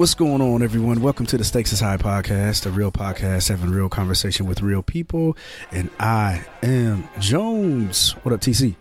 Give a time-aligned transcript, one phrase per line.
[0.00, 1.02] What's going on, everyone?
[1.02, 4.82] Welcome to the Stakes is High podcast, a real podcast having real conversation with real
[4.82, 5.36] people.
[5.72, 8.12] And I am Jones.
[8.22, 8.76] What up, TC?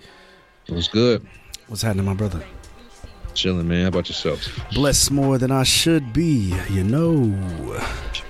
[0.69, 1.27] What's good?
[1.67, 2.41] What's happening, my brother?
[3.33, 3.81] Chilling, man.
[3.81, 4.47] How about yourself?
[4.73, 7.35] Blessed more than I should be, you know.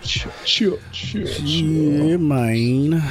[0.02, 3.02] Chill, chill, chill, Yeah, man.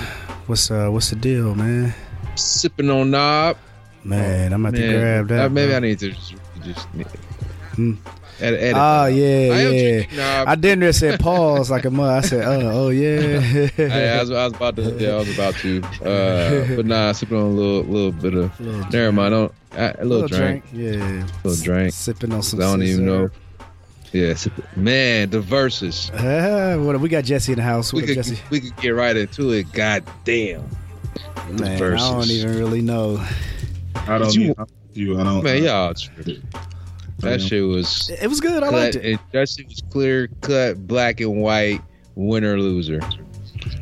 [0.47, 1.95] What's uh, what's the deal, man?
[2.35, 3.57] Sipping on knob.
[4.03, 5.47] Man, I'm about to grab that.
[5.47, 5.77] uh, maybe bro.
[5.77, 6.89] I need to just, just
[7.77, 7.95] Hmm.
[8.41, 9.69] Edit, edit Ah, yeah, I yeah.
[9.99, 10.49] drinking knob.
[10.49, 12.13] I didn't just say pause like a mother.
[12.13, 13.69] I said, oh, oh yeah.
[13.79, 14.83] I, I was, I was about to.
[14.99, 15.83] Yeah, I was about to.
[16.05, 18.61] Uh, but nah, sipping on a little, little bit of.
[18.61, 19.33] Little Never mind.
[19.33, 20.65] Don't, I, a little, drink.
[20.73, 20.95] Yeah.
[20.95, 21.93] A Little drink.
[21.93, 23.31] Sipping on some I don't even know.
[24.13, 25.29] Yeah, sip, man.
[25.29, 26.11] The verses.
[26.15, 27.93] Ah, what we got Jesse in the house.
[27.93, 28.43] We What up, could, Jesse?
[28.51, 29.71] we could get right into it.
[29.73, 30.67] God damn.
[31.53, 33.23] The Man, I don't even really know.
[33.95, 34.57] I don't You- need
[34.95, 35.21] you.
[35.21, 35.45] I don't.
[35.45, 36.43] Man, y'all tripping.
[37.19, 38.11] That shit was.
[38.11, 38.63] It was good.
[38.63, 41.81] I liked cut, it, that shit was clear cut, black and white,
[42.15, 43.01] winner loser.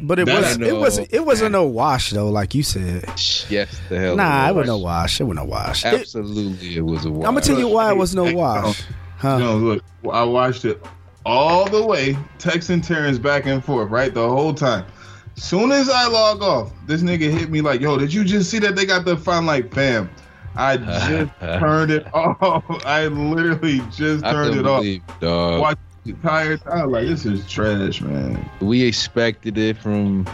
[0.01, 0.59] but it was.
[0.59, 1.13] I It wasn't.
[1.13, 3.05] It wasn't no wash though, like you said.
[3.51, 4.17] Yes, the hell.
[4.17, 5.21] Nah, it was wasn't no wash.
[5.21, 5.85] It wasn't no wash.
[5.85, 7.27] Absolutely, it was a wash.
[7.27, 8.83] I'm gonna tell you why it was no Hey, wash.
[9.19, 9.39] Huh?
[9.39, 10.85] No, look, I watched it
[11.25, 14.87] all the way, texting Terrence back and forth, right, the whole time.
[15.35, 18.59] Soon as I log off, this nigga hit me like, "Yo, did you just see
[18.61, 20.09] that they got the fun?" Like, bam,
[20.57, 22.65] I just turned it off.
[22.87, 24.81] I literally just I turned couldn't it off.
[24.81, 25.61] believe, dog.
[25.61, 26.91] Watched the entire time.
[26.91, 28.49] Like, this is trash, man.
[28.61, 30.25] We expected it from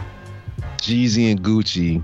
[0.77, 2.03] Jeezy and Gucci.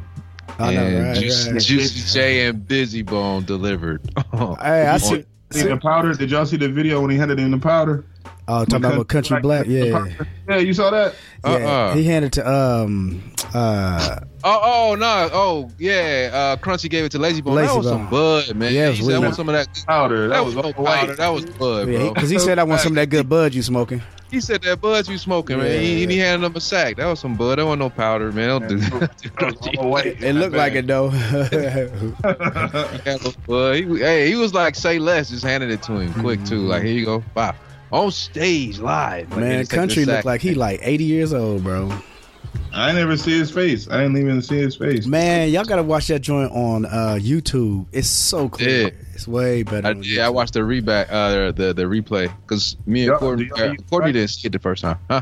[0.58, 1.62] I know, and right, Juicy, right.
[1.62, 4.02] Juicy J and Bizzy Bone delivered.
[4.62, 5.24] Hey, I see.
[5.52, 6.14] See the powder?
[6.14, 8.06] Did y'all see the video when he had it in the powder?
[8.52, 9.68] Oh, talking about Crunchy Black.
[9.68, 10.06] Yeah,
[10.48, 11.14] Yeah, you saw that?
[11.46, 11.52] yeah.
[11.52, 11.94] Uh-uh.
[11.96, 14.60] He handed to um uh Oh,
[14.92, 15.30] oh no!
[15.34, 16.30] Oh, yeah.
[16.32, 17.56] Uh, Crunchy gave it to Layzie Bone.
[17.56, 17.94] Lazy that was Bone.
[18.04, 18.74] some bud, man.
[18.74, 19.68] Yeah, it he said, I want some of that.
[19.86, 20.30] Powder.
[20.30, 21.00] That, That, was was no white.
[21.02, 21.16] powder.
[21.16, 22.14] That was bud, bro.
[22.14, 24.02] because he said I want some of that good bud you smoking.
[24.32, 25.72] He said that bud's you smoking, man.
[25.72, 25.80] Yeah.
[25.80, 26.98] He, he handed him a sack.
[26.98, 27.58] That was some bud.
[27.58, 28.48] That wasn't no powder, man.
[28.48, 29.18] Don't do that.
[29.40, 30.06] That was all white.
[30.24, 31.10] It looked like it though.
[31.52, 33.18] Yeah,
[33.48, 33.76] bud.
[33.76, 35.30] He, hey, he was like, say less.
[35.32, 36.62] Just handed it to him quick too.
[36.68, 37.24] Like, here you go.
[37.34, 37.56] Bye.
[37.92, 39.32] On stage live.
[39.32, 41.92] Like, Man, just Country the looked like he like 80 years old, bro.
[42.72, 43.90] I never see his face.
[43.90, 45.08] I didn't even see his face.
[45.08, 47.88] Man, y'all gotta watch that joint on uh, YouTube.
[47.92, 48.82] It's so clear.
[48.82, 48.90] Yeah.
[49.14, 49.88] It's way better.
[49.88, 53.18] I, on yeah, I watched the reback, uh, the the replay, because me and Yeah,
[53.18, 55.00] Courtney, uh, Courtney didn't see it the first time.
[55.10, 55.22] Huh?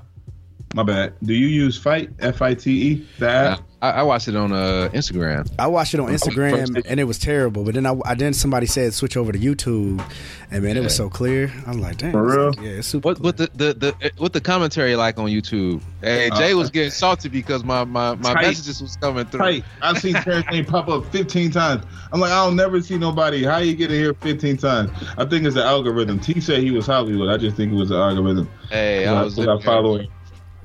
[0.77, 1.13] My bad.
[1.23, 2.11] Do you use Fight?
[2.19, 3.07] F I T E.
[3.17, 3.61] The app?
[3.81, 5.47] I, I watched it on uh, Instagram.
[5.59, 7.63] I watched it on Instagram and it was terrible.
[7.63, 10.03] But then I, I then somebody said switch over to YouTube,
[10.51, 11.51] and man, it was so clear.
[11.65, 12.65] I was like, damn, For this- real?
[12.65, 13.07] yeah, it's super.
[13.09, 15.81] What what the, the the what the commentary like on YouTube?
[16.01, 18.41] Hey, Uh, Jay was getting salty because my my, my Tight.
[18.43, 19.39] messages was coming through.
[19.39, 19.63] Tight.
[19.81, 21.83] I've seen Terrence name pop up 15 times.
[22.11, 23.43] I'm like, I'll never see nobody.
[23.43, 24.91] How you get in here 15 times?
[25.17, 26.19] I think it's the algorithm.
[26.19, 27.29] T said he was Hollywood.
[27.29, 28.47] I just think it was the algorithm.
[28.69, 30.11] Hey, I was I looking follow at him.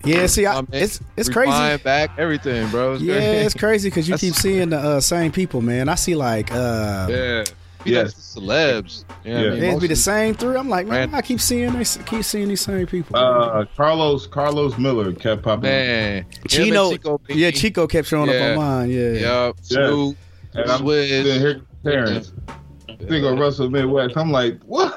[0.05, 1.83] Yeah, see, I, Um, it's it's crazy.
[1.83, 2.95] back everything, bro.
[2.95, 3.47] It's Yeah, crazy.
[3.47, 5.89] it's crazy because you That's- keep seeing the uh, same people, man.
[5.89, 7.45] I see like uh, yeah.
[7.85, 8.15] He Yes.
[8.15, 9.05] celebs.
[9.25, 9.61] You know what I Yeah.
[9.61, 9.65] mean?
[9.71, 10.55] It'd be the same three.
[10.57, 13.17] I'm like, man, I keep seeing they keep seeing these same people.
[13.17, 15.63] Uh, Carlos Carlos Miller kept popping.
[15.65, 18.91] Man, him Chino, Chico yeah, Chico kept showing up on mine.
[18.91, 19.57] Yeah, Yup.
[19.63, 20.17] Snoop,
[20.55, 22.33] And I'm sitting Swizz.
[23.03, 24.17] Here Think of Russell Midwest.
[24.17, 24.95] I'm like, what?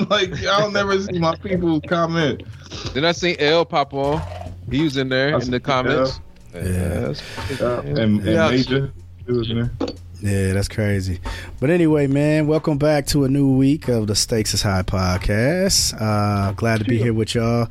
[0.10, 2.42] like, I'll never see my people comment.
[2.94, 4.22] Then I seen L pop on.
[4.70, 6.20] He was in there I in the comments.
[6.54, 6.62] Yeah.
[6.62, 8.50] that's- and, and Yeah.
[8.50, 8.92] Major.
[9.26, 9.70] It was there.
[10.22, 11.20] Yeah, that's crazy.
[11.60, 15.94] But anyway, man, welcome back to a new week of the Stakes is High podcast.
[16.00, 17.68] Uh, glad to be here with y'all.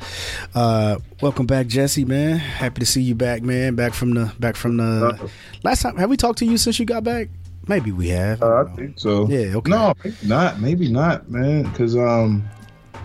[0.54, 2.38] Uh, welcome back, Jesse, man.
[2.38, 3.74] Happy to see you back, man.
[3.74, 4.84] Back from the back from the
[5.24, 5.28] Uh,
[5.64, 5.98] last time.
[5.98, 7.30] Have we talked to you since you got back?
[7.67, 8.41] Maybe we have.
[8.44, 9.27] I, Uh, don't I think so.
[9.27, 9.69] Yeah, okay.
[9.71, 10.59] No, maybe not.
[10.62, 11.63] Maybe not, man.
[11.63, 12.44] Because um,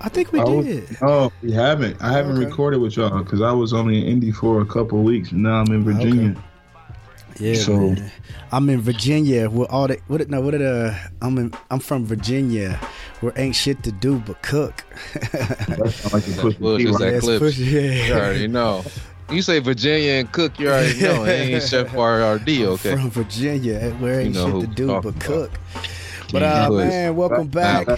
[0.01, 1.01] I think we I was- did.
[1.03, 1.97] no, we haven't.
[2.03, 2.45] I haven't Okay.
[2.47, 5.43] recorded with y'all because I was only in Indy for a couple of weeks, and
[5.43, 6.35] now I'm in Virginia.
[7.39, 8.11] Yeah, So- man.
[8.53, 10.93] I'm in Virginia where all the what it no what it uh
[11.23, 12.79] I'm in I'm from Virginia
[13.21, 14.85] where ain't shit to do but cook.
[15.33, 16.87] That sound like you That's push the bullshit.
[16.89, 17.15] T That right.
[17.15, 17.59] It's clips.
[17.59, 18.85] You already know.
[19.31, 21.25] You say Virginia and Cook, you already know.
[21.25, 22.97] It ain't Chef RRD, okay?
[22.97, 25.21] From Virginia where ain't You know shit to do but about.
[25.21, 25.51] cook.
[26.33, 27.89] But uh man, welcome back.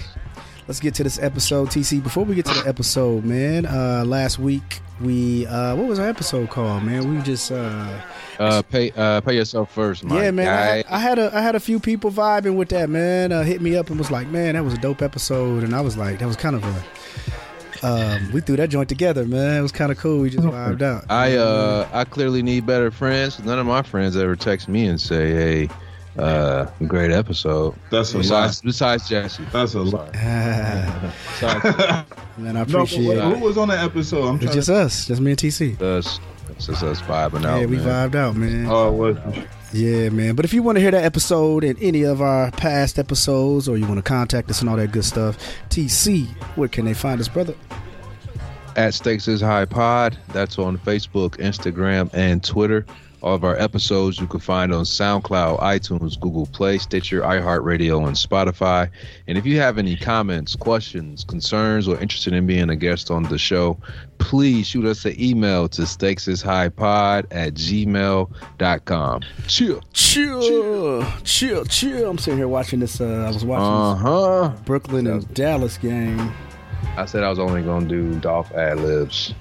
[0.67, 2.03] Let's get to this episode, TC.
[2.03, 6.07] Before we get to the episode, man, uh last week we uh what was our
[6.07, 7.15] episode called, man?
[7.15, 7.99] We just uh
[8.37, 10.47] Uh, pay uh, pay yourself first, my yeah, man.
[10.47, 13.31] I, I had a I had a few people vibing with that, man.
[13.31, 15.81] Uh, hit me up and was like, man, that was a dope episode, and I
[15.81, 16.83] was like, that was kind of a.
[17.83, 19.57] Um, we threw that joint together, man.
[19.57, 20.21] It was kind of cool.
[20.21, 21.05] We just vibed out.
[21.09, 23.43] I uh I clearly need better friends.
[23.43, 25.69] None of my friends ever text me and say, "Hey,
[26.17, 28.21] uh, great episode." That's a lot.
[28.23, 29.43] Besides, besides Jesse.
[29.51, 30.11] That's a lot.
[30.13, 31.63] Besides
[32.37, 34.27] man, I No, but appreciate who was on the episode?
[34.27, 34.75] I'm It's just to.
[34.75, 35.81] us, just me and TC.
[35.81, 36.19] us,
[36.51, 37.59] it's just us vibing out.
[37.59, 38.11] yeah, we man.
[38.11, 38.65] vibed out, man.
[38.69, 39.45] Oh, it was.
[39.73, 40.35] Yeah, man.
[40.35, 43.77] But if you want to hear that episode and any of our past episodes, or
[43.77, 45.37] you want to contact us and all that good stuff,
[45.69, 47.55] TC, where can they find us, brother?
[48.75, 50.17] at Stakes is High Pod.
[50.29, 52.85] That's on Facebook, Instagram, and Twitter.
[53.23, 58.17] All of our episodes you can find on SoundCloud, iTunes, Google Play, Stitcher, iHeartRadio, and
[58.17, 58.89] Spotify.
[59.29, 63.23] And if you have any comments, questions, concerns, or interested in being a guest on
[63.23, 63.77] the show,
[64.17, 69.21] please shoot us an email to stakesishighpod at gmail.com.
[69.47, 69.81] Chill.
[69.93, 72.09] Chill, chill, chill.
[72.09, 72.99] I'm sitting here watching this.
[72.99, 74.47] Uh, I was watching Uh huh.
[74.49, 76.33] this Brooklyn and Dallas game.
[76.97, 79.33] I said I was only going to do Dolph ad libs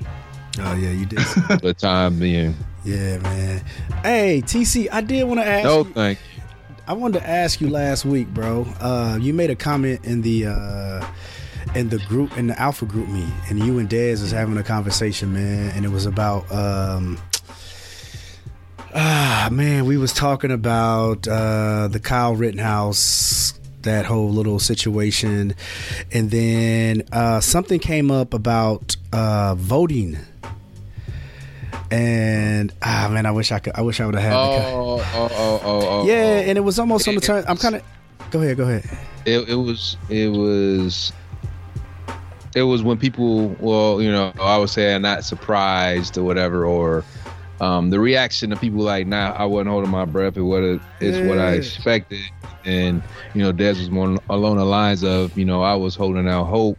[0.59, 1.19] Oh yeah, you did.
[1.63, 2.55] the time being.
[2.85, 3.65] yeah, man.
[4.03, 5.65] Hey, TC, I did want to ask.
[5.65, 6.19] No, you, thank
[6.87, 8.67] I wanted to ask you last week, bro.
[8.81, 11.07] Uh, you made a comment in the uh,
[11.75, 14.65] in the group in the Alpha group meet, and you and Dez was having a
[14.65, 16.51] conversation, man, and it was about.
[16.53, 17.19] Um,
[18.95, 25.55] Ah man, we was talking about uh, the Kyle Rittenhouse, that whole little situation,
[26.13, 30.19] and then uh, something came up about uh, voting.
[31.93, 33.75] And ah man, I wish I could.
[33.77, 34.33] I wish I would have had.
[34.33, 36.07] the co- Oh, oh, oh, oh, oh.
[36.07, 36.49] yeah, oh.
[36.49, 37.45] and it was almost on the turn.
[37.47, 37.83] I'm kind of.
[38.31, 38.57] Go ahead.
[38.57, 38.85] Go ahead.
[39.27, 41.13] it, it was it was
[42.57, 46.65] it was when people well you know i would say are not surprised or whatever
[46.67, 47.05] or
[47.61, 50.81] um, the reaction of people like nah i wasn't holding my breath it what it
[51.01, 52.21] is what i expected
[52.65, 53.01] and
[53.35, 56.45] you know des was more along the lines of you know i was holding out
[56.45, 56.77] hope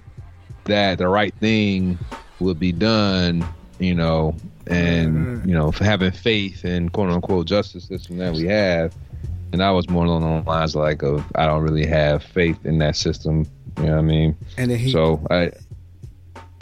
[0.66, 1.98] that the right thing
[2.40, 3.44] would be done
[3.80, 4.36] you know
[4.68, 5.48] and Right.
[5.48, 8.94] you know having faith in quote unquote justice system that we have
[9.54, 12.80] and I was more along the lines like of I don't really have faith in
[12.80, 13.46] that system.
[13.78, 14.36] You know what I mean?
[14.58, 14.92] And he.
[14.92, 15.52] so I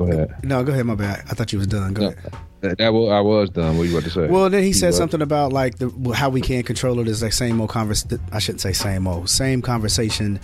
[0.06, 0.44] go ahead.
[0.44, 0.86] no, go ahead.
[0.86, 1.20] My bad.
[1.30, 1.94] I thought you was done.
[1.94, 2.78] Go No, ahead.
[2.78, 3.76] That, was, I was done.
[3.78, 4.28] What you about to say?
[4.28, 4.96] Well, then he You said what?
[4.96, 8.06] something about like the how we can't control it is like same old convers.
[8.32, 10.40] I shouldn't say same old, same conversation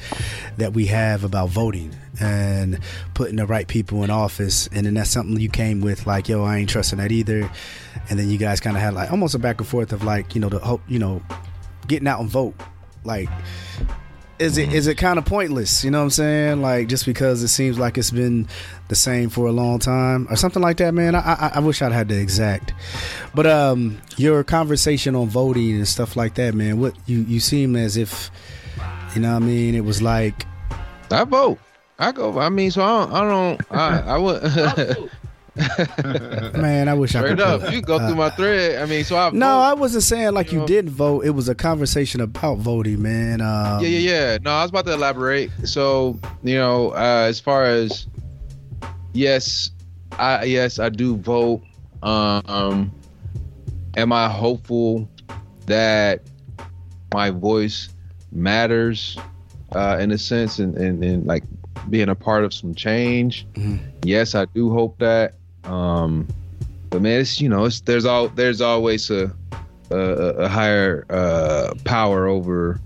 [0.57, 2.79] that we have about voting and
[3.13, 6.43] putting the right people in office, and then that's something you came with like, yo,
[6.43, 7.47] I ain't trusting that either,
[8.09, 10.33] and then you guys kind of had like almost a back and forth of like,
[10.33, 11.21] you know, the hope, you know,
[11.87, 12.55] getting out and vote,
[13.03, 13.29] like.
[14.39, 15.83] Is it is it kind of pointless?
[15.83, 16.61] You know what I'm saying?
[16.61, 18.47] Like just because it seems like it's been
[18.87, 21.15] the same for a long time or something like that, man.
[21.15, 22.73] I I, I wish I'd had the exact.
[23.33, 26.79] But um, your conversation on voting and stuff like that, man.
[26.79, 28.29] What you you seem as if,
[29.15, 30.45] you know, what I mean, it was like,
[31.09, 31.59] I vote.
[31.99, 32.37] I go.
[32.37, 33.13] I mean, so I don't.
[33.13, 33.71] I don't.
[33.71, 35.09] I, I would.
[36.57, 37.41] man, I wish I Straight could.
[37.41, 38.81] up, you go uh, through my thread.
[38.81, 39.29] I mean, so I.
[39.31, 39.59] No, vote.
[39.61, 40.67] I wasn't saying like you You know?
[40.67, 41.25] didn't vote.
[41.25, 43.41] It was a conversation about voting, man.
[43.41, 44.37] Um, yeah, yeah, yeah.
[44.41, 45.49] No, I was about to elaborate.
[45.63, 48.07] So, you know, uh, as far as
[49.13, 49.71] yes,
[50.19, 51.61] I yes I do vote.
[52.03, 52.91] Um,
[53.95, 55.09] am I hopeful
[55.65, 56.21] that
[57.13, 57.89] my voice
[58.31, 59.17] matters
[59.73, 61.43] uh, in a sense, and, and and like
[61.89, 63.47] being a part of some change?
[63.55, 63.79] Mhm.
[64.03, 65.33] Yes, I do hope that.
[65.67, 66.27] Um,
[66.89, 69.31] but man, it's you know, it's there's all there's always a
[69.91, 72.79] a, a higher uh, power over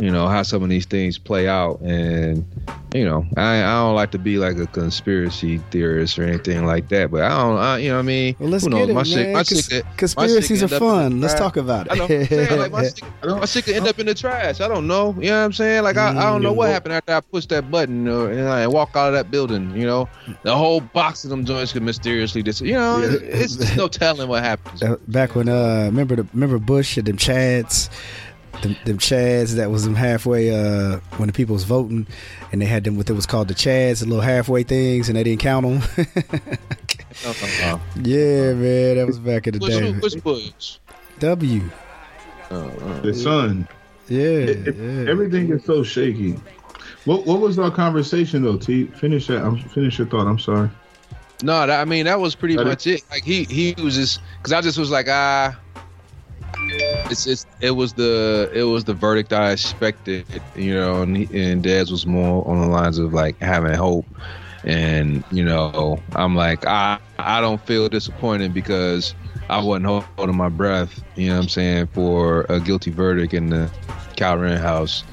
[0.00, 1.80] you know how some of these things play out.
[1.80, 2.44] And
[2.94, 6.88] you know I, I don't like to be like a conspiracy theorist or anything like
[6.88, 8.88] that but I don't I, you know what I mean Well, let's Who get knows?
[8.90, 11.20] it, my shit my Cons- shit conspiracies are fun.
[11.20, 11.92] Let's talk about it.
[11.92, 12.98] I know I'm saying like my it.
[12.98, 15.44] shit, my shit could end up in the trash I don't know you know what
[15.46, 16.72] I'm saying like I, I don't know what Mm.
[16.72, 19.84] happened after I pushed that button or, and I walk out of that building you
[19.86, 20.08] know
[20.42, 23.18] the whole box of them joints could mysteriously dis you know Yeah.
[23.20, 27.16] it's just no telling what happens back when uh remember the remember Bush and them
[27.16, 27.90] Chads,
[28.62, 32.06] them, them Chads that was them halfway uh when the people was voting
[32.52, 35.16] and they had them what it was called the Chads, the little halfway things, and
[35.16, 36.06] they didn't count them.
[38.02, 39.92] Yeah, man, that was back in the Push day.
[39.92, 40.00] who?
[40.00, 40.78] Push Bush.
[41.18, 41.62] W.
[42.50, 43.66] uh, the son.
[44.08, 45.10] Yeah, It- it- yeah.
[45.10, 46.38] Everything is so shaky.
[47.04, 48.56] What What was our conversation though?
[48.58, 49.42] T, finish that.
[49.44, 50.26] I'm finish your thought.
[50.26, 50.68] I'm sorry.
[51.42, 53.02] No, that, I mean that was pretty That much it.
[53.10, 55.56] Like he he was just because I just was like ah,
[57.10, 61.50] it's it's it was the it was the verdict I expected, you know, and he,
[61.50, 64.06] and Dez was more on the lines of like having hope,
[64.64, 69.14] and you know I'm like I I don't feel disappointed because
[69.48, 73.50] I wasn't holding my breath, you know what I'm saying, for a guilty verdict in
[73.50, 73.70] the
[74.16, 75.04] Cal House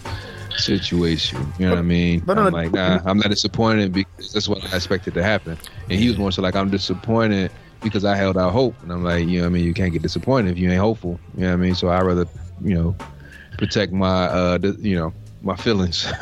[0.57, 1.53] situation.
[1.59, 2.21] You know what I mean?
[2.21, 5.57] But I'm like, nah, I'm not disappointed because that's what I expected to happen.
[5.89, 7.51] And he was more so like, I'm disappointed
[7.83, 8.75] because I held out hope.
[8.83, 9.65] And I'm like, you know what I mean?
[9.65, 11.19] You can't get disappointed if you ain't hopeful.
[11.35, 11.75] You know what I mean?
[11.75, 12.25] So I rather,
[12.63, 12.95] you know,
[13.57, 16.05] protect my, uh, th- you know, my feelings,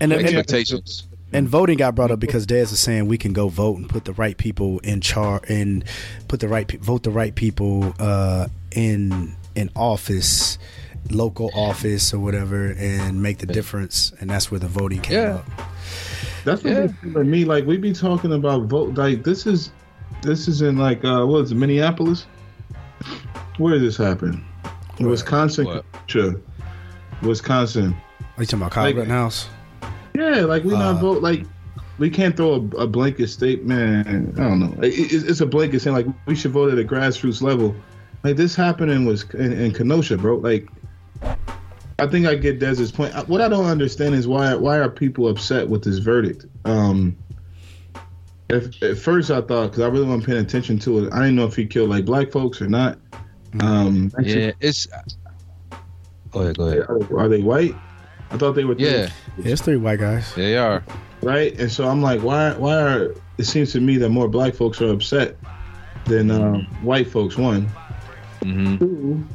[0.00, 1.06] And, my and, expectations.
[1.32, 4.04] and voting got brought up because Dez is saying we can go vote and put
[4.04, 5.84] the right people in charge and
[6.28, 10.58] put the right pe- vote the right people uh, in in office,
[11.10, 14.12] local office or whatever, and make the difference.
[14.20, 15.34] And that's where the voting came Yeah.
[15.36, 15.46] up.
[16.44, 16.80] That's what Yeah.
[16.86, 17.44] they feel me.
[17.46, 18.94] Like we be talking about vote.
[18.94, 19.70] Like this is
[20.22, 22.26] this is in like uh what is it, Minneapolis?
[23.58, 24.44] Where did this happen?
[24.98, 25.66] Wisconsin.
[25.66, 25.84] What?
[26.06, 26.34] Sure.
[27.22, 27.94] Wisconsin.
[28.36, 29.48] Are you talking about Kyle Like- Rittenhouse?
[30.14, 31.44] Yeah, like we not Uh, vote like
[31.98, 34.38] we can't throw a, a blanket statement.
[34.38, 34.82] I don't know.
[34.82, 37.74] It, it- it's a blanket saying like we should vote at a grassroots level.
[38.24, 40.36] Like this happening was in, in Kenosha, bro.
[40.36, 40.68] Like
[41.98, 43.14] I think I get Dez's point.
[43.28, 46.46] What I don't understand is why why are people upset with this verdict?
[46.64, 47.16] Um,
[48.52, 51.12] if, at first I thought because I really wasn't paying attention to it.
[51.12, 52.98] I didn't know if he killed like black folks or not.
[53.60, 54.86] Um, Yeah, it's.
[56.30, 56.84] Go ahead, go ahead.
[57.16, 57.74] are they white?
[58.30, 58.76] I thought they were.
[58.78, 60.32] Yeah, Yeah, it's three white guys.
[60.34, 60.84] they are.
[61.22, 61.58] right?
[61.58, 62.52] And so I'm like, why?
[62.56, 63.14] Why are?
[63.38, 65.36] It seems to me that more black folks are upset
[66.04, 67.36] than um, white folks.
[67.36, 67.68] One,
[68.42, 69.26] hmm two.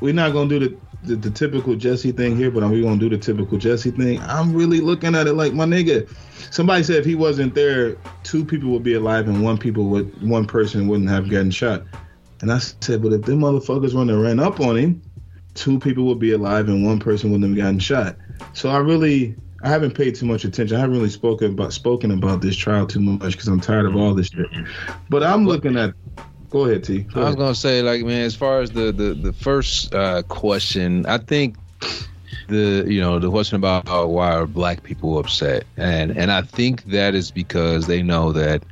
[0.00, 2.98] We're not gonna do the, the the typical Jesse thing here, but are we gonna
[2.98, 4.20] do the typical Jesse thing?
[4.22, 6.08] I'm really looking at it like my nigga.
[6.52, 10.22] Somebody said if he wasn't there, two people would be alive and one people would
[10.22, 11.84] one person wouldn't have gotten shot.
[12.40, 15.02] And I said, but if them motherfuckers wouldn't have ran up on him,
[15.54, 18.16] two people would be alive and one person wouldn't have gotten shot.
[18.52, 20.76] So I really I haven't paid too much attention.
[20.76, 23.96] I haven't really spoken about spoken about this trial too much because I'm tired of
[23.96, 24.46] all this shit.
[25.08, 25.94] But I'm looking at.
[26.54, 27.00] Go ahead, T.
[27.00, 27.38] Go I was ahead.
[27.38, 31.56] gonna say, like, man, as far as the the the first uh, question, I think
[32.46, 36.42] the you know the question about uh, why are black people upset, and and I
[36.42, 38.62] think that is because they know that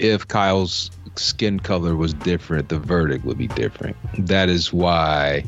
[0.00, 3.98] if Kyle's skin color was different, the verdict would be different.
[4.26, 5.44] That is why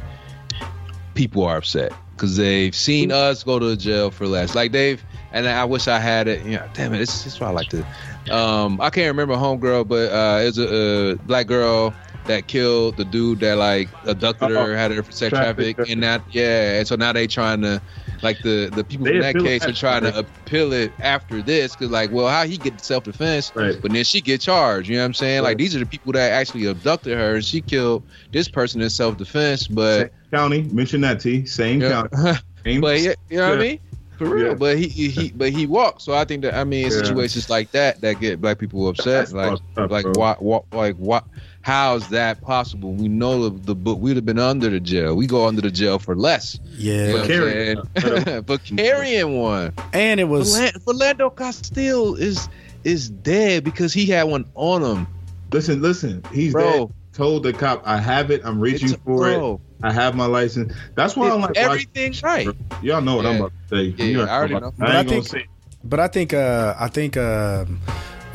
[1.15, 4.55] people are upset because they've seen us go to jail for less.
[4.55, 6.45] Like they've, and I wish I had it.
[6.45, 7.83] You know, damn it, this is why I like to.
[8.31, 11.95] Um, I can't remember homegirl, but uh, it's a, a black girl
[12.27, 14.75] that killed the dude that like abducted her, Uh-oh.
[14.77, 15.77] had her for sex Traffic.
[15.77, 16.79] traffic, and that yeah.
[16.79, 17.81] And so now they trying to.
[18.23, 21.77] Like the the people They in that case are trying to appeal it after this
[21.77, 23.77] because like well how he get self defense Right.
[23.81, 24.89] but then she get charged.
[24.89, 25.43] You know what I'm saying?
[25.43, 25.51] Right.
[25.51, 27.35] Like these are the people that actually abducted her.
[27.35, 30.63] and She killed this person in self defense, but Same county.
[30.73, 31.45] Mention that, T.
[31.45, 32.39] Same yeah, county.
[32.65, 33.81] Same- but yeah, you know what I mean?
[34.19, 34.49] For real.
[34.49, 34.55] Yeah.
[34.55, 36.03] But he, he he but he walked.
[36.03, 36.99] So I think that I mean in Yeah.
[37.03, 39.29] situations like that that get black people upset.
[39.29, 40.13] That's like up, like bro.
[40.17, 41.25] why, why like what
[41.63, 42.93] how's that possible?
[42.93, 45.15] We know the, the book we'd have been under the jail.
[45.17, 46.59] We go under the jail for less.
[46.73, 48.43] You know Yeah, what carrying- saying?
[48.47, 49.73] but carrying one.
[49.93, 52.49] and it was Philando, Philando Castile is
[52.85, 55.07] is dead because he had one on him,
[55.53, 56.23] Listen, listen.
[56.33, 56.87] He's bro.
[56.87, 56.95] dead.
[57.13, 58.43] Told the cop, I have it.
[58.45, 59.61] I'm reaching It's- for it.
[59.81, 60.73] Bro, I have my license.
[60.95, 62.49] That's why I'm like, everything right.
[62.83, 63.39] y'all know what I'm Yeah.
[63.41, 63.83] about to say.
[63.99, 64.73] Yeah, You I already know.
[64.79, 65.47] But I I ain't gonna think- say.
[65.85, 67.81] But I think uh, I think um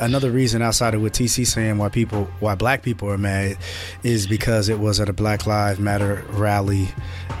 [0.00, 3.56] another reason outside of what TC saying why people why black people are mad
[4.02, 6.88] is because it was at a Black Lives Matter rally,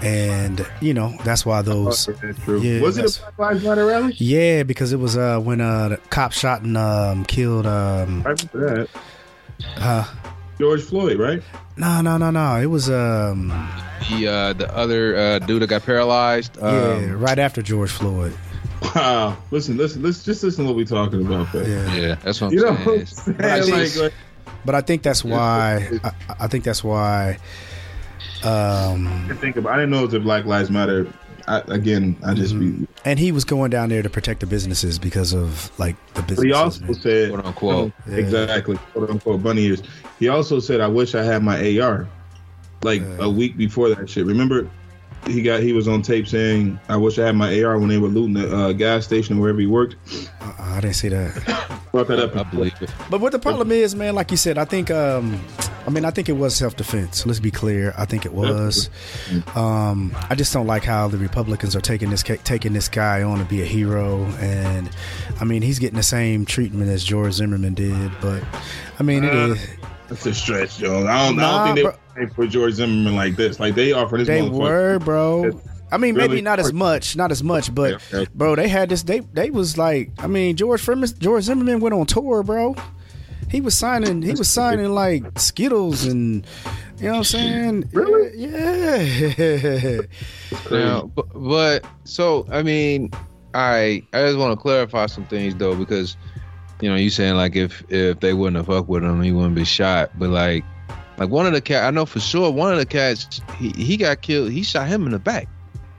[0.02, 2.06] and you know that's why those.
[2.06, 2.60] That's true.
[2.60, 4.12] Yeah, Was it a Black Lives Matter rally?
[4.18, 7.66] Yeah, because it was uh, when uh, the cop shot and um, killed.
[7.66, 8.88] Um, I remember that.
[9.78, 10.04] uh,
[10.58, 11.42] George Floyd, right?
[11.76, 12.56] no, no, no, no.
[12.56, 13.48] It was um,
[14.10, 16.56] The uh, the other uh, dude that got paralyzed.
[16.60, 18.36] yeah, Um, right after George Floyd.
[18.94, 19.36] Wow.
[19.50, 21.52] Listen, listen, let's just listen to what we're talking about.
[21.54, 21.70] man.
[21.70, 21.94] Yeah.
[21.96, 22.84] yeah, that's what I'm You know saying.
[22.86, 23.40] what I'm It's- saying?
[23.40, 24.12] I Like, see- like,
[24.64, 26.00] But I think that's why.
[26.04, 27.38] I, I think that's why.
[28.44, 29.72] Um, I think about.
[29.72, 31.06] I didn't know it was a Black Lives Matter.
[31.48, 32.86] I, again, I just be.
[33.04, 36.28] and he was going down there to protect the businesses because of like the But
[36.28, 36.44] businesses.
[36.44, 37.92] he also said, Quote unquote.
[38.08, 38.16] Yeah.
[38.16, 39.82] exactly, quote unquote, bunny ears.
[40.18, 42.06] He also said, "I wish I had my AR."
[42.84, 43.16] Like Yeah.
[43.20, 44.26] a week before that shit.
[44.26, 44.68] Remember,
[45.26, 47.98] he got he was on tape saying, "I wish I had my AR" when they
[47.98, 49.96] were looting the uh, gas station or wherever he worked.
[50.40, 51.78] Uh, I didn't see that.
[51.92, 52.36] Brought that up.
[52.36, 52.90] I believe it.
[53.10, 55.40] But what the problem is, man, like you said, I think um,
[55.86, 57.26] I mean, I think it was self defense.
[57.26, 57.92] Let's be clear.
[57.98, 58.88] I think it was.
[59.54, 63.38] Um, I just don't like how the Republicans are taking this taking this guy on
[63.38, 64.88] to be a hero, and
[65.40, 68.12] I mean, he's getting the same treatment as George Zimmerman did.
[68.20, 68.44] But
[68.98, 69.68] I mean, it Uh, is.
[70.08, 71.06] That's a stretch, yo.
[71.06, 71.96] I don't, I don't think bro.
[72.16, 73.58] they were for George Zimmerman like this.
[73.58, 74.28] Like they offered this.
[74.28, 75.60] They were, bro.
[75.90, 76.42] I mean, maybe Really?
[76.42, 78.00] not as much, not as much, but
[78.34, 79.02] bro, they had this.
[79.02, 82.76] They they was like, I mean, George Freeman, George Zimmerman went on tour, bro.
[83.52, 86.46] He was signing, he was signing like Skittles and
[86.96, 87.90] you know what I'm saying?
[87.92, 88.38] Really?
[88.38, 90.00] Yeah.
[90.70, 93.10] Now, but, but so I mean,
[93.52, 96.16] I I just want to clarify some things though because
[96.80, 99.54] you know you saying like if if they wouldn't have fucked with him, he wouldn't
[99.54, 100.10] be shot.
[100.18, 100.64] But like
[101.18, 103.98] like one of the cat, I know for sure one of the cats he he
[103.98, 104.50] got killed.
[104.50, 105.46] He shot him in the back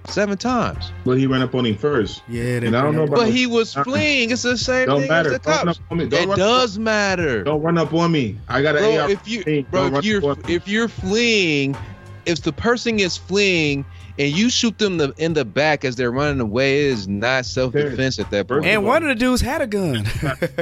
[0.08, 0.92] seven times.
[1.06, 2.24] But he ran up on him first.
[2.28, 4.32] yeah, And I don't know about- But he was fleeing.
[4.32, 5.34] It's the same Don't thing matter.
[5.34, 6.06] as the Don't run up on me.
[6.08, 7.44] Don't It run- does matter.
[7.44, 8.38] Don't run up on me.
[8.48, 9.10] I got an bro AR.
[9.10, 10.56] if you bro if you're up on me.
[10.56, 11.76] if you're fleeing
[12.26, 13.84] if the person is fleeing
[14.20, 17.46] and you shoot them the, in the back as they're running away it is not
[17.46, 18.62] self-defense at that point.
[18.62, 20.06] point and one of the dudes had a gun.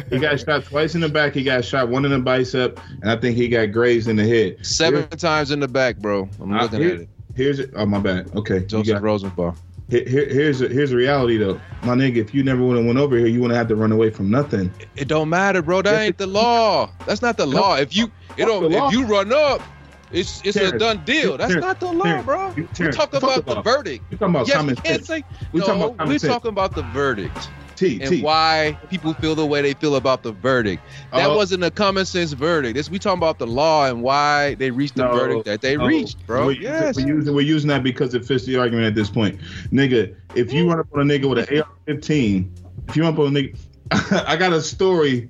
[0.10, 1.34] He got shot twice in the back.
[1.36, 4.28] He got shot one in the bicep, and I think he got grazed in the
[4.28, 4.66] head.
[4.66, 7.72] seven times in the back bro i'm looking here- at it Here's it.
[7.76, 8.30] Oh my bad.
[8.36, 8.60] Okay.
[8.60, 9.56] You joseph got- rosenbaum
[9.90, 12.18] here, here- here's a, here's the reality though, my nigga.
[12.18, 14.30] If you never would have went over here, you wouldn't have to run away from
[14.32, 14.72] nothing.
[14.96, 18.10] it don't matter bro that Yes, ain't the law that's not the law if you
[18.38, 19.62] it don't if you run up
[20.14, 22.96] it's it's a done deal that's Terrence, not the law Terrence, bro you- we Terrence,
[22.96, 25.08] talking about the the verdict We talking about yes common we sense.
[25.08, 26.34] say We no, talking about common we're sense.
[26.34, 27.50] talking about the verdict
[27.82, 28.22] T and T.
[28.22, 30.84] why people feel the way they feel about the verdict.
[31.12, 31.36] That Oh.
[31.36, 32.76] wasn't a common sense verdict.
[32.76, 35.76] This we talking about the law and why they reached the No, verdict that they
[35.76, 35.88] no.
[35.88, 36.46] reached, bro.
[36.48, 36.96] We're, yes.
[36.96, 39.40] we're using we're using that because it fits the argument at this point,
[39.72, 40.16] nigga.
[40.36, 42.50] If you run up on a nigga with an AR-15,
[42.88, 43.58] if you run up on a nigga,
[44.28, 45.30] I got a story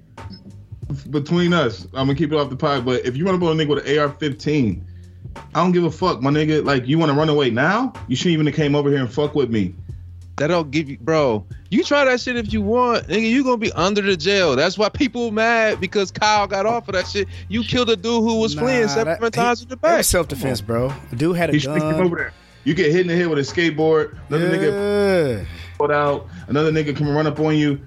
[1.10, 1.86] between us.
[1.94, 3.70] I'm gonna keep it off the pod, but if you run up on a nigga
[3.70, 4.82] with an AR-15,
[5.56, 6.66] I don't give a fuck, my nigga.
[6.66, 7.94] Like you want to run away now?
[8.08, 9.74] You shouldn't even have came over here and fuck with me.
[10.42, 11.46] That don't give you, bro.
[11.70, 13.30] You try that shit if you want, nigga.
[13.30, 14.56] You gonna be under the jail.
[14.56, 17.28] That's why people mad because Kyle got off of that shit.
[17.48, 20.04] You killed a dude who was Nah, fleeing seven that- times he- in the back.
[20.04, 20.94] self defense, bro.
[21.12, 22.02] The dude had a He should have came gun.
[22.06, 22.34] over there.
[22.64, 24.18] You get hit in the head with a skateboard.
[24.30, 25.46] Another nigga Yeah.
[25.80, 26.28] put out.
[26.48, 27.80] Another nigga come run up on you.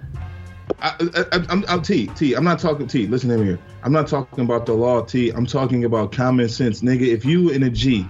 [0.81, 2.07] I, I, I, I'm, I'm T.
[2.17, 2.35] T.
[2.35, 3.07] I'm not talking T.
[3.07, 3.59] Listen to me here.
[3.85, 5.31] I'm not talking about the law, T.
[5.31, 7.03] I'm talking about common sense, nigga.
[7.07, 8.09] If you in a G,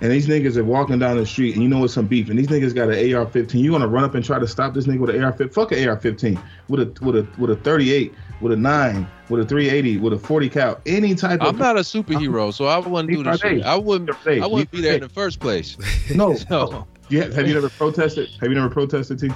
[0.00, 2.38] and these niggas are walking down the street, and you know it's some beef, and
[2.38, 5.00] these niggas got an AR-15, you gonna run up and try to stop this nigga
[5.00, 5.52] with an AR-15?
[5.52, 9.44] Fuck an AR-15 with a with a with a 38, with a nine, with a
[9.44, 13.10] 380, with a 40 cal, any type of I'm not a superhero, so I wouldn't
[13.12, 13.62] do this shit.
[13.64, 14.10] I wouldn't.
[14.26, 15.76] I wouldn't be there in the first place.
[16.14, 16.36] no.
[16.48, 18.28] So You have, have you never protested?
[18.40, 19.30] Have you never protested, T?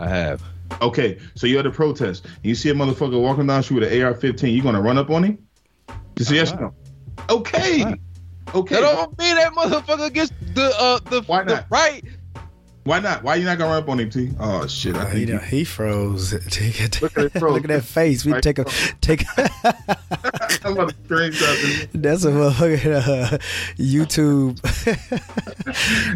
[0.00, 0.42] I have.
[0.82, 2.26] Okay, so you had a protest.
[2.42, 4.52] You see a motherfucker walking down the street with an AR-15.
[4.52, 5.38] You gonna run up on him?
[6.16, 6.74] Yes or no?
[7.28, 7.84] Okay.
[8.54, 8.74] Okay.
[8.74, 11.66] That don't mean that motherfucker gets the uh the, Why the not?
[11.70, 12.02] right.
[12.84, 13.22] Why not?
[13.22, 14.30] Why you not gonna run up on him, T?
[14.40, 14.96] Oh shit!
[14.96, 16.30] I He, think you, he froze.
[16.50, 17.02] Take it.
[17.02, 17.52] Look at it froze.
[17.54, 18.24] Look at that face.
[18.24, 18.42] We Right.
[18.42, 18.64] take a
[19.02, 19.24] take.
[19.36, 21.86] I'm about to screenshot this.
[21.92, 23.38] That's a motherfucking uh,
[23.76, 24.58] YouTube.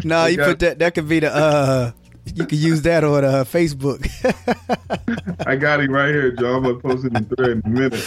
[0.05, 0.51] no, you Okay.
[0.51, 0.79] put that.
[0.79, 1.33] That could be the.
[1.33, 1.91] uh
[2.33, 4.01] You could use that on uh, Facebook.
[5.45, 6.55] I got him right here, Joe.
[6.57, 8.03] I'm gonna post it in the thread in a minute.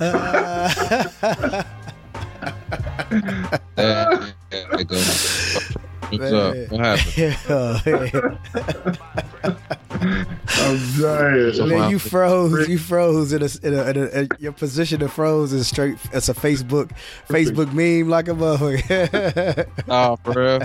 [0.00, 1.62] Uh,
[3.76, 4.96] Go.
[6.10, 6.54] What's up?
[6.70, 8.38] What happened?
[9.44, 11.52] I'm dying.
[11.54, 12.68] So- Man, you froze.
[12.68, 15.96] You froze in a, in a, in a, in your position of froze is straight.
[16.12, 16.90] It's a Facebook
[17.28, 19.68] Facebook meme like a motherfucker.
[19.88, 20.60] Oh, for real?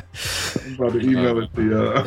[0.65, 2.03] I'm about to email it to y'all.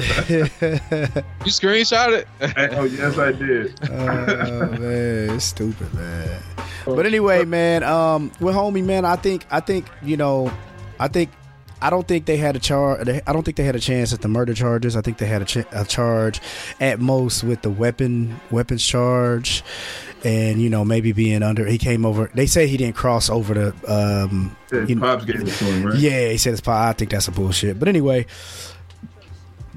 [1.45, 2.29] You screenshot it?
[2.75, 3.79] oh yes, I did.
[3.91, 6.43] oh man, it's stupid, man.
[6.85, 10.53] But anyway, man, um, with homie, man, I think, I think, you know,
[10.99, 11.31] I think,
[11.83, 13.09] I don't think they had a charge.
[13.09, 14.97] I don't think they had a chance at the murder charges.
[14.97, 16.41] I think they had a, ch- a charge
[16.79, 19.63] at most with the weapon weapons charge,
[20.23, 21.65] and you know maybe being under.
[21.65, 22.31] He came over.
[22.35, 23.75] They say he didn't cross over the.
[23.89, 25.99] Um, His you know- gave it to him, right?
[25.99, 26.61] yeah, he said it's.
[26.61, 27.79] po- I think that's a bullshit.
[27.79, 28.27] But anyway.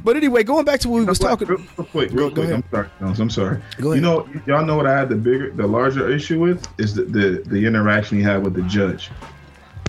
[0.03, 1.47] But anyway, going back to what we was talking.
[1.47, 2.45] Real, real quick, real Go- quick.
[2.49, 2.55] ahead.
[2.55, 2.89] I'm sorry.
[2.99, 3.61] Jones, I'm sorry.
[3.79, 6.93] Go You know, y'all know what I had the bigger, the larger issue with is
[6.95, 9.11] the the, the interaction he had with the judge,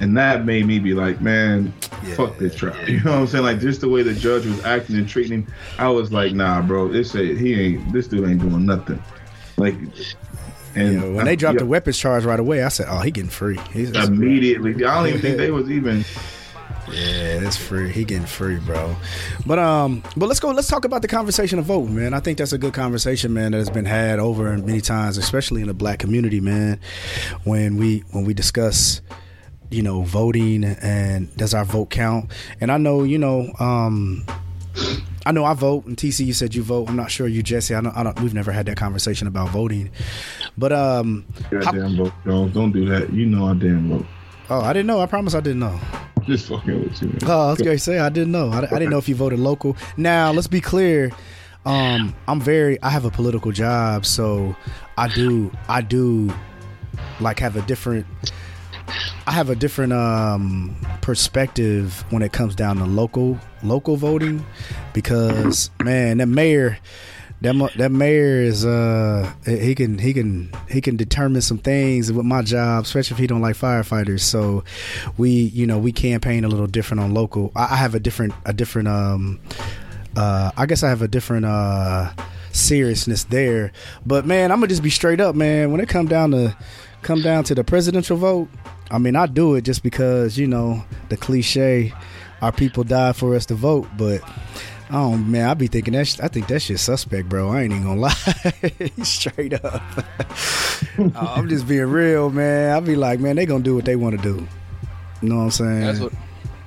[0.00, 1.72] and that made me be like, man,
[2.14, 2.76] fuck this trial.
[2.88, 3.44] You know what I'm saying?
[3.44, 5.46] Like just the way the judge was acting and treating him,
[5.78, 9.02] I was like, nah, bro, this ain't he ain't this dude ain't doing nothing.
[9.56, 9.74] Like,
[10.76, 12.98] and You know, when they dropped yeah, the weapons charge right away, I said, "Oh,
[13.00, 13.58] he getting free.
[13.72, 16.04] He's immediately, I don't even think they was even.
[16.88, 17.90] Yeah, it's free.
[17.90, 18.94] He getting free, bro.
[19.46, 20.50] But um, but let's go.
[20.50, 22.14] Let's talk about the conversation of voting, man.
[22.14, 25.16] I think that's a good conversation, man, that has been had over and many times,
[25.16, 26.80] especially in the black community, man.
[27.44, 29.00] When we when we discuss,
[29.70, 32.30] you know, voting and does our vote count?
[32.60, 34.24] And I know, you know, um,
[35.26, 36.88] I know I vote, and TC, you said you vote.
[36.88, 37.74] I'm not sure you, Jesse.
[37.74, 37.96] I don't.
[37.96, 39.90] I don't we've never had that conversation about voting,
[40.58, 42.52] but um, goddamn vote, Jones.
[42.52, 43.12] Don't do that.
[43.12, 44.06] You know I damn vote.
[44.50, 45.00] Oh, I didn't know.
[45.00, 45.80] I promise I didn't know.
[46.26, 47.08] Just fucking with you.
[47.08, 47.18] Man.
[47.24, 48.50] Oh, I was gonna say I didn't know.
[48.50, 49.76] I, I didn't know if you voted local.
[49.96, 51.10] Now let's be clear.
[51.66, 52.80] Um, I'm very.
[52.82, 54.54] I have a political job, so
[54.98, 55.50] I do.
[55.68, 56.32] I do
[57.20, 58.06] like have a different.
[59.26, 64.44] I have a different um, perspective when it comes down to local local voting,
[64.92, 66.78] because man, that mayor,
[67.40, 72.24] that that mayor is uh he can he can he can determine some things with
[72.24, 74.20] my job, especially if he don't like firefighters.
[74.20, 74.64] So
[75.18, 77.52] we you know we campaign a little different on local.
[77.54, 79.40] I, I have a different a different um
[80.16, 82.12] uh I guess I have a different uh
[82.52, 83.72] seriousness there.
[84.06, 85.70] But man, I'm gonna just be straight up, man.
[85.70, 86.56] When it come down to
[87.02, 88.48] come down to the presidential vote,
[88.90, 91.92] I mean I do it just because you know the cliche,
[92.40, 94.22] our people died for us to vote, but.
[94.90, 96.06] Oh man, I be thinking that.
[96.06, 97.50] Sh- I think that shit suspect, bro.
[97.50, 99.82] I ain't even gonna lie, straight up.
[100.96, 102.76] Oh, I'm just being real, man.
[102.76, 104.46] I be like, man, they gonna do what they want to do.
[105.22, 105.80] You know what I'm saying?
[105.80, 106.12] That's what.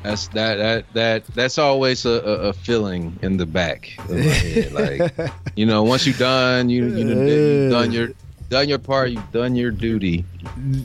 [0.04, 4.72] That's that that that that's always a, a, feeling in the back of my head.
[4.74, 8.10] Like you know, once you're done, you you done, you done your
[8.50, 10.24] done your part, you've done your duty.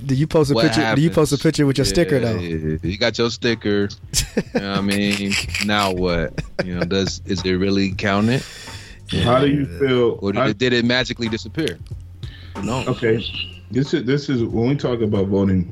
[0.06, 0.94] do you post a What picture?
[0.94, 2.38] Do you post a picture with your sticker though?
[2.38, 3.88] You got your sticker.
[4.54, 5.32] you know what I mean,
[5.66, 6.40] now what?
[6.64, 8.42] You know, does is it really counted?
[9.22, 10.18] How do you feel?
[10.22, 11.78] Or did, I- it, did it magically disappear?
[12.62, 12.84] No.
[12.86, 13.24] okay,
[13.70, 15.70] this is this is when we talk about voting.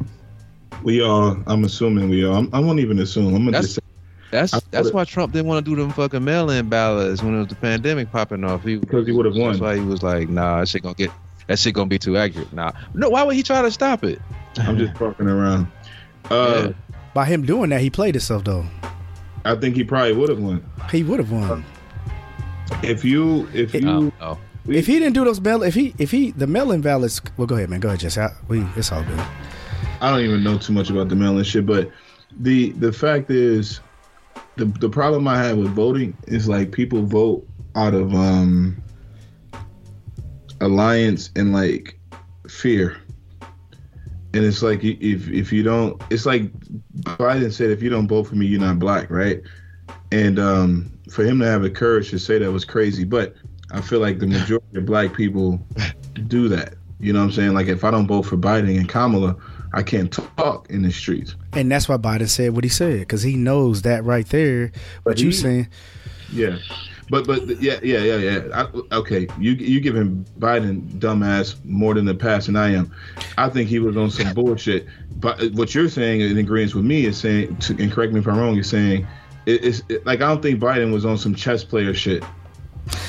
[0.83, 2.37] We all, I'm assuming we all.
[2.37, 3.26] I'm, I won't even assume.
[3.35, 3.81] I'm gonna That's- just say
[4.31, 7.48] That's that's why Trump didn't want to do them fucking mail-in ballots when it was
[7.48, 8.62] the pandemic popping off.
[8.64, 9.50] He, Because he would've won.
[9.50, 11.11] That's why he was like, "Nah, that shit gonna get
[11.51, 13.11] that shit gonna be too accurate." Nah, no.
[13.11, 14.21] Why would he try to stop it?
[14.59, 15.67] I'm just fucking around.
[16.31, 16.73] Uh, Yeah.
[17.13, 18.65] By him doing that, he played himself though.
[19.45, 21.65] I think he probably would have won He would have won
[22.83, 23.81] if you if you.
[23.81, 24.39] No, no.
[24.69, 25.63] if he didn't do those mail.
[25.63, 27.21] If he if he the mail-in ballots.
[27.37, 27.81] Well, go ahead, man.
[27.81, 28.21] Go ahead, Jesse.
[28.21, 29.21] I, we it's all good.
[30.01, 31.91] I don't even know too much about the mail-in shit, but
[32.39, 33.81] the the fact is,
[34.57, 38.81] the the problem I have with voting is like people vote out of um
[40.61, 41.99] alliance and like
[42.49, 42.96] fear,
[44.33, 46.53] and it's like if if you don't, it's like
[47.01, 49.42] Biden said, if you don't vote for me, you're not black, right?
[50.12, 53.35] And um for him to have the courage to say that was crazy, but
[53.73, 55.61] I feel like the majority of black people
[56.29, 56.75] do that.
[57.01, 57.55] You know what I'm saying?
[57.55, 59.37] Like if I don't vote for Biden and Kamala,
[59.73, 61.35] I can't talk in the streets.
[61.53, 64.73] And that's why Biden said what he said because he knows that right there.
[65.03, 65.68] What But you saying?
[66.33, 66.59] Yeah,
[67.11, 68.40] but but yeah yeah yeah yeah.
[68.55, 72.92] I, okay, you you giving Biden dumbass more than the past than I am.
[73.37, 74.87] I think he was on some bullshit.
[75.16, 78.27] But what you're saying in agreement with me is saying, to, and correct me if
[78.27, 79.07] I'm wrong, you're saying
[79.46, 82.25] it, it's it, like I don't think Biden was on some chess player shit.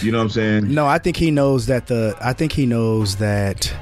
[0.02, 0.74] You know what I'm saying?
[0.74, 2.18] No, I think he knows that the.
[2.20, 3.74] I think he knows that.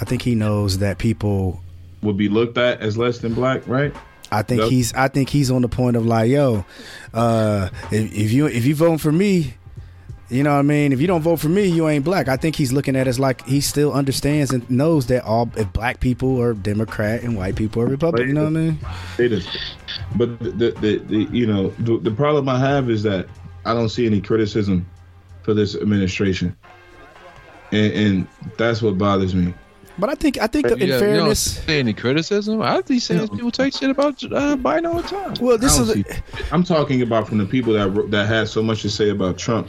[0.00, 1.60] I think he knows that people.
[2.02, 3.92] Would be looked at as less than black, right?
[4.30, 4.70] I think Yep.
[4.70, 4.94] he's.
[4.94, 6.64] I think he's on the point of like, yo,
[7.14, 9.54] uh, if, if you if you vote for me,
[10.30, 10.92] you know what I mean.
[10.92, 12.28] If you don't vote for me, you ain't black.
[12.28, 15.72] I think he's looking at us like he still understands and knows that all if
[15.72, 18.28] black people are Democrat and white people are Republican.
[18.28, 18.78] You know what I mean?
[19.18, 19.48] It is.
[20.16, 23.26] But the, the, the, the you know the, the problem I have is that
[23.64, 24.86] I don't see any criticism
[25.42, 26.56] for this administration,
[27.72, 29.54] and, and that's what bothers me.
[30.00, 31.40] But I think I think in You don't- you don't fairness.
[31.64, 32.62] see any criticism?
[32.62, 33.26] I be saying No.
[33.28, 35.34] people take shit about uh, Biden all the time.
[35.40, 35.88] Well, this is.
[35.88, 38.90] don't see- I'm talking about from the people that wrote- that had so much to
[38.90, 39.68] say about Trump.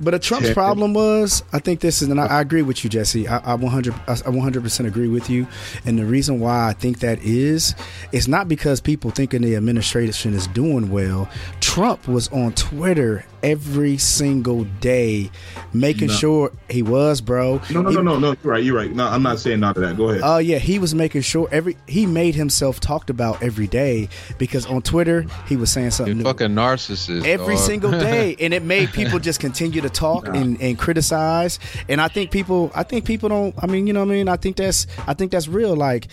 [0.00, 2.90] But a Trump's problem was, I think this is, and I, I agree with you,
[2.90, 3.26] Jesse.
[3.26, 5.46] I, I 100, I 100% agree with you.
[5.84, 7.74] And the reason why I think that is,
[8.12, 11.28] it's not because people thinking the administration is doing well.
[11.60, 15.30] Trump was on Twitter every single day,
[15.72, 16.12] making No.
[16.14, 17.60] sure he was, bro.
[17.70, 18.28] No, no, He- no, no, no.
[18.42, 18.64] You're right.
[18.64, 18.92] You're right.
[18.92, 19.96] No, I'm not saying none of that.
[19.96, 20.22] Go ahead.
[20.24, 24.08] Oh yeah, he was making sure every he made himself talked about every day
[24.38, 27.24] because on Twitter he was saying something You new fucking narcissist.
[27.24, 27.64] every dog.
[27.64, 32.08] single day and it made people just continue to talk and, and criticize and i
[32.08, 34.56] think people i think people don't i mean you know what i mean i think
[34.56, 36.08] that's i think that's real like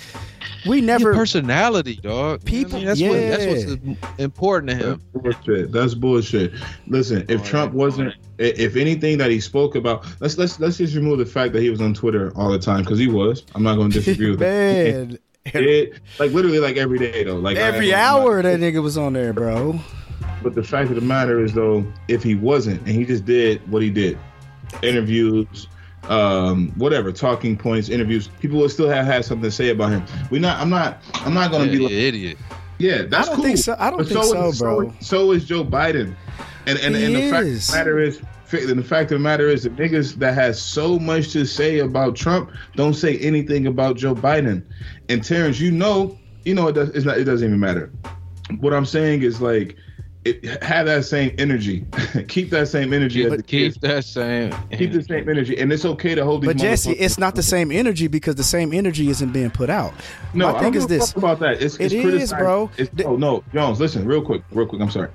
[0.68, 2.04] we Your never personality, dog.
[2.04, 2.86] You know I People- mean?
[2.88, 5.02] that's, what, that's what's important to him.
[5.14, 5.72] That's bullshit.
[5.72, 6.54] That's bullshit.
[6.88, 10.78] Listen, if oh, Trump wasn't, i- if anything that he spoke about, let's let's let's
[10.78, 13.44] just remove the fact that he was on Twitter all the time because he was.
[13.54, 15.08] I'm not going to disagree with that.
[15.10, 17.36] man It, like literally like every day though.
[17.38, 19.80] Like every have- hour that nigga was on there bro
[20.46, 23.68] But the fact of the matter is, though, if he wasn't and he just did
[23.72, 24.16] what he did,
[24.84, 25.68] interviews,
[26.08, 30.06] um, whatever, talking points, interviews, people would still have had something to say about him.
[30.30, 30.60] We not.
[30.62, 31.00] I'm not.
[31.16, 31.78] I'm not gonna Yeah, be.
[31.78, 32.38] you Like, idiot.
[32.78, 33.46] Yeah, that's I don't cool.
[33.46, 34.90] think so- I don't But think so, is- bro.
[34.90, 36.14] So, so is Joe Biden,
[36.68, 39.24] and and, He and the fact of the matter is, and the fact of the
[39.24, 43.66] matter is, the niggas that has so much to say about Trump don't say anything
[43.66, 44.62] about Joe Biden.
[45.10, 46.90] And Terrence, you know, you know, it does.
[46.90, 47.18] It's not.
[47.18, 47.92] It doesn't even matter.
[48.60, 49.76] What I'm saying is like,
[50.26, 51.86] it, have that same energy.
[52.28, 53.24] keep that same energy.
[53.26, 54.52] as Keep, the keep that same.
[54.72, 56.48] Keep the same energy, and it's okay to hold these.
[56.48, 59.94] But Jesse, it's not the same energy because the same energy isn't being put out.
[60.34, 61.14] No, My I thing don't is this.
[61.16, 61.62] about that.
[61.62, 62.72] It's, It it's is, bro.
[62.78, 64.82] It's, The- oh no, Jones, listen, real quick, real quick.
[64.82, 65.10] I'm sorry.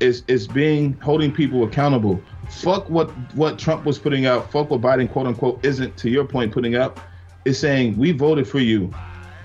[0.00, 2.20] It's it's being holding people accountable.
[2.50, 4.50] Fuck what what Trump was putting out.
[4.50, 5.96] Fuck what Biden quote unquote isn't.
[5.98, 6.98] To your point, putting out
[7.44, 8.92] is saying we voted for you.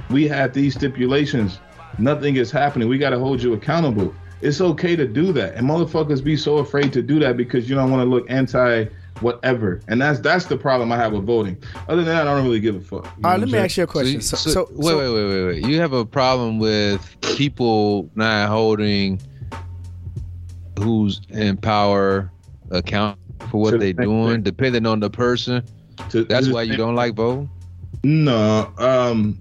[0.09, 1.59] We had these stipulations.
[1.99, 2.87] Nothing is happening.
[2.87, 4.13] We got to hold you accountable.
[4.43, 7.75] It's okay to do that, and motherfuckers be so afraid to do that because you
[7.75, 8.85] don't want to look anti
[9.21, 9.79] whatever.
[9.87, 11.57] And that's that's the problem I have with voting.
[11.87, 12.91] Other than that, I don't really give a fuck.
[12.91, 13.65] You know All what right, I'm let me saying?
[13.65, 14.21] ask you a question.
[14.21, 15.65] So, So, so- so, wait, so- wait, wait, wait, wait.
[15.71, 19.21] You have a problem with people not holding
[20.79, 22.31] who's in power
[22.71, 23.17] account
[23.51, 24.43] for what To they the doing, thing.
[24.43, 25.63] depending on the person.
[26.09, 27.49] To- That's why you don't like voting.
[28.03, 29.39] No, um,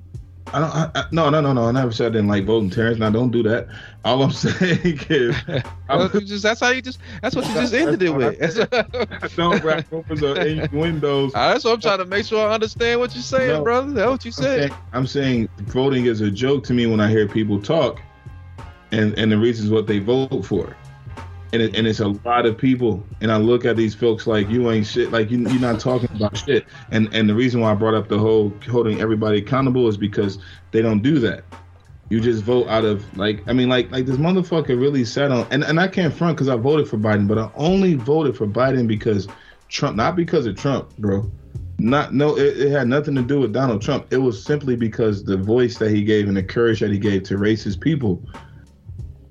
[0.55, 0.71] I don't.
[0.71, 1.65] I, I, no, no, no, no.
[1.69, 2.99] I never said I didn't like voting, Terrence.
[2.99, 3.69] Now don't do that.
[4.05, 5.37] All I'm saying is,
[6.15, 8.39] you just that's how you just that's what you just ended it with.
[8.39, 11.33] That's, I don't rap rumors or innuendos.
[11.33, 13.63] that's what I'm trying to make sure I understand what you're saying, No.
[13.63, 13.93] brother.
[13.93, 14.61] That's what you I'm said.
[14.71, 18.01] saying, I'm saying voting is a joke to me when I hear people talk,
[18.91, 20.77] and and the reasons what they vote for,
[21.53, 24.49] and it, and it's a lot of people, and I look at these folks like
[24.49, 27.73] you ain't shit, like you you're not talking about shit, and and the reason why
[27.73, 30.39] I brought up the whole holding everybody accountable is because
[30.71, 31.45] they don't do that.
[32.09, 35.47] You just vote out of like I mean like like this motherfucker really sat on
[35.51, 38.47] and, and I can't front because I voted for Biden, but I only voted for
[38.47, 39.29] Biden because
[39.69, 41.31] Trump, not because of Trump, bro.
[41.79, 44.07] Not no, it, it had nothing to do with Donald Trump.
[44.13, 47.25] It was simply because the voice that he gave and the courage that he gave
[47.25, 48.23] to racist people.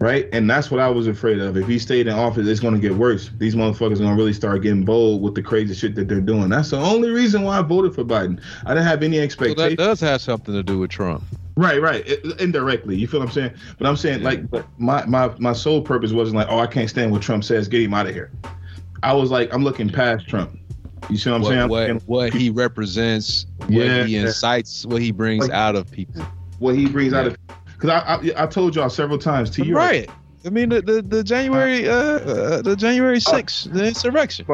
[0.01, 0.27] Right?
[0.33, 1.55] And that's what I was afraid of.
[1.57, 3.29] If he stayed in office, it's gonna get worse.
[3.37, 6.49] These motherfuckers are gonna really start getting bold with the crazy shit that they're doing.
[6.49, 8.41] That's the only reason why I voted for Biden.
[8.65, 9.77] I didn't have any So expectations.
[9.77, 11.23] that does have something to do with Trump.
[11.55, 12.03] Right, right.
[12.09, 13.51] I- indirectly, you feel what I'm saying?
[13.77, 14.41] But I'm saying like,
[14.79, 17.67] my my my sole purpose wasn't like, oh, I can't stand what Trump says.
[17.67, 18.31] Get him out of here.
[19.03, 20.57] I was like, I'm looking past Trump.
[21.11, 21.61] You see what I'm What, saying?
[21.61, 24.03] I'm what, what he represents, what Yeah.
[24.05, 26.23] he incites, what he brings Like- out of people.
[26.59, 27.37] what he brings out of.
[27.81, 29.75] Because I, I I told y'all several times to you.
[29.75, 30.09] Right.
[30.45, 34.45] I mean the the, the January uh, uh the January sixth the insurrection.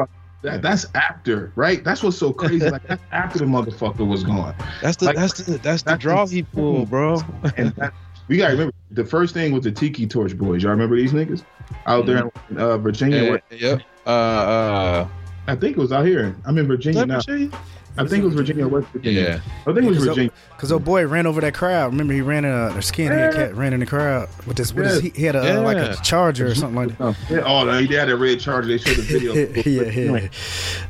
[0.42, 1.82] That, that's after, right?
[1.82, 2.70] That's what's so crazy.
[2.70, 4.54] Like that's after the motherfucker was gone.
[4.80, 7.20] That's the Like- that's the that's the that's draw the- he pulled, bro.
[7.56, 7.92] And that,
[8.28, 10.62] we gotta remember the first thing was the Tiki Torch boys.
[10.62, 11.42] Y'all remember these niggas
[11.86, 13.22] out there in uh, Virginia?
[13.24, 13.82] Yeah, where- yep.
[14.06, 15.08] Uh uh
[15.48, 16.36] I think it was out here.
[16.44, 17.20] I'm in Virginia now.
[17.98, 19.20] I think it was Virginia, West Virginia.
[19.20, 19.40] Yeah.
[19.66, 20.30] I think it was Virginia.
[20.50, 21.92] Because old boy ran over that crowd.
[21.92, 24.72] Remember, he ran uh, their skinhead cat ran in the crowd with this.
[24.72, 27.04] With his, he, he had a uh, like a charger or something like that.
[27.04, 28.68] Oh, yeah, oh, no, he had a red charger.
[28.68, 29.34] They showed the video.
[29.34, 30.14] yeah, yeah.
[30.16, 30.28] I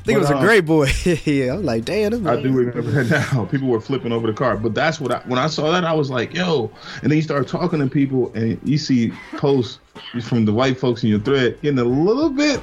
[0.05, 0.89] think it was But, a um, great boy.
[1.25, 2.27] yeah, I'm like, damn.
[2.27, 3.45] I do remember that now.
[3.51, 5.93] People were flipping over the car, but that's what I when I saw that I
[5.93, 6.71] was like, yo.
[7.03, 9.81] And then you start talking to people, and you see posts
[10.23, 12.63] from the white folks in your thread getting a little bit,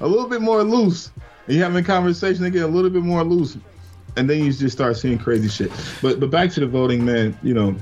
[0.00, 1.10] a little bit more loose.
[1.48, 3.56] You having a conversation, they get a little bit more loose,
[4.16, 5.70] and then you just start seeing crazy shit.
[6.02, 7.38] But but back to the voting, man.
[7.42, 7.76] You know,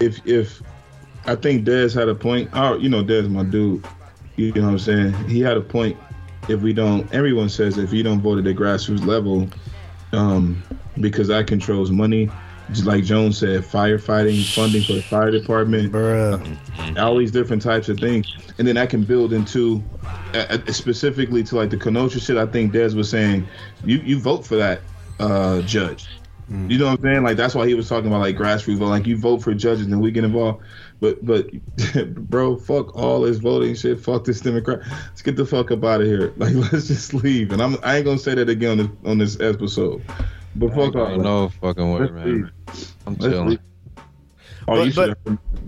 [0.00, 0.62] if if
[1.26, 2.50] I think Dez had a point.
[2.52, 3.84] Oh, you know, Dez, my dude.
[4.36, 5.12] You know what I'm saying?
[5.28, 5.96] He had a point.
[6.48, 9.48] If we don't, everyone says if you don't vote at the grassroots level,
[10.12, 10.62] um,
[11.00, 12.30] because that controls money.
[12.84, 16.98] Like Jones said, firefighting, funding for the fire department, Bruh.
[16.98, 18.26] all these different types of things,
[18.58, 19.82] and then that can build into
[20.34, 22.36] uh, uh, specifically to like the Kenosha shit.
[22.36, 23.46] I think Des was saying,
[23.84, 24.80] you you vote for that
[25.20, 26.06] uh, judge.
[26.68, 27.22] You know what I'm saying?
[27.22, 28.88] Like that's why he was talking about like grassroots vote.
[28.88, 30.62] Like you vote for judges and we get involved.
[31.00, 31.50] But but
[32.14, 34.00] bro, fuck all this voting shit.
[34.00, 34.80] Fuck this Democrat.
[34.86, 36.32] Let's get the fuck up out of here.
[36.42, 37.52] Like let's just leave.
[37.52, 40.02] And I'm I ain't gonna say that again on this on this episode.
[40.54, 41.06] But fuck all.
[41.08, 41.18] that.
[41.18, 42.24] no fucking way, man.
[42.24, 42.50] leave.
[43.06, 43.48] I'm Let's chilling.
[43.50, 43.60] leave.
[44.68, 45.16] Oh, But- you should.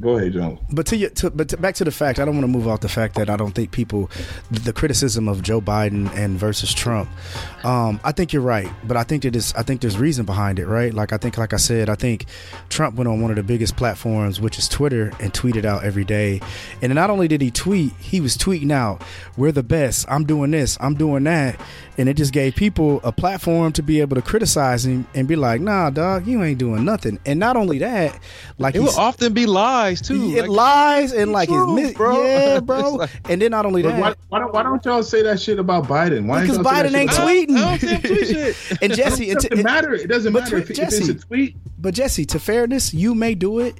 [0.01, 0.59] Go ahead, Jones.
[0.73, 2.81] But to, to but to, back to the fact, I don't want to move off
[2.81, 4.11] the fact that I don't think people,
[4.51, 7.09] the criticism of Joe Biden and versus Trump.
[7.65, 10.59] Um, I think you're right, but I think that is I think there's reason behind
[10.59, 10.93] it, right?
[10.93, 12.27] Like I think, like I said, I think
[12.69, 16.05] Trump went on one of the biggest platforms, which is Twitter, and tweeted out every
[16.05, 16.41] day.
[16.83, 19.03] And not only did he tweet, he was tweeting out,
[19.37, 20.07] "We're the best.
[20.11, 20.77] I'm doing this.
[20.81, 21.59] I'm doing that,"
[21.97, 25.37] and it just gave people a platform to be able to criticize him and be
[25.37, 28.19] like, "Nah, dog, you ain't doing nothing." And not only that,
[28.59, 30.31] like It will often be lies too.
[30.37, 32.23] it Like, lies and like his true, mis- bro.
[32.25, 32.91] yeah, bro.
[32.95, 35.41] like- and then not only But why, that, why, don't, why don't y'all say that
[35.41, 36.27] shit about Biden?
[36.27, 37.57] Why because y'all say that Biden ain't tweeting.
[37.57, 38.27] I don't see him tweet
[38.69, 38.79] shit.
[38.83, 39.95] and Jesse, It doesn't to- matter.
[39.95, 41.13] It doesn't but matter if, tweet- if it's Jesse.
[41.13, 41.57] a tweet.
[41.79, 43.75] but Jesse, to fairness, you may do it,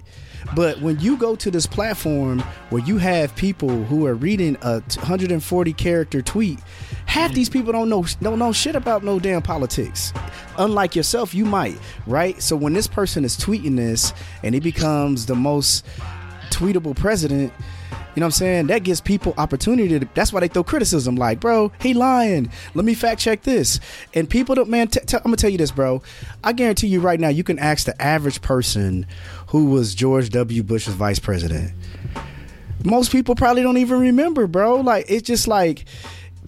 [0.55, 2.41] But when you go to this platform
[2.71, 6.59] where you have people who are reading a 140 character tweet,
[7.07, 10.13] half these people don't know don't know shit about no damn politics.
[10.59, 12.41] Unlike yourself, you might, right?
[12.43, 14.13] So when this person is tweeting this
[14.43, 15.85] and he becomes the most
[16.51, 17.53] tweetable president,
[18.15, 18.67] you know what I'm saying?
[18.69, 19.99] That gives people opportunity.
[19.99, 22.51] To, that's why they throw criticism like, bro, he lying.
[22.75, 23.81] Let me fact check this.
[24.15, 26.01] And people don't, man, t- t- I'm going to tell you this, bro.
[26.45, 29.07] I guarantee you right now, you can ask the average person
[29.49, 30.63] who was George W.
[30.63, 31.73] Bush's vice president.
[32.85, 34.77] Most people probably don't even remember, bro.
[34.77, 35.85] Like, it's just like,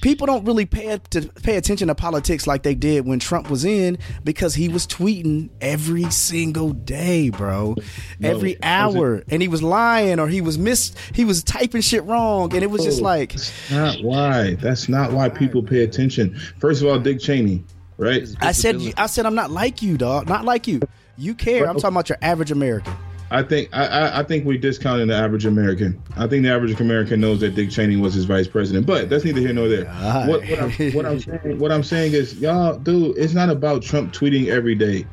[0.02, 3.64] people don't really pay to pay attention to politics like they did when Trump was
[3.64, 7.76] in because he was tweeting every single day, bro,
[8.18, 12.04] no, every hour, and he was lying or he was miss he was typing shit
[12.04, 14.54] wrong, and it was just oh, like that's not why.
[14.56, 16.38] That's not why people pay attention.
[16.58, 17.64] First of all, Dick Cheney,
[17.96, 18.26] right?
[18.40, 20.28] I said I said I'm not like you, dog.
[20.28, 20.80] Not like you.
[21.16, 21.66] You care.
[21.68, 22.94] I'm talking about your average American.
[23.30, 26.00] I think I, I think we discounted the average American.
[26.16, 29.24] I think the average American knows that Dick Cheney was his vice president, but that's
[29.24, 29.86] neither here nor there.
[30.26, 33.82] What, what, I'm, what, I'm, saying, what I'm saying is, y'all, dude, it's not about
[33.82, 35.06] Trump tweeting every day.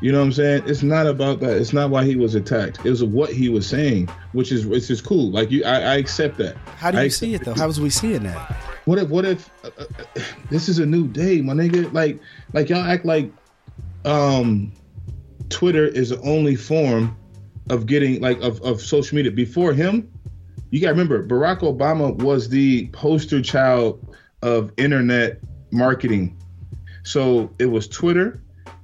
[0.00, 0.62] You know what I'm saying?
[0.66, 1.56] It's not about that.
[1.56, 2.84] It's not why he was attacked.
[2.84, 5.30] It was what he was saying, which is which is cool.
[5.30, 6.56] Like you, I, I accept that.
[6.76, 7.54] How do you see it though?
[7.54, 8.52] How was we seeing that?
[8.84, 9.08] What if?
[9.08, 9.50] What if?
[9.64, 11.92] Uh, uh, this is a new day, my nigga.
[11.92, 12.20] Like,
[12.52, 13.32] like y'all act like,
[14.04, 14.70] um,
[15.48, 17.16] Twitter is the only form
[17.70, 19.32] of getting like of, of social media.
[19.32, 20.10] Before him,
[20.70, 26.36] you gotta remember Barack Obama was the poster child of internet marketing.
[27.02, 28.40] So it was Twitter,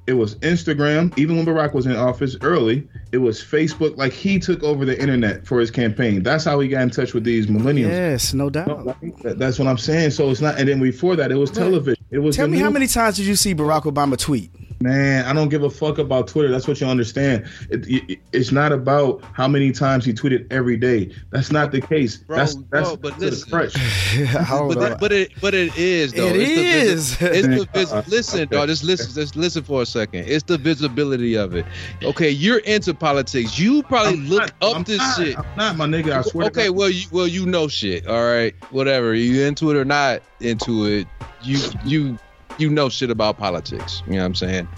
[0.07, 1.17] it was Instagram.
[1.17, 3.97] Even when Barack was in office early, it was Facebook.
[3.97, 6.23] Like he took over the internet for his campaign.
[6.23, 7.91] That's how he got in touch with these millennials.
[7.91, 8.97] Yes, no doubt.
[9.23, 10.11] That's what I'm saying.
[10.11, 10.59] So it's not.
[10.59, 12.05] And then before that, it was television.
[12.11, 12.37] It was.
[12.37, 14.51] Tell me how many times did you see Barack Obama tweet?
[14.83, 16.51] Man, I don't give a fuck about Twitter.
[16.51, 17.47] That's what you understand.
[17.71, 21.15] It, it, it's not about how many times he tweeted every day.
[21.31, 22.17] That's not the case.
[22.17, 23.73] Bro, that's that's bro, but listen, fresh.
[24.49, 26.27] but, but, it but it is though.
[26.27, 27.19] It it's is.
[27.19, 28.69] The, it's the vis- listen, dog.
[28.69, 29.15] Just listen.
[29.15, 30.25] Just listen for a second.
[30.27, 31.65] It's the visibility of it.
[32.03, 33.59] Okay, you're into politics.
[33.59, 35.39] You probably I'm look not, up I'm this not, shit.
[35.39, 36.19] I'm not my nigga.
[36.19, 36.47] I swear.
[36.49, 38.09] Okay, well you well you know shit.
[38.09, 39.15] All right, whatever.
[39.15, 41.07] You into it or not into it?
[41.43, 42.19] You you
[42.59, 44.03] you know shit about politics.
[44.07, 44.69] You know what I'm saying?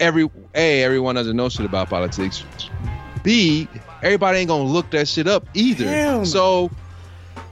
[0.00, 2.44] Every A, everyone doesn't know shit about politics.
[3.22, 3.68] B,
[4.02, 5.84] everybody ain't gonna look that shit up either.
[5.84, 6.24] Damn.
[6.24, 6.70] So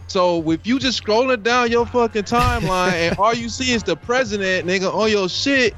[0.07, 3.97] so if you just scrolling down your fucking timeline and all you see is the
[3.97, 5.75] president nigga on your shit,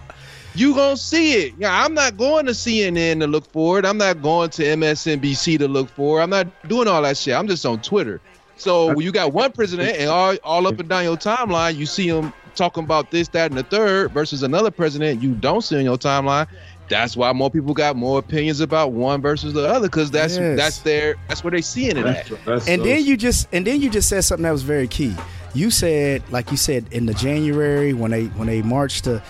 [0.56, 1.54] you gonna see it.
[1.58, 3.84] Yeah, I'm not going to CNN to look for it.
[3.84, 6.24] I'm not going to MSNBC to look for it.
[6.24, 7.34] I'm not doing all that shit.
[7.34, 8.20] I'm just on Twitter.
[8.56, 12.08] So you got one president and all, all up and down your timeline, you see
[12.08, 15.84] him talking about this, that, and the third versus another president you don't see on
[15.84, 16.46] your timeline.
[16.88, 20.58] That's why more people got more opinions about one versus the other because that's yes.
[20.58, 22.44] that's their that's where they seeing it that's, at.
[22.44, 24.86] That's and so then you just and then you just said something that was very
[24.86, 25.14] key.
[25.54, 29.22] You said like you said in the January when they when they marched to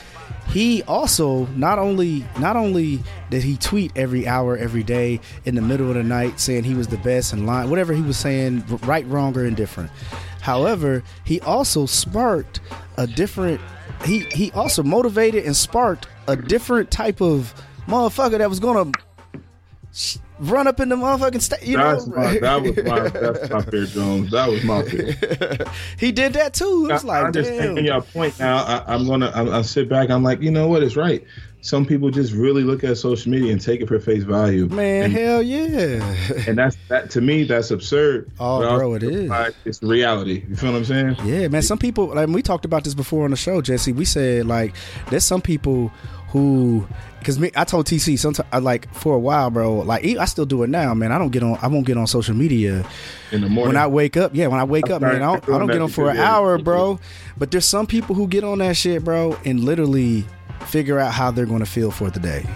[0.49, 5.63] he also not only not only did he tweet every hour every day in the
[5.63, 8.63] middle of the night saying he was the best in line whatever he was saying
[8.83, 9.91] right wrong or indifferent
[10.45, 12.61] However, he also sparked
[12.99, 13.63] a different.
[14.05, 17.55] He he also motivated and sparked a different type of
[17.89, 18.93] motherfucker that was gonna
[20.39, 21.67] run up in the motherfucking state.
[21.67, 24.31] You that's know, my, that was my that's my fear, Jones.
[24.33, 25.17] That was my fear.
[25.99, 26.89] he did that too.
[26.91, 28.65] It was I, like, I'm just taking your point now.
[28.65, 30.11] I, am gonna I, I sit back.
[30.11, 30.83] I'm like, you know what?
[30.83, 31.25] It's right
[31.65, 34.67] some people just really look at social media and take it for face value.
[34.67, 36.15] Man, and, hell yeah.
[36.47, 38.31] and that's that to me, that's absurd.
[38.39, 39.33] Oh, bro, it is.
[39.65, 40.45] It's the reality.
[40.47, 41.17] You feel what I'm saying?
[41.25, 41.63] Yeah, man.
[41.63, 43.93] Some people, like we talked about this before on the show, Jesse.
[43.93, 44.75] We said like
[45.09, 45.91] there's some people
[46.29, 46.87] who
[47.19, 49.77] because me I told TC sometimes I like for a while, bro.
[49.77, 51.13] Like I still do it now, man.
[51.13, 51.59] I don't get on.
[51.63, 52.87] I won't get on social media
[53.33, 54.33] in the morning when I wake up.
[54.35, 56.59] Yeah, when I wake up, man, I don't, I don't get on for an hour,
[56.59, 57.01] bro.
[57.39, 60.27] But there's some people who get on that shit, bro, and literally
[60.67, 62.47] figure out how they're going to feel for the day.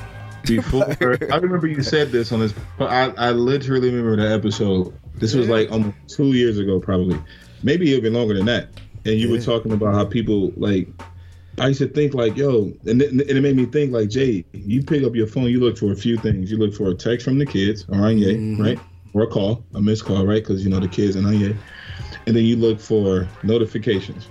[0.47, 0.85] Before
[1.33, 4.97] I remember you said this on this, I, I literally remember that episode.
[5.14, 7.19] This was like almost two years ago, probably,
[7.63, 8.69] maybe even longer than that.
[9.04, 9.33] And you yeah.
[9.33, 10.88] were talking about how people like.
[11.61, 14.44] I used to think like, yo, and it, and it made me think like, Jay,
[14.52, 16.52] you pick up your phone, you look for a few things.
[16.52, 18.63] You look for a text from the kids, or Anye, mm-hmm.
[18.63, 18.79] right,
[19.13, 21.56] or a call, a missed call, right, because you know the kids and Anye,
[22.27, 24.29] and then you look for notifications.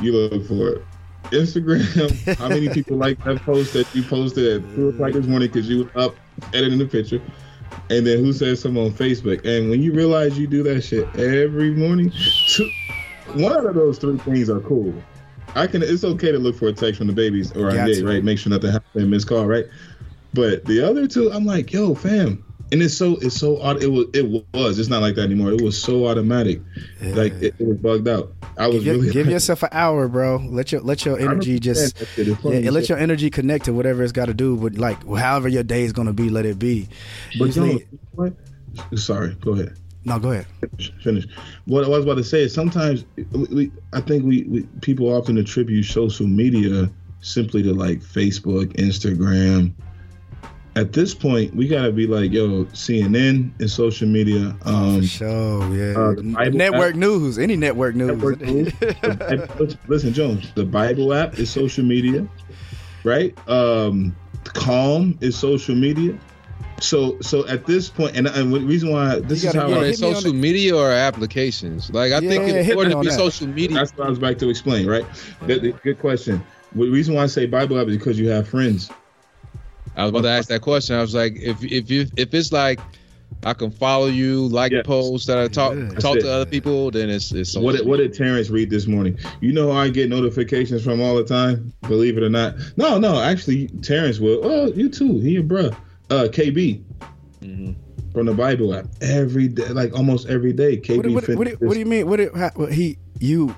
[0.00, 0.86] You look for
[1.24, 5.48] Instagram, how many people like that post that you posted at two o'clock this morning
[5.48, 6.14] because you were up
[6.54, 7.20] editing the picture?
[7.88, 9.44] And then who says something on Facebook?
[9.44, 12.12] And when you realize you do that shit every morning,
[12.48, 12.70] two,
[13.34, 14.92] one of those three things are cool.
[15.54, 15.82] I can.
[15.82, 18.22] It's okay to look for a text from the babies or Anye, right?
[18.22, 19.10] Make sure nothing happened.
[19.10, 19.66] Miss call, right?
[20.32, 23.82] But the other two, I'm like, yo, fam, and it's so it's so odd.
[23.82, 24.78] It was it was.
[24.78, 25.52] It's not like that anymore.
[25.52, 26.60] It was so automatic,
[27.02, 27.14] Yeah.
[27.14, 28.32] like it, it was bugged out.
[28.56, 30.36] I was Give, really give yourself an hour, bro.
[30.36, 34.12] Let your let your energy just yeah, and let your energy connect to whatever it's
[34.12, 36.28] got to do with like however your day is gonna be.
[36.28, 36.88] Let it be.
[37.38, 37.78] But you know
[38.12, 38.34] what?
[38.96, 39.76] Sorry, go ahead.
[40.04, 40.46] no, go ahead.
[41.02, 41.26] Finish.
[41.66, 45.08] What I was about to say is sometimes we, we I think we, we people
[45.12, 46.90] often attribute social media
[47.22, 49.72] simply to like Facebook, Instagram.
[50.76, 54.56] At this point, we gotta be like, yo, CNN is social media.
[54.64, 55.98] Um, For sure, yeah.
[55.98, 58.08] uh, Bible network app- news, any network news.
[58.08, 58.72] Network news.
[58.78, 62.26] The- listen, Jones, the Bible app is social media,
[63.04, 63.36] right?
[63.48, 64.14] Um,
[64.44, 66.16] Calm is social media.
[66.80, 69.76] So, so at this point, and, and the reason why this is gotta- how yeah,
[69.76, 71.90] I, they hit me on social the- media or applications?
[71.90, 73.12] Like I think Yeah, in hit order to be that.
[73.18, 75.04] social media, that's what I was back to explain, right?
[75.46, 76.42] The, the- good question.
[76.76, 78.88] The reason why I say Bible app is because you have friends.
[80.00, 80.96] I was about to ask that question.
[80.96, 82.80] I was like, if if you if it's like
[83.44, 84.86] I can follow you, like Yes.
[84.86, 85.88] posts that I talk Yeah.
[85.90, 88.14] talk That's to other people, then it's it's What did, what did.
[88.14, 89.18] Terrence read this morning?
[89.40, 91.72] You know I get notifications from all the time?
[91.82, 92.54] Believe it or not.
[92.78, 94.40] No, no, actually, Terrence will.
[94.42, 95.18] Oh, you too.
[95.18, 95.76] He and bruh.
[96.08, 96.82] Uh, KB
[97.42, 97.74] Mhm.
[98.12, 100.76] from the Bible app every day, like almost every day.
[100.78, 102.06] KB What, do- what, what, do- what do you mean?
[102.08, 103.54] What, do- how, what he you?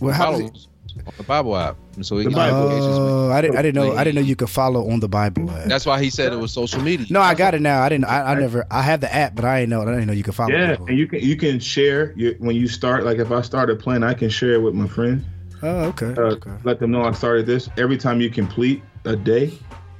[0.00, 0.68] Well, how does he, follows
[1.06, 2.56] on the Bible app, and so he The can Bible.
[2.56, 3.56] Oh, I didn't.
[3.56, 3.96] I didn't know.
[3.96, 5.66] I didn't know you could follow on the Bible app.
[5.66, 7.06] That's why he said it was social media.
[7.10, 7.82] No, I got it now.
[7.82, 8.06] I didn't.
[8.06, 8.66] I, I never.
[8.70, 9.82] I have the app, but I didn't know.
[9.82, 10.50] I didn't know you could follow.
[10.50, 10.86] Yeah, people.
[10.86, 13.04] and you can you can share your, when you start.
[13.04, 15.24] Like if I started playing, I can share it with my friends.
[15.62, 16.14] Oh, okay.
[16.16, 16.50] Uh, okay.
[16.64, 17.68] Let them know I started this.
[17.78, 19.52] Every time you complete a day,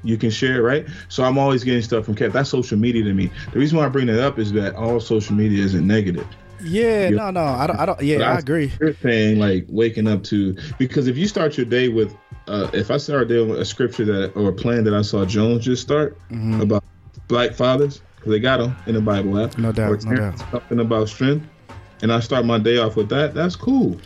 [0.02, 0.86] you can share it, right?
[1.08, 2.32] So I'm always getting stuff from Kev.
[2.32, 3.30] That's social media to me.
[3.52, 6.26] The reason why I bring that up is that all social media isn't negative.
[6.64, 7.10] Yeah.
[7.10, 7.30] No.
[7.30, 7.44] No.
[7.44, 7.78] I don't.
[7.78, 8.00] I don't.
[8.02, 8.18] Yeah.
[8.18, 8.72] But I agree.
[8.80, 12.14] You're saying like waking up to because if you start your day with,
[12.48, 15.24] uh, if I start day with a scripture that or a plan that I saw
[15.24, 16.60] Jones just start Mhm.
[16.62, 16.82] about
[17.28, 19.56] black fathers because they got them in the Bible app.
[19.58, 20.38] No doubt, no doubt.
[20.50, 21.46] Something about strength,
[22.02, 23.34] and I start my day off with that.
[23.34, 23.98] That's cool.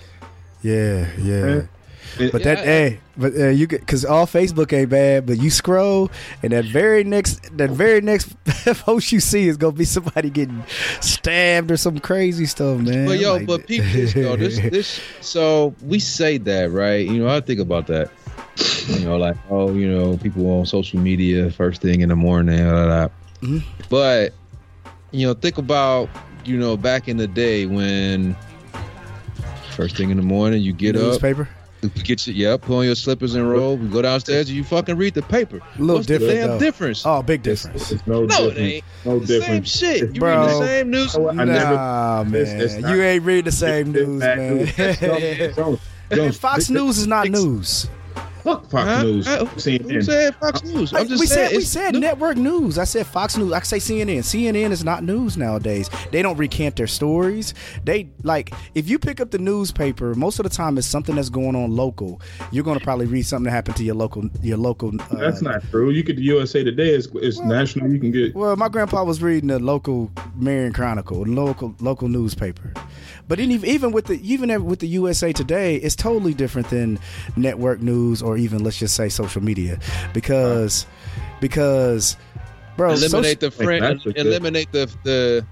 [0.63, 1.07] Yeah.
[1.19, 1.45] Yeah.
[1.47, 1.69] And-
[2.17, 5.39] But Yeah, that, I- hey, but uh, you get because all Facebook ain't bad, but
[5.39, 6.11] you scroll
[6.43, 8.35] and that very next, that very next
[8.65, 10.65] post you see is gonna be somebody getting
[11.01, 13.07] stabbed or some crazy stuff, man.
[13.07, 17.07] But yo, Like- but people, this, though, this, this, so we say that, right?
[17.07, 18.11] You know, I think about that.
[18.89, 22.59] You know, like, oh, you know, people on social media first thing in the morning,
[22.65, 23.09] blah, blah, blah.
[23.51, 23.63] Mhm.
[23.89, 24.33] but
[25.13, 26.09] you know, think about,
[26.45, 28.35] you know, back in the day when
[29.71, 31.49] first thing in the morning you get up, newspaper.
[31.83, 34.65] You get your, yeah, put on your slippers and robe, you go downstairs and you
[34.65, 35.59] fucking read the paper.
[35.59, 36.59] A little What's the damn though.
[36.59, 37.05] difference?
[37.07, 37.93] Oh, big difference.
[37.93, 38.85] it's no, no, it ain't.
[39.05, 40.15] No The same shit.
[40.15, 40.41] You Bro.
[40.41, 41.15] read the same news.
[41.15, 41.35] You know what?
[41.37, 46.33] Never- nah, man, it's- it's not- you ain't read the same news, man.
[46.35, 47.89] Fox News is not this- news.
[48.43, 49.03] Fuck Fox Huh?
[49.03, 49.27] News.
[49.27, 49.45] Huh?
[49.45, 50.05] Who CNN.
[50.05, 50.93] said Fox News?
[50.95, 51.49] I'm just we saying.
[51.49, 52.79] said we said no- network news.
[52.79, 53.53] I said Fox News.
[53.53, 54.19] I say CNN.
[54.21, 55.91] CNN is not news nowadays.
[56.13, 57.55] They don't recant their stories.
[57.85, 61.29] They like if you pick up the newspaper, most of the time it's something that's
[61.31, 62.21] going on local.
[62.53, 64.93] You're going to probably read something that happened to your local your local.
[65.01, 65.91] Uh, That's not true.
[65.91, 67.91] You could the USA Today is it's national.
[67.91, 72.73] You can get Well, my grandpa was reading the local Marion Chronicle, local local newspaper.
[73.27, 76.99] But even even with the even with the USA Today, it's totally different than
[77.37, 79.79] network news or even let's just say social media,
[80.13, 80.87] because
[81.41, 82.17] because
[82.77, 85.47] bro, eliminate the friend, That's a good- eliminate the the,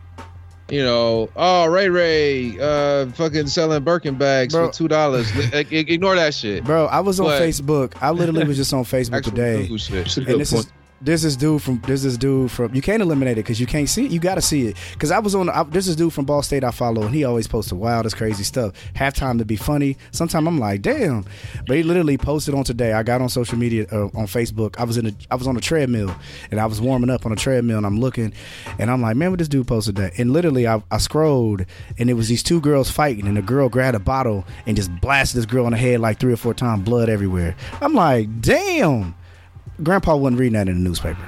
[0.68, 4.68] you know, oh Ray Ray, uh, fucking selling Birkin bags Bro.
[4.68, 5.30] for two dollars.
[5.52, 6.64] Ignore that shit.
[6.64, 7.92] Bro, I was on But- Facebook.
[8.00, 9.62] I literally was just on Facebook today.
[9.62, 10.06] Google shit.
[10.06, 10.72] It's a And this point.
[11.00, 13.60] Is this is dude from there's this is dude from you can't eliminate it because
[13.60, 14.10] you can't see it.
[14.10, 14.76] You got to see it.
[14.92, 17.24] Because I was on I, this is dude from Ball State I follow and he
[17.24, 18.72] always posts the wildest crazy stuff.
[18.94, 19.96] Halftime to be funny.
[20.10, 21.24] Sometimes I'm like damn,
[21.66, 22.92] but he literally posted on today.
[22.92, 24.78] I got on social media uh, on Facebook.
[24.78, 26.14] I was in a I was on a treadmill
[26.50, 28.32] and I was warming up on a treadmill and I'm looking
[28.78, 31.64] and I'm like man what this dude posted that and literally I, I scrolled
[31.98, 34.90] and it was these two girls fighting and the girl grabbed a bottle and just
[35.00, 37.54] blasted this girl in the head like three or four times blood everywhere.
[37.80, 39.14] I'm like damn.
[39.82, 41.24] Grandpa wasn't reading that in the newspaper.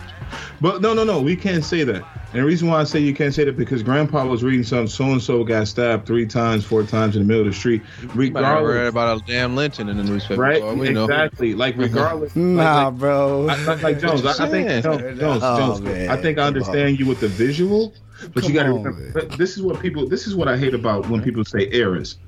[0.60, 1.20] But no, no, no.
[1.22, 2.04] We can't say that.
[2.32, 4.88] And the reason why I say you can't say that because Grandpa was reading something.
[4.88, 7.82] So and so got stabbed three times, four times in the middle of the street.
[8.14, 10.40] You might have read about a damn lynching in the newspaper.
[10.40, 10.60] right?
[10.60, 10.74] boy.
[10.74, 11.04] We know.
[11.04, 11.54] Exactly.
[11.54, 12.36] Like regardless.
[12.36, 13.40] Nah, like, bro.
[13.42, 14.82] like, like, like Jones, I, I think saying.
[14.82, 16.08] Jones, Jones, Oh, Jones.
[16.10, 17.94] I think I understand you with the visual,
[18.34, 19.12] but Come you got to on, remember.
[19.12, 20.06] but This is what people.
[20.06, 22.18] This is what I hate about when people say eras.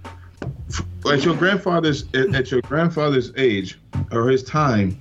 [1.10, 3.78] At your grandfather's at at your grandfather's age
[4.12, 4.98] or his time,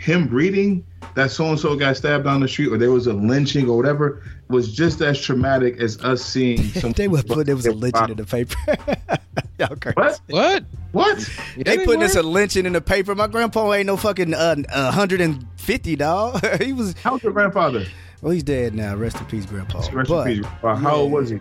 [0.00, 0.84] him reading
[1.14, 3.76] that so and so got stabbed down the street or there was a lynching or
[3.76, 6.62] whatever was just as traumatic as us seeing.
[6.74, 8.56] Some, they would put there was a lynching in the paper.
[9.58, 9.94] Y'all crazy.
[9.96, 10.20] What?
[10.28, 10.64] What?
[10.92, 11.30] What?
[11.56, 13.14] Yeah, They putting this a lynching in the paper.
[13.14, 16.44] My grandpa ain't no fucking uh, 150 dog.
[16.62, 17.84] he was How's your grandfather?
[18.22, 18.96] Well, he's dead now.
[18.96, 19.78] Rest in peace, Grandpa.
[19.92, 20.50] Rest but, in peace.
[20.62, 21.40] Uh, how old was he?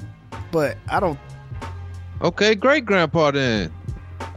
[0.52, 1.20] But I don't.
[2.22, 3.74] Okay, great grandpa then.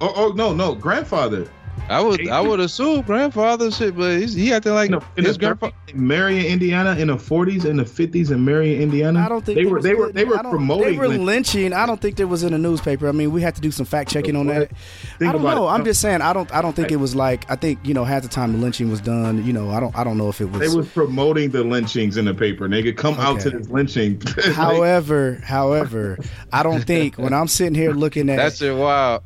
[0.00, 1.48] Oh, oh no, no, grandfather.
[1.89, 5.24] I would I would assume grandfather shit, but he's, he acting like In, the, in
[5.24, 5.72] his grandfather.
[5.72, 5.93] grandpa.
[5.93, 9.20] 30s in Marion, Indiana, in the 40s and the 50s in Marion, Indiana.
[9.20, 10.93] I don't think they it were was they were they were promoting.
[10.93, 11.22] They were lynch-
[11.55, 11.72] lynching.
[11.74, 13.09] I don't think that was in the newspaper.
[13.09, 14.70] I mean, we had to do some fact checking on that.
[15.18, 15.68] Think I don't know.
[15.68, 15.72] It.
[15.72, 16.22] I'm just saying.
[16.22, 16.51] I don't.
[16.55, 17.51] I don't think it was like.
[17.51, 19.45] I think you know half the time the lynching was done.
[19.45, 19.70] You know.
[19.70, 19.95] I don't.
[19.97, 20.61] I don't know if it was.
[20.61, 22.64] They was promoting the lynchings in the paper.
[22.64, 23.59] And they could come out to Okay.
[23.59, 24.20] this lynching.
[24.55, 26.18] However, however,
[26.53, 28.74] I don't think when I'm sitting here looking at That's it.
[28.74, 29.20] Wow.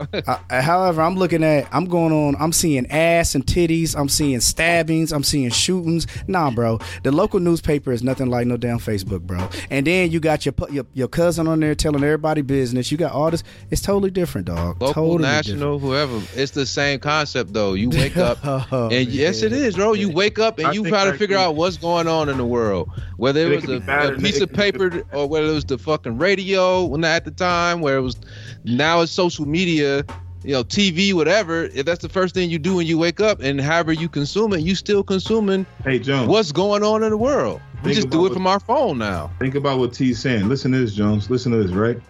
[0.51, 5.13] However, I'm looking at, I'm going on, I'm seeing ass and titties, I'm seeing stabbings,
[5.13, 6.07] I'm seeing shootings.
[6.27, 9.49] Nah, bro, the local newspaper is nothing like no damn Facebook, bro.
[9.71, 12.91] And then you got your your, your cousin on there telling everybody business.
[12.91, 13.43] You got all this.
[13.71, 14.81] It's totally different, dog.
[14.81, 16.21] Local, totally national, whoever.
[16.35, 17.75] It's the same concept though.
[17.75, 19.93] You wake up Oh, and yes, it is, bro.
[19.93, 22.37] You wake up and I you think try to figure out what's going on in
[22.37, 25.65] the world, whether it It was a, a piece of paper or whether it was
[25.65, 28.17] the fucking radio when at the time, where it was
[28.65, 30.05] now it's social media,
[30.47, 31.65] you know, TV, whatever.
[31.65, 34.53] If that's the first thing you do when you wake up, and however you consume
[34.53, 36.29] it, you still consuming hey, Jones.
[36.29, 37.61] what's going on in the world.
[37.83, 39.31] We just do it what- from our phone now.
[39.41, 40.49] Think about what T's saying.
[40.49, 41.29] Listen to this, Jones.
[41.29, 42.01] Listen to this, right?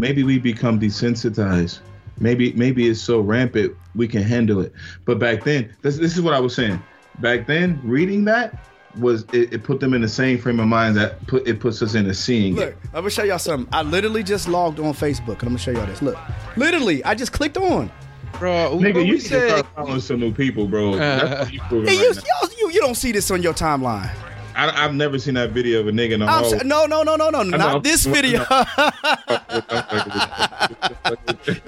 [0.00, 1.80] Maybe we become desensitized.
[2.20, 4.72] Maybe maybe it's so rampant we can handle it.
[5.04, 6.82] But back then, this, this is what I was saying.
[7.20, 8.58] Back then, reading that
[8.96, 11.82] was it, it put them in the same frame of mind that put it puts
[11.82, 12.76] us into seeing Look, it.
[12.86, 13.68] I'm gonna show y'all something.
[13.72, 16.02] I literally just logged on Facebook, and I'm gonna show y'all this.
[16.02, 16.16] Look,
[16.56, 17.90] literally, I just clicked on.
[18.38, 20.96] Bro, Nigga, you need to said, start following some new people, bro.
[20.96, 22.22] That's what you proving Hey, right you, now.
[22.42, 24.10] y'all- you, you don't see this on your timeline.
[24.58, 26.50] I, I've never seen that video of a nigga in a hole.
[26.64, 28.40] no, no, no, no, no, not this video.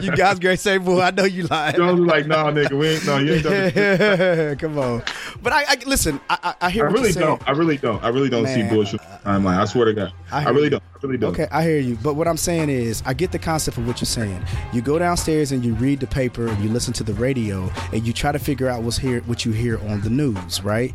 [0.01, 1.77] you guys, great say, boy, I know you lying.
[1.77, 4.59] Jones was like, nah, nigga, we ain't, no, you ain't done this.
[4.61, 5.05] Come on,
[5.41, 6.21] but I, I listen.
[6.29, 7.41] I, I, I I really don't.
[7.49, 8.03] I really don't.
[8.03, 9.59] I really don't see Man, bullshit on the timeline.
[9.59, 10.13] I swear to God.
[10.33, 10.71] I I, really you.
[10.71, 10.83] don't.
[10.83, 11.31] I really don't.
[11.31, 11.97] Okay, I hear you.
[12.03, 14.45] But what I'm saying is, I get the concept of what you're saying.
[14.73, 18.05] You go downstairs and you read the paper and you listen to the radio and
[18.05, 20.93] you try to figure out what's here, what you hear on the news, right?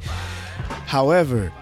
[0.87, 1.53] However,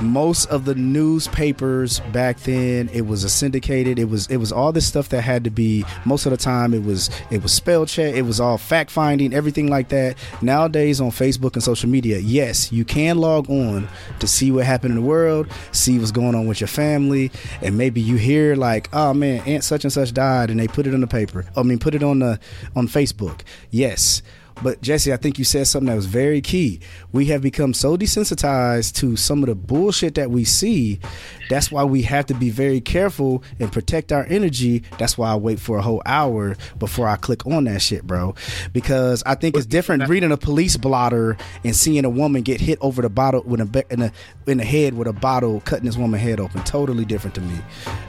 [0.00, 4.72] most of the newspapers back then it was a syndicated it was it was all
[4.72, 7.86] this stuff that had to be most of the time it was it was spell
[7.86, 10.16] check it was all fact finding everything like that.
[10.40, 13.88] Nowadays on facebook and social media yes you can log on
[14.18, 17.30] to see what happened in the world see what's going on with your family
[17.60, 20.86] and maybe you hear like oh man aunt such and such died and they put
[20.86, 22.38] it on the paper i mean put it on the
[22.74, 23.40] on facebook.
[23.70, 24.22] Yes
[24.62, 26.80] but Jesse, I think you said something that was very key.
[27.12, 31.00] We have become so desensitized to some of the bullshit that we see.
[31.48, 34.82] That's why we have to be very careful and protect our energy.
[34.98, 38.34] That's why I wait for a whole hour before I click on that shit, bro.
[38.72, 42.78] Because I think it's different reading a police blotter and seeing a woman get hit
[42.80, 44.12] over the bottle with a in the
[44.46, 46.62] in the head with a bottle, cutting this woman head open.
[46.64, 47.58] Totally different to me.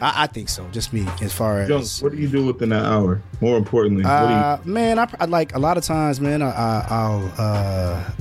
[0.02, 0.68] I, I think so.
[0.72, 3.22] Just me, as far as Jones, what do you do within that hour?
[3.42, 6.33] More importantly, what uh, man, I, I like a lot of times, man.
[6.42, 8.12] I, I, I'll, uh,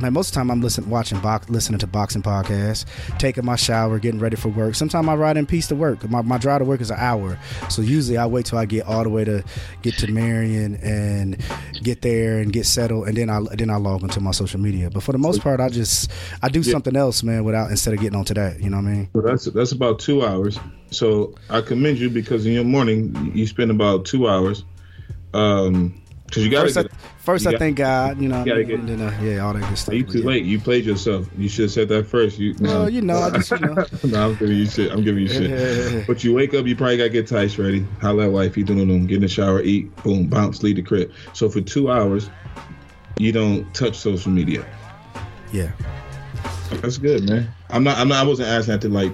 [0.00, 2.84] man, most of the time I'm listening, watching, box, listening to boxing podcasts,
[3.18, 4.74] taking my shower, getting ready for work.
[4.74, 6.08] Sometimes I ride in peace to work.
[6.08, 8.86] My, my drive to work is an hour, so usually I wait till I get
[8.86, 9.44] all the way to
[9.82, 11.42] get to Marion and
[11.82, 14.90] get there and get settled, and then I then I log into my social media.
[14.90, 16.10] But for the most part, I just
[16.42, 18.60] I do something else, man, without instead of getting onto that.
[18.60, 19.08] You know what I mean?
[19.14, 20.58] So that's that's about two hours.
[20.90, 24.64] So I commend you because in your morning you spend about two hours.
[25.32, 26.00] Um,
[26.34, 28.86] because you gotta First, I, first you I thank God, you know, you gotta get-
[28.86, 29.94] then, uh, yeah, all that good stuff.
[29.94, 30.26] You too yeah.
[30.26, 30.44] late.
[30.44, 31.28] You played yourself.
[31.38, 32.38] You should have said that first.
[32.38, 33.74] You, Well, you know, I just, you know.
[34.04, 34.90] no, I'm giving you shit.
[34.90, 36.06] I'm giving you shit.
[36.06, 37.86] But you wake up, you probably gotta get tights ready.
[38.00, 40.82] Holla at wife, you doing them, get in the shower, eat, boom, bounce, leave the
[40.82, 41.12] crib.
[41.32, 42.28] So for two hours,
[43.18, 44.66] you don't touch social media.
[45.52, 45.70] Yeah.
[46.80, 47.48] That's good, man.
[47.70, 47.98] I'm not.
[47.98, 48.24] I'm not.
[48.24, 49.12] I wasn't asking that to like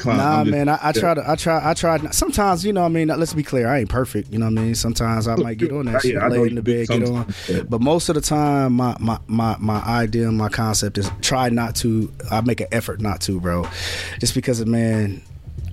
[0.00, 0.16] clown.
[0.18, 1.98] Nah, just- man, I, I try to, I try, I try.
[2.10, 4.32] Sometimes, you know, I mean, let's be clear, I ain't perfect.
[4.32, 6.54] You know, what I mean, sometimes I might get on that shit, Yeah, lay in
[6.56, 7.32] the bed, get on.
[7.48, 7.62] yeah.
[7.68, 11.48] But most of the time, my my my my idea, and my concept is try
[11.50, 12.12] not to.
[12.30, 13.68] I make an effort not to, bro,
[14.18, 15.22] just because, of, man.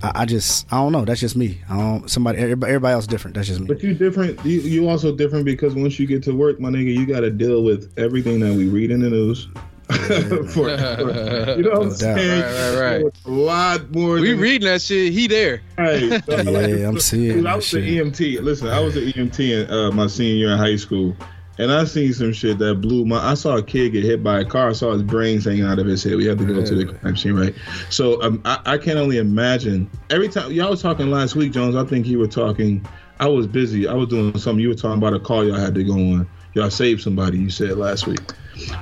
[0.03, 1.05] I, I just, I don't know.
[1.05, 1.59] That's just me.
[1.67, 2.07] I don't.
[2.07, 3.33] Somebody, everybody, everybody else different.
[3.33, 3.65] That's just me.
[3.67, 4.45] But you different.
[4.45, 7.31] You, you also different because once you get to work, my nigga, you got to
[7.31, 9.47] deal with everything that we read in the news.
[10.27, 12.41] for, for- you know what I'm saying?
[12.41, 13.13] Right, right, right.
[13.25, 14.15] A lot more.
[14.15, 15.13] We than- reading that shit.
[15.13, 15.61] He there.
[15.77, 16.21] Right.
[16.25, 18.13] So, Yeah, I'm seeing Dude, I that was an shit.
[18.13, 18.41] EMT.
[18.41, 21.15] Listen, I was an EMT in uh, my senior year in high school,
[21.57, 23.17] and I seen some shit that blew my.
[23.17, 24.69] I saw a kid get hit by a car.
[24.69, 26.15] I saw his brains hanging out of his head.
[26.15, 27.55] We had to go to the crime scene, right?
[27.89, 29.89] So um, I, I can only imagine.
[30.09, 32.85] Every time y'all was talking last week, Jones, I think you were talking.
[33.19, 33.87] I was busy.
[33.87, 34.59] I was doing something.
[34.61, 36.27] You were talking about a call y'all had to go on.
[36.53, 37.37] Y'all saved somebody.
[37.37, 38.19] You said last week,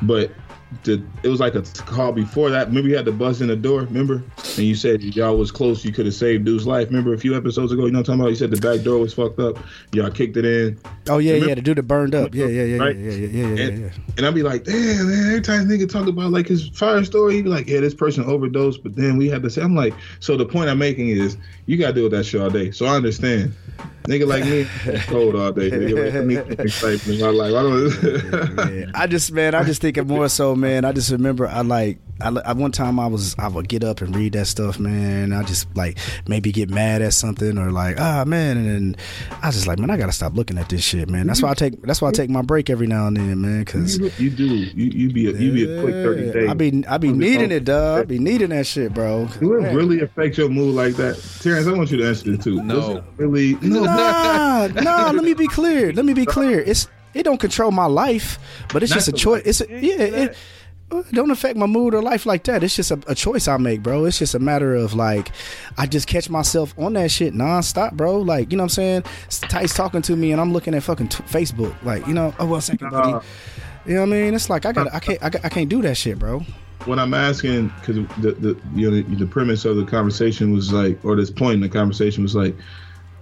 [0.01, 0.32] but
[0.84, 2.67] the it was like a call before that.
[2.67, 3.82] Remember you had the buzz in the door.
[3.82, 5.84] Remember, and you said y'all was close.
[5.86, 6.88] You could have saved dude's life.
[6.88, 7.86] Remember a few episodes ago.
[7.86, 8.30] You know what I'm talking about?
[8.30, 9.57] You said the back door was fucked up.
[9.93, 10.80] Y'all kicked it in.
[11.09, 11.49] Oh yeah, Remember?
[11.49, 11.55] yeah.
[11.55, 12.34] The dude that burned up.
[12.36, 12.95] Yeah, yeah, yeah, Right?
[12.95, 13.89] yeah, yeah, yeah, yeah, yeah, yeah.
[14.17, 15.28] and I'd be like, damn, man.
[15.28, 18.23] Every time nigga talk about like his fire story, he'd be like, yeah, this person
[18.26, 21.38] overdosed, but then we had to say, I'm like, so the point I'm making is,
[21.65, 22.71] you gotta deal with that shit all day.
[22.71, 23.53] So I understand.
[24.08, 25.70] Nigga like me, it's cold all day.
[25.72, 27.53] Nigga like me, excitement in my life.
[27.53, 28.45] I don't.
[28.76, 28.86] Yeah.
[28.95, 30.86] I just man, I just think it more so, man.
[30.86, 34.01] I just remember I like I, I one time I was I would get up
[34.01, 35.34] and read that stuff, man.
[35.34, 35.97] I just like
[36.28, 38.95] maybe get mad at something or like ah man, and then
[39.41, 41.28] I was just like man, I gotta stop looking at this shit, man.
[41.28, 43.63] That's why I take that's why I take my break every now and then, man,
[43.63, 43.97] because.
[43.99, 44.45] You, you do.
[44.45, 46.49] You you be a, you be a quick thirty days.
[46.49, 47.99] I be I be I'm needing it, dog.
[47.99, 49.28] I be needing that shit, bro.
[49.39, 51.68] Do it really affect your mood like that, Terrence?
[51.68, 52.61] I want you to answer this too.
[52.63, 53.03] No.
[53.18, 53.55] Really?
[53.66, 53.84] No.
[53.84, 55.11] Nah, nah.
[55.11, 55.91] Let me be clear.
[55.91, 56.61] Let me be clear.
[56.61, 58.38] It's it don't control my life,
[58.72, 59.39] but it's just a choice.
[59.39, 59.47] life.
[59.47, 60.24] It's a, yeah.
[60.24, 60.38] It,
[60.92, 62.64] it don't affect my mood or life like that.
[62.64, 64.06] It's just a, a choice I make, bro.
[64.06, 65.32] It's just a matter of like,
[65.78, 68.20] I just catch myself on that shit nonstop, bro.
[68.20, 69.04] Like, you know what I'm saying?
[69.30, 71.76] Tice talking to me and I'm looking at fucking t- Facebook.
[71.84, 73.14] Like, you know, oh, one second, buddy.
[73.14, 73.22] Nah.
[73.86, 74.34] You know what I mean?
[74.34, 76.42] It's like I got, I can't, I, I can't do that shit, bro.
[76.86, 80.72] When I'm asking, because the the you know the, the premise of the conversation was
[80.72, 82.56] like, or this point in the conversation was like,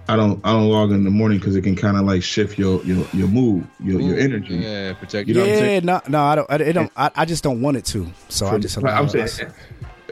[0.06, 2.58] I don't I don't log in the morning because it can kind of like shift
[2.58, 4.56] your your your mood, your your energy.
[4.56, 5.84] Yeah, protect You know what I'm yeah, saying?
[5.86, 8.06] no, no, I don't, I, it don't, I, I just don't want it to.
[8.28, 9.50] So I For- just, I'm saying,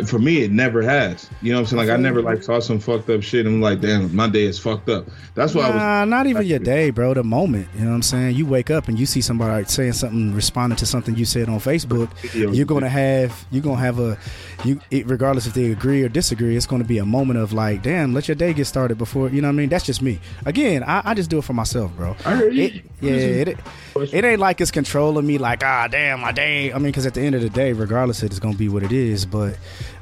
[0.09, 1.29] for me, it never has.
[1.41, 1.89] You know what I'm saying?
[1.89, 4.45] Like I never like saw some fucked up shit and I'm like, damn, my day
[4.45, 5.07] is fucked up.
[5.35, 5.77] That's why I was.
[5.77, 7.15] Nah, not even your day, bro.
[7.15, 7.69] The moment.
[7.75, 8.37] You know what I'm saying?
[8.37, 11.59] You wake up and you see somebody saying something, responding to something you said on
[11.59, 12.11] Facebook.
[12.35, 14.19] You're gonna have you're gonna have a
[14.65, 16.57] you it, regardless if they agree or disagree.
[16.57, 19.41] It's gonna be a moment of like, damn, let your day get started before you
[19.41, 19.69] know what I mean.
[19.69, 20.21] That's just me.
[20.47, 22.17] Again, I, I just do it for myself, bro.
[22.25, 22.65] I heard you.
[22.65, 23.59] It, yeah, it,
[23.97, 25.39] it ain't like it's controlling me.
[25.39, 26.73] Like, ah, damn, my day.
[26.73, 28.83] I mean, because at the end of the day, regardless, of it's gonna be what
[28.83, 29.27] it is.
[29.27, 29.59] But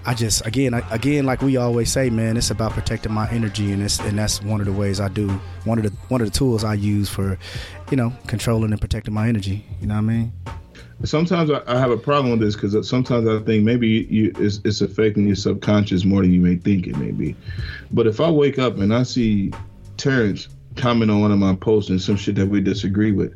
[0.06, 3.72] I just again, I, again, like we always say, man, it's about protecting my energy,
[3.72, 5.28] and it's and that's one of the ways I do.
[5.64, 7.38] One of the one of the tools I use for,
[7.90, 9.64] you know, controlling and protecting my energy.
[9.80, 10.32] You know what I mean?
[11.04, 14.82] Sometimes I, have a problem with this because sometimes I think maybe you, it's, it's
[14.82, 17.34] affecting your subconscious more than you may think it may be.
[17.90, 19.50] But if I wake up and I see
[19.96, 23.32] Terrence comment on one of my posts and some shit that we disagree with,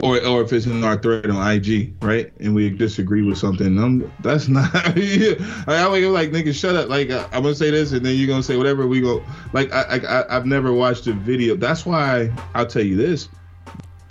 [0.00, 3.78] or or if it's in our thread on IG, right, and we disagree with something,
[3.78, 4.70] I'm, that's not.
[4.74, 6.88] I up like nigga, shut up.
[6.88, 8.86] Like I, I'm gonna say this, and then you're gonna say whatever.
[8.86, 9.22] We go
[9.52, 11.54] like I I- I've never watched a video.
[11.56, 13.28] That's why I'll tell you this.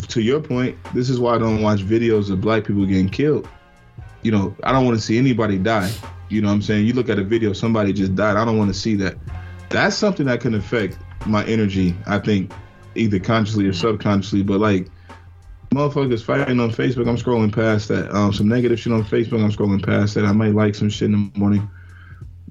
[0.07, 3.47] To your point, this is why I don't watch videos of black people getting killed.
[4.23, 5.91] You know, I don't want to see anybody die.
[6.29, 6.85] You know what I'm saying?
[6.85, 8.37] You look at a video, somebody just died.
[8.37, 9.15] I don't want to see that.
[9.69, 12.51] That's something that can affect my energy, I think,
[12.95, 14.43] either consciously or subconsciously.
[14.43, 14.89] But like
[15.73, 18.13] motherfuckers fighting on Facebook, I'm scrolling past that.
[18.13, 20.25] Um, some negative shit on Facebook, I'm scrolling past that.
[20.25, 21.69] I might like some shit in the morning.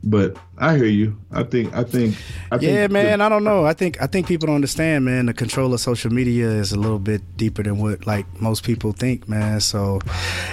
[0.02, 1.18] But I hear you.
[1.30, 2.16] I think I think
[2.50, 3.18] I think Yeah, man.
[3.18, 3.66] the- I don't know.
[3.66, 5.26] I think I think people don't understand, man.
[5.26, 8.92] The control of social media is a little bit deeper than what like most people
[8.92, 9.60] think, man.
[9.60, 10.00] So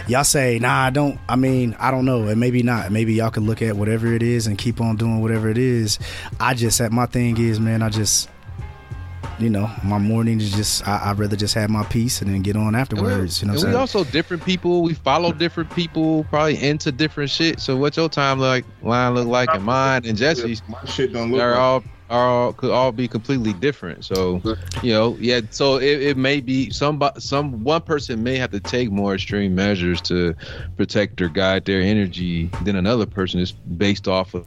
[0.10, 1.18] y'all say, nah, I don't.
[1.30, 2.92] I mean, I don't know, and maybe not.
[2.92, 5.98] Maybe y'all can look at whatever it is and keep on doing whatever it is.
[6.42, 7.82] I just, at my thing is, man.
[7.82, 8.28] I just.
[9.40, 12.42] You know, my morning is just I, I'd rather just have my peace and then
[12.42, 13.42] get on And afterwards.
[13.42, 14.82] You know and I'm we also different people.
[14.82, 17.60] We follow different people, probably into different shit.
[17.60, 21.32] So what your time like line look like and mine and Jesse's my shit don't
[21.32, 24.06] look They're like all are all could all be completely different.
[24.06, 24.42] So
[24.82, 25.42] you know, yeah.
[25.52, 29.56] So it, it may be some some one person may have to take more extreme
[29.56, 30.36] measures to
[30.78, 34.46] protect or guide their energy than another person is based off of.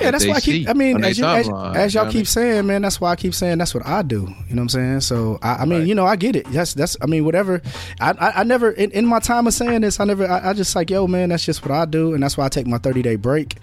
[0.00, 0.68] Yeah, that's why I keep.
[0.68, 2.18] I mean, on their as, you, as, timeline, as you y'all know what I keep
[2.20, 2.24] mean?
[2.24, 4.20] saying, man, that's why I keep saying that's what I do.
[4.20, 5.00] You know what I'm saying?
[5.02, 5.88] So I, I mean, Right.
[5.88, 6.46] you know, I get it.
[6.50, 6.96] That's that's.
[7.02, 7.60] I mean, whatever.
[8.00, 10.26] I I, I never in, in my time of saying this, I never.
[10.26, 12.48] I, I just like, yo, man, that's just what I do, and that's why I
[12.48, 13.58] take my 30 day break.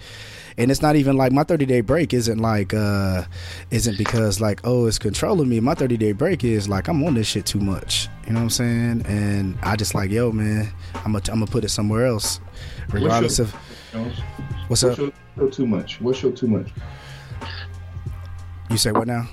[0.58, 3.22] And it's not even like my 30 day break isn't like uh
[3.70, 5.58] isn't because like oh it's controlling me.
[5.58, 8.08] My 30 day break is like I'm on this shit too much.
[8.26, 9.06] You know what I'm saying?
[9.06, 12.40] And I just like yo man, I'm gonna I'm gonna put it somewhere else,
[12.90, 13.54] regardless of
[13.92, 14.18] Jones.
[14.68, 14.98] what's up.
[14.98, 16.00] Your, your too much?
[16.00, 16.68] What's your too much?
[18.70, 19.28] You say what now?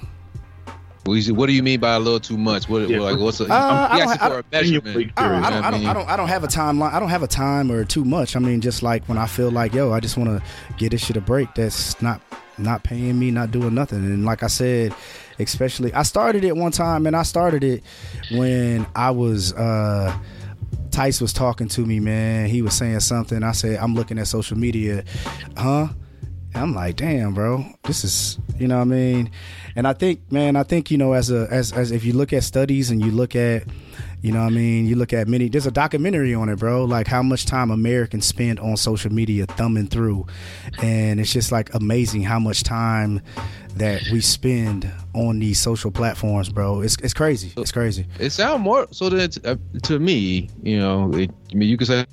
[1.05, 2.67] What do you- what do you mean by a little too much?
[2.67, 2.99] What Yeah.
[2.99, 5.11] like what's a, Uh, I I'm don't- asking I for a don't- measurement?
[5.15, 5.85] I don't, I don't, I don't.
[5.85, 6.93] I don't, I don't have a timeline.
[6.93, 8.35] I don't have a time or too much.
[8.35, 10.41] I mean, just like when I feel like, yo, I just want to
[10.77, 11.53] get this shit a break.
[11.55, 12.19] That's not,
[12.57, 13.99] not paying me, not doing nothing.
[13.99, 14.93] And like I said,
[15.39, 17.83] especially, I started it one time, and I started it
[18.31, 19.53] when I was.
[19.53, 20.13] uh
[20.97, 22.49] Tice was talking to me, man.
[22.49, 23.43] He was saying something.
[23.43, 25.03] I said, I'm looking at social media,
[25.55, 25.89] huh?
[26.55, 29.31] I'm like, damn, bro, this is, you know what I mean?
[29.75, 32.33] And I think, man, I think, you know, as a, as, as if you look
[32.33, 33.65] at studies and you look at,
[34.21, 34.87] You know what I mean?
[34.87, 35.47] You look at many.
[35.47, 36.85] There's a documentary on it, bro.
[36.85, 40.25] Like how much time Americans spend on social media thumbing through,
[40.81, 43.21] and it's just like amazing how much time
[43.75, 46.81] that we spend on these social platforms, bro.
[46.81, 47.53] It's it's crazy.
[47.57, 48.07] It's crazy.
[48.19, 51.87] It sounds more so that uh, to me, you know, it, I mean, you could
[51.87, 52.05] say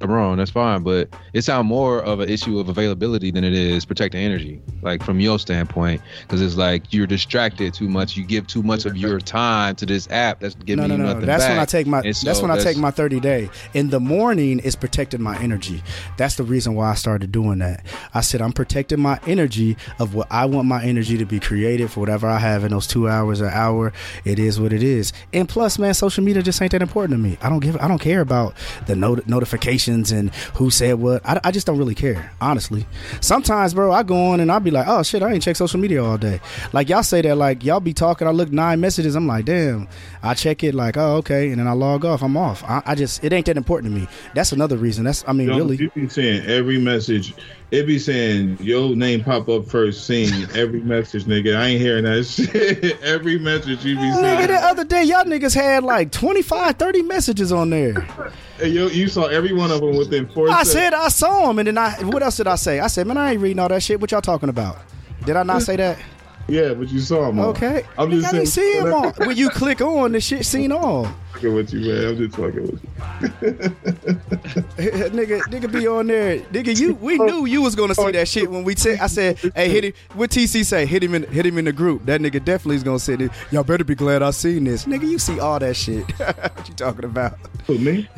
[0.00, 0.82] I'm wrong, that's fine.
[0.82, 5.02] But it sounds more of an issue of availability than it is protecting energy, like
[5.02, 8.16] from your standpoint, because it's like you're distracted too much.
[8.16, 11.02] You give too much of your time to this app that's giving no, no, you
[11.02, 11.06] no.
[11.14, 11.50] nothing That's back.
[11.50, 12.10] when I take my.
[12.12, 13.50] So that's when I take my thirty day.
[13.74, 15.82] In the morning, it's protecting my energy.
[16.16, 17.84] That's the reason why I started doing that.
[18.14, 21.92] I said I'm protecting my energy of what I want my energy to be creative
[21.92, 23.92] for whatever I have in those two hours or hour.
[24.24, 25.12] It is what it is.
[25.32, 27.36] And plus, man, social media just ain't that important to me.
[27.42, 27.76] I don't give.
[27.78, 28.54] I don't care about
[28.86, 29.26] the not-
[29.88, 31.24] and who said what.
[31.24, 32.86] I, I just don't really care, honestly.
[33.20, 35.80] Sometimes, bro, I go on and I'll be like, oh shit, I ain't check social
[35.80, 36.40] media all day.
[36.72, 38.28] Like y'all say that, like y'all be talking.
[38.28, 39.14] I look nine messages.
[39.14, 39.88] I'm like, damn.
[40.22, 42.22] I check it, like, oh okay, and then I log off.
[42.22, 42.62] I'm off.
[42.64, 44.08] I, I just it ain't that important to me.
[44.34, 45.04] That's another reason.
[45.04, 45.76] That's I mean, really.
[45.76, 47.34] You be saying every message.
[47.70, 51.54] It be saying your name pop up first, scene every message, nigga.
[51.54, 52.98] I ain't hearing that shit.
[53.02, 54.14] every message you be saying.
[54.24, 58.00] Nigga, the other day, y'all niggas had like 25, 30 messages on there.
[58.56, 60.48] Hey, yo, you saw every one of them within four.
[60.48, 60.72] I seconds.
[60.72, 61.92] said I saw them, and then I.
[62.04, 62.80] What else did I say?
[62.80, 64.00] I said, man, I ain't reading all that shit.
[64.00, 64.78] What y'all talking about?
[65.26, 65.98] Did I not say that?
[66.48, 67.38] Yeah, but you saw him.
[67.38, 67.50] all.
[67.50, 67.84] Okay.
[67.98, 69.10] I'm just I didn't see him all.
[69.18, 71.04] When you click on, the shit seen all.
[71.34, 72.08] fucking with you, man.
[72.08, 72.88] I'm just fucking with you.
[75.10, 76.40] nigga, nigga be on there.
[76.40, 77.24] Nigga, you we oh.
[77.24, 79.92] knew you was gonna see that shit when we said I said, hey, hit him
[80.14, 82.06] what TC say, hit him in hit him in the group.
[82.06, 83.30] That nigga definitely is gonna say this.
[83.50, 84.86] Y'all better be glad I seen this.
[84.86, 86.10] Nigga, you see all that shit.
[86.18, 87.38] what you talking about?
[87.66, 88.08] Who, me?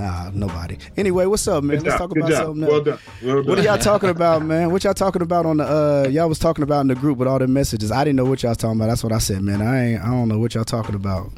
[0.00, 0.78] Nah, nobody.
[0.96, 1.76] Anyway, what's up, man?
[1.76, 1.98] Good Let's job.
[1.98, 2.46] talk Good about job.
[2.46, 2.98] something Well done.
[3.22, 3.46] Well done.
[3.46, 4.72] What are y'all talking about, man?
[4.72, 7.28] What y'all talking about on the uh y'all was talking about in the group with
[7.28, 7.92] all the messages.
[7.92, 8.86] I didn't know what y'all was talking about.
[8.88, 9.60] That's what I said, man.
[9.60, 11.30] I ain't I don't know what y'all talking about.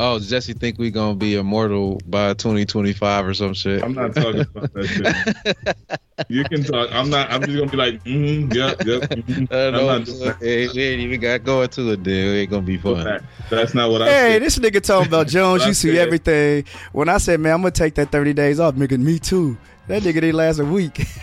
[0.00, 3.82] Oh, Jesse think we gonna be immortal by 2025 or some shit?
[3.82, 5.98] I'm not talking about that shit.
[6.28, 6.88] You can talk.
[6.92, 7.30] I'm not.
[7.30, 9.08] I'm just gonna be like, mm-hmm, yep, yep.
[9.10, 9.50] mhm.
[9.52, 10.36] I I'm know, not doing that.
[10.40, 12.12] hey, we ain't even got going to it, dude.
[12.34, 13.20] It ain't gonna be fun.
[13.48, 14.42] That's not what I Hey, said.
[14.42, 15.64] this nigga talking about Jones.
[15.64, 16.64] You see said- everything.
[16.92, 19.56] When I said, man, I'm gonna take that 30 days off, nigga, me too.
[19.88, 20.98] That nigga didn't last a week.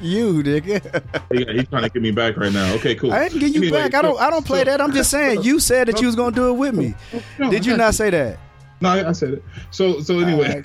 [0.00, 1.02] you nigga.
[1.32, 2.72] He- He's trying to get me back right now.
[2.74, 3.12] Okay, cool.
[3.12, 3.94] I didn't get you Anyway, back.
[3.94, 4.20] I don't.
[4.20, 4.80] I don't play that.
[4.80, 5.42] I'm just saying.
[5.42, 6.94] You said that you was gonna do it with me.
[7.38, 8.38] No, Did you not say that?
[8.80, 9.44] No, I I said it.
[9.70, 10.62] So, so anyway,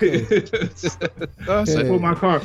[1.47, 1.87] Oh, so- Yeah.
[1.87, 2.41] for my car.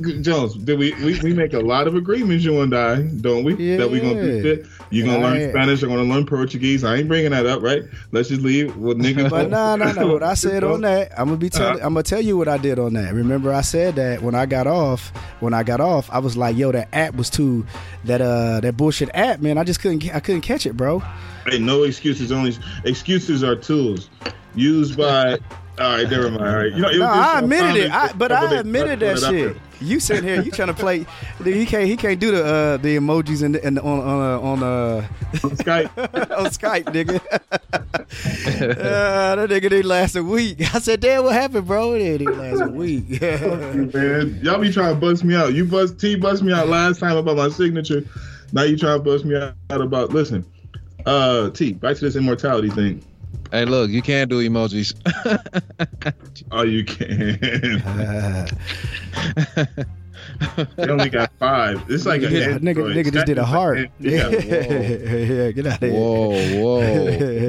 [0.00, 3.76] Jones, did we, we we make a lot of agreements, you and I, don't we?
[3.76, 4.42] That we gonna do Yeah.
[4.42, 4.66] shit.
[4.90, 5.82] You gonna learn I- Spanish.
[5.84, 6.82] I'm gonna learn Portuguese.
[6.82, 7.84] I ain't bringing that up, right?
[8.10, 9.30] Let's just leave with niggas.
[9.30, 10.08] But no, no, no.
[10.12, 11.76] What I said on that, I'm gonna be telling.
[11.76, 11.86] Uh-huh.
[11.86, 13.14] I'm gonna tell you what I did on that.
[13.14, 15.12] Remember, I said that when I got off.
[15.38, 17.64] When I got off, I was like, "Yo, that app was too
[18.04, 19.58] that uh that bullshit app, man.
[19.58, 20.12] I just couldn't.
[20.12, 21.00] I couldn't catch it, bro.
[21.46, 22.32] Hey, no excuses.
[22.32, 24.10] Only excuses are tools
[24.56, 25.38] used by.
[25.76, 26.44] All right, never mind.
[26.44, 27.90] All right, you know, No, I admitted it.
[27.90, 29.56] I, but I admitted that shit.
[29.80, 31.06] You sitting here, you trying to play?
[31.42, 31.86] He can't.
[31.86, 35.90] He can't do the uh, the emojis and and on on uh, on uh, Skype.
[36.38, 37.20] on Skype, nigga.
[38.80, 40.60] uh, that nigga didn't last a week.
[40.74, 41.94] I said, "Damn, what happened, bro?
[41.94, 44.40] It didn't last a week." man.
[44.42, 45.54] Y'all be trying to bust me out.
[45.54, 48.04] You bust T bust me out last time about my signature.
[48.52, 50.44] Now you trying to bust me out about listen.
[51.06, 53.04] Uh T, back to this immortality thing.
[53.54, 54.94] Hey, look, you can't do emojis.
[56.50, 57.38] Oh, you can.
[60.76, 61.82] They only got five.
[61.88, 62.96] It's like a nigga, Android.
[62.96, 63.90] nigga, nigga just did a heart.
[64.00, 65.92] Yeah, Yeah, yeah, get out of here.
[65.92, 66.30] whoa,
[66.60, 66.80] whoa.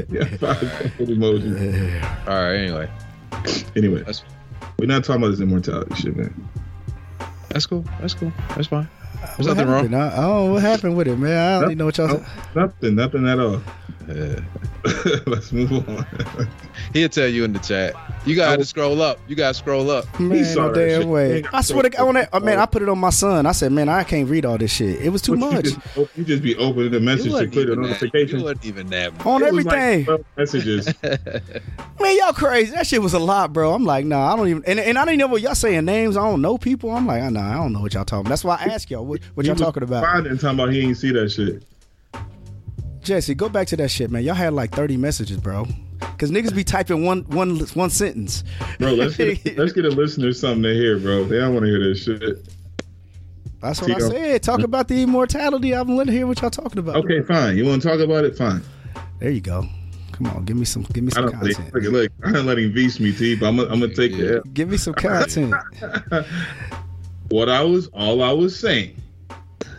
[0.10, 0.58] yeah, five
[1.00, 2.04] emojis.
[2.28, 2.90] All right, anyway,
[3.76, 4.24] Anyway, That's-
[4.78, 6.50] we're not talking about this immortality shit, man.
[7.50, 7.86] that's cool.
[8.02, 8.32] That's cool.
[8.50, 8.88] That's fine.
[9.38, 9.76] There's What nothing wrong.
[9.90, 9.96] happened?
[9.96, 11.38] I, oh, what happened with it, man?
[11.38, 12.08] I don't even know what y'all.
[12.08, 13.62] No, nothing, nothing at all.
[14.08, 14.40] Yeah.
[15.26, 16.06] Let's move on.
[16.94, 17.96] He'll tell you in the chat.
[18.26, 18.64] You gotta oh.
[18.64, 19.20] scroll up.
[19.28, 20.20] You gotta scroll up.
[20.20, 21.10] Man, saw no damn shit.
[21.10, 21.44] way.
[21.52, 22.68] I swear to God, on that, oh, man, I oh.
[22.68, 23.48] put it on my son.
[23.48, 25.02] I said, man, I can't read all this shit.
[25.02, 27.48] It was too But much You just, you just be opening the message You to
[27.48, 28.40] clear the even that- notification.
[28.40, 29.26] You wasn't even that.
[29.26, 30.26] on It was like everything.
[30.38, 30.94] messages.
[32.00, 32.72] Man, y'all crazy.
[32.72, 33.74] That shit was a lot, bro.
[33.74, 34.64] I'm like, nah, I don't even.
[34.68, 36.16] And, and I didn't know what y'all saying names.
[36.16, 36.92] I don't know people.
[36.92, 38.30] I'm like, ah, nah, I don't know what y'all talking.
[38.30, 40.04] That's why I ask y'all what, what y'all talking about.
[40.04, 41.64] Finding talking about he ain't see that shit.
[43.02, 44.24] Jesse, go back to that shit, man.
[44.24, 45.68] Y'all had like 30 messages, bro.
[46.18, 48.44] Cause niggas be typing one one one sentence.
[48.80, 51.24] Bro, let's get let's get a listener something to hear, bro.
[51.26, 52.48] They don't want to hear this shit.
[53.62, 54.44] That's what I said.
[54.44, 55.74] Talk about the immortality.
[55.74, 56.98] I'm letting hear what y'all talking about.
[56.98, 57.58] Okay, fine.
[57.58, 58.38] You want to talk about it?
[58.38, 58.62] Fine.
[59.20, 59.68] There you go.
[60.12, 61.74] Come on, give me some give me some think, content.
[61.74, 64.14] look, look, I don't let him beast me, T, but I'm gonna I'm gonna take
[64.14, 64.54] it.
[64.54, 65.54] Give me some content.
[67.30, 69.02] What I was all I was saying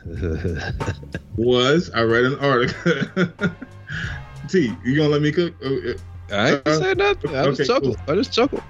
[1.36, 3.26] was I read an article.
[4.48, 5.54] T, you gonna let me cook?
[5.64, 5.94] Uh,
[6.32, 7.34] I ain't Uh, said nothing.
[7.34, 7.96] I just okay, chuckle.
[8.06, 8.62] I just chuckle.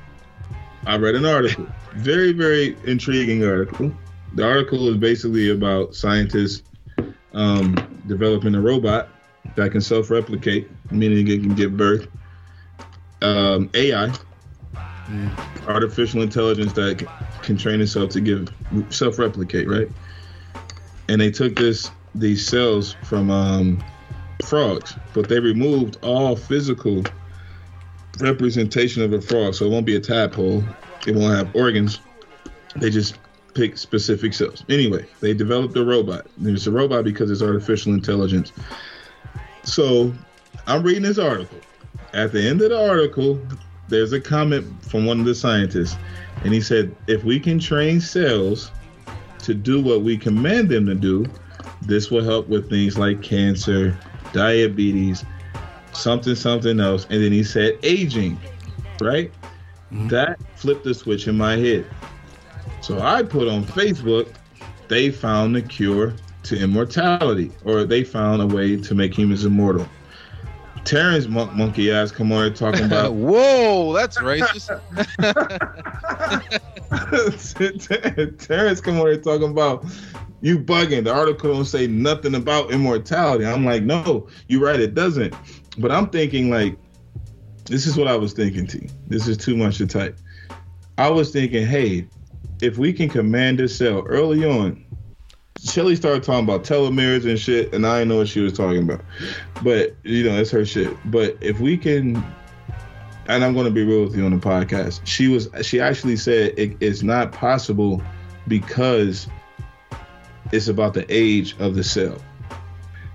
[0.87, 1.67] I read an article.
[1.97, 3.93] Very, very intriguing article.
[4.35, 6.63] The article is basically about scientists
[7.35, 7.75] um,
[8.07, 9.09] developing a robot
[9.57, 12.07] that can self-replicate, meaning it can give birth.
[13.23, 14.13] Um, AI,
[15.67, 17.07] artificial intelligence that
[17.43, 18.53] can train itself to give
[18.91, 19.89] self-replicate, right?
[21.09, 23.85] And they took this these cells from um,
[24.45, 27.05] frogs, but they removed all physical
[28.21, 30.65] representation of a frog, so it won't be a tadpole.
[31.07, 32.01] It won't have organs.
[32.77, 33.19] They just
[33.55, 34.65] pick specific cells.
[34.69, 36.27] Anyway, they developed a robot.
[36.43, 38.53] It's a robot because it's artificial intelligence.
[39.63, 40.13] So
[40.67, 41.59] I'm reading this article.
[42.13, 43.41] At the end of the article,
[43.89, 45.97] there's a comment from one of the scientists,
[46.45, 48.71] and he said, if we can train cells
[49.47, 51.25] to do what we command them to do,
[51.83, 53.97] this will help with things like cancer,
[54.33, 55.25] diabetes,
[55.93, 57.07] something, something else.
[57.11, 58.41] And then he said aging,
[59.01, 59.31] right?
[59.93, 60.09] Mm-hmm.
[60.09, 61.87] That flipped the switch in my head.
[62.81, 64.35] So I put on Facebook,
[64.89, 69.89] they found the cure to immortality, or they found a way to make humans immortal.
[70.87, 74.81] Terrence Monk Monkey ass come on here talking about Whoa, that's racist.
[78.39, 79.85] Terrence come on here talking about
[80.41, 81.05] you bugging.
[81.05, 83.45] The article don't say nothing about immortality.
[83.45, 85.35] I'm like, no, you're right, it doesn't.
[85.79, 86.79] But I'm thinking like,
[87.65, 88.89] this is what I was thinking, T.
[89.09, 90.19] This is too much to type.
[90.99, 92.07] I was thinking, hey,
[92.63, 94.85] if we can command this cell early on,
[95.69, 98.83] Shelly started talking about telomeres and shit, and I didn't know what she was talking
[98.83, 99.03] about.
[99.63, 100.97] But you know, it's her shit.
[101.11, 102.23] But if we can
[103.29, 105.01] and I'm going to be real with you on the podcast.
[105.05, 108.03] She was she actually said it, it's not possible
[108.49, 109.29] because
[110.53, 112.19] it's about the age of the cell.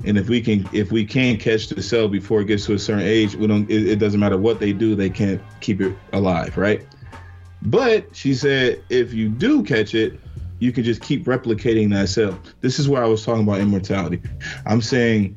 [0.04, 2.80] And if we can if we can catch the cell before it gets to a
[2.80, 5.96] certain age, we don't it, it doesn't matter what they do, they can't keep it
[6.14, 6.86] alive, right?
[7.62, 10.20] But she said if you do catch it,
[10.62, 12.40] you can just keep replicating that cell.
[12.62, 14.22] This is where I was talking about immortality.
[14.66, 15.36] I'm saying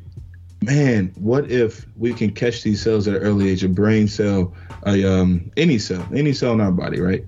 [0.65, 4.55] man, what if we can catch these cells at an early age, a brain cell,
[4.87, 7.23] a um, any cell, any cell in our body, right?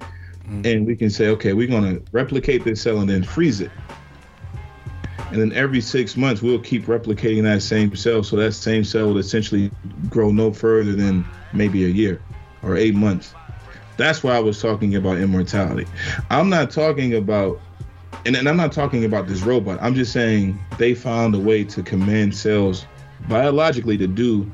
[0.65, 3.71] And we can say, okay, we're gonna replicate this cell and then freeze it.
[5.33, 8.23] And then every six months, we'll keep replicating that same cell.
[8.23, 9.73] So that same cell will essentially
[10.09, 12.23] grow no further than maybe a year
[12.63, 13.35] or eight months.
[13.97, 15.87] That's why I was talking about immortality.
[16.31, 17.61] I'm not talking about,
[18.25, 19.79] and, and I'm not talking about this robot.
[19.81, 22.87] I'm just saying they found a way to command cells
[23.29, 24.51] biologically to do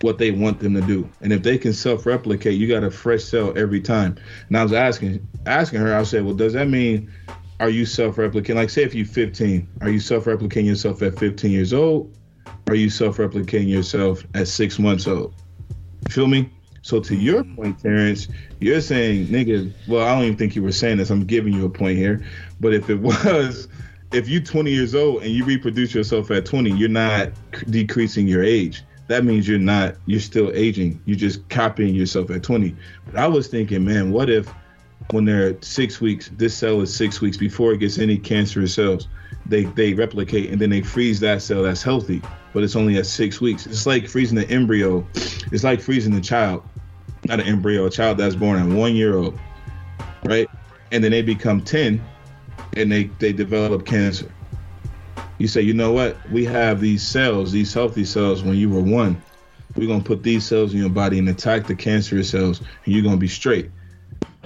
[0.00, 1.08] what they want them to do.
[1.20, 4.16] And if they can self-replicate, you got a fresh cell every time.
[4.48, 7.10] And I was asking asking her, I said, well, does that mean
[7.60, 8.54] are you self-replicating?
[8.54, 12.16] Like say if you're 15, are you self-replicating yourself at 15 years old?
[12.68, 15.34] Are you self-replicating yourself at six months old?
[16.08, 16.50] You feel me?
[16.82, 17.56] So to your mm.
[17.56, 18.28] point, Terrence,
[18.60, 21.10] you're saying, nigga, well, I don't even think you were saying this.
[21.10, 22.24] I'm giving you a point here.
[22.60, 23.68] But if it was,
[24.12, 28.26] if you're 20 years old and you reproduce yourself at 20, you're not c- decreasing
[28.26, 28.82] your age.
[29.08, 31.00] That means you're not, you're still aging.
[31.06, 32.76] You're just copying yourself at 20.
[33.06, 34.52] But I was thinking, man, what if
[35.10, 39.08] when they're six weeks, this cell is six weeks before it gets any cancerous cells,
[39.46, 42.20] they they replicate and then they freeze that cell that's healthy,
[42.52, 43.66] but it's only at six weeks.
[43.66, 45.06] It's like freezing the embryo.
[45.52, 46.62] It's like freezing the child,
[47.24, 49.38] not an embryo, a child that's born at one year old,
[50.24, 50.48] right?
[50.92, 52.02] And then they become 10
[52.76, 54.32] and they, they develop cancer.
[55.38, 56.16] You say, you know what?
[56.30, 59.22] We have these cells, these healthy cells when you were one.
[59.76, 62.94] We're going to put these cells in your body and attack the cancerous cells, and
[62.94, 63.70] you're going to be straight.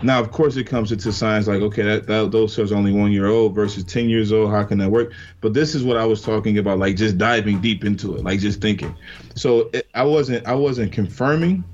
[0.03, 2.93] Now, of course, it comes into science like, okay, that, that those cells are only
[2.93, 4.51] one year old versus 10 years old.
[4.51, 5.13] How can that work?
[5.41, 8.41] But this is what I was talking about, like just diving deep into it, like
[8.41, 8.97] just thinking.
[9.35, 11.65] So it, I wasn't, I wasn't confirming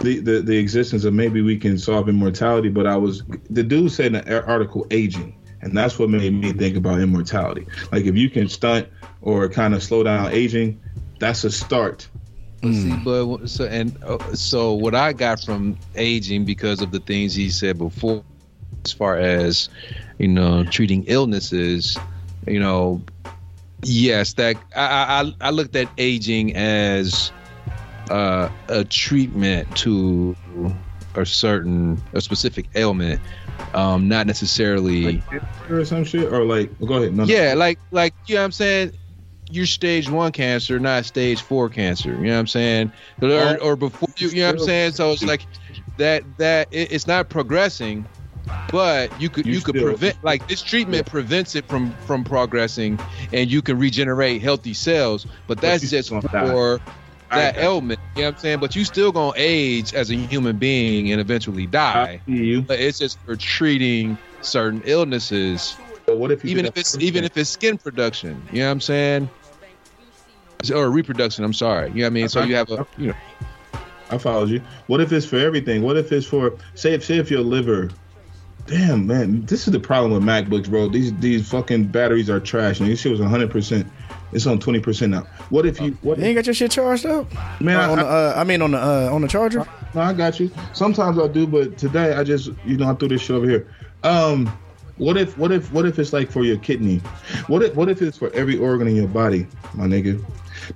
[0.00, 3.92] the, the the existence of maybe we can solve immortality, but I was the dude
[3.92, 7.66] said in the article aging, and that's what made me think about immortality.
[7.92, 8.88] Like if you can stunt
[9.22, 10.80] or kind of slow down aging,
[11.18, 12.08] that's a start.
[12.60, 16.98] But See, but so and uh, so what I got from aging because of the
[16.98, 18.24] things he said before,
[18.84, 19.68] as far as
[20.18, 21.96] you know, treating illnesses,
[22.48, 23.00] you know,
[23.84, 27.30] yes, that I I, I looked at aging as
[28.10, 30.36] uh, a treatment to
[31.14, 33.20] a certain a specific ailment,
[33.74, 35.20] um, not necessarily.
[35.30, 37.14] Like or some shit, or like, well, go ahead.
[37.14, 37.32] No, no.
[37.32, 38.92] Yeah, like like you know what I'm saying.
[39.50, 42.10] You're stage one cancer, not stage four cancer.
[42.10, 42.92] You know what I'm saying?
[43.22, 44.92] Or, or before you, you know what I'm saying?
[44.92, 45.46] So it's like
[45.96, 48.06] that that it, it's not progressing,
[48.70, 52.98] but you could You you, could prevent like this treatment prevents it from from progressing,
[53.32, 55.26] and you can regenerate healthy cells.
[55.46, 56.52] But that's you just still gonna die.
[56.52, 56.80] for
[57.30, 58.00] that ailment.
[58.14, 58.58] You know what I'm saying?
[58.60, 62.20] But you still gonna age as a human being and eventually die.
[62.26, 62.62] You.
[62.62, 65.76] But it's just for treating certain illnesses,
[66.06, 68.42] But what if even if it's even if it's skin production.
[68.52, 69.30] You know what I'm saying?
[70.74, 71.44] Or reproduction.
[71.44, 71.88] I'm sorry.
[71.90, 72.28] You know what I mean?
[72.28, 73.14] So you have a you know
[74.10, 74.60] I followed you.
[74.86, 75.82] What if it's for everything?
[75.82, 77.90] What if it's for say if say if your liver
[78.68, 80.88] Damn man, this is the problem with MacBooks, bro.
[80.88, 82.80] These these fucking batteries are trash.
[82.80, 83.50] And this shit was 100.
[83.50, 83.90] percent
[84.32, 85.22] It's on 20 percent now.
[85.48, 85.96] What if you?
[86.02, 87.32] What You ain't got your shit charged up?
[87.62, 87.76] man?
[87.76, 89.64] Uh, I, on the, uh, I mean, on the uh, on the charger.
[89.94, 90.50] no, I got you.
[90.74, 93.66] Sometimes I do, but today I just you know I threw this shit over here.
[94.02, 94.46] Um,
[94.98, 96.98] what if what if what if it's like for your kidney?
[97.46, 100.22] What if what if it's for every organ in your body, my nigga?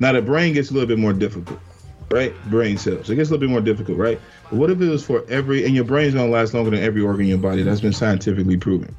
[0.01, 1.59] Now the brain gets a little bit more difficult,
[2.11, 2.35] right?
[2.51, 3.11] Brain cells.
[3.11, 4.21] It gets a little bit more difficult, right?
[4.51, 7.03] But what if it was for every and your brain's gonna last longer than every
[7.03, 7.63] organ in your body?
[7.63, 8.95] That's been scientifically proven.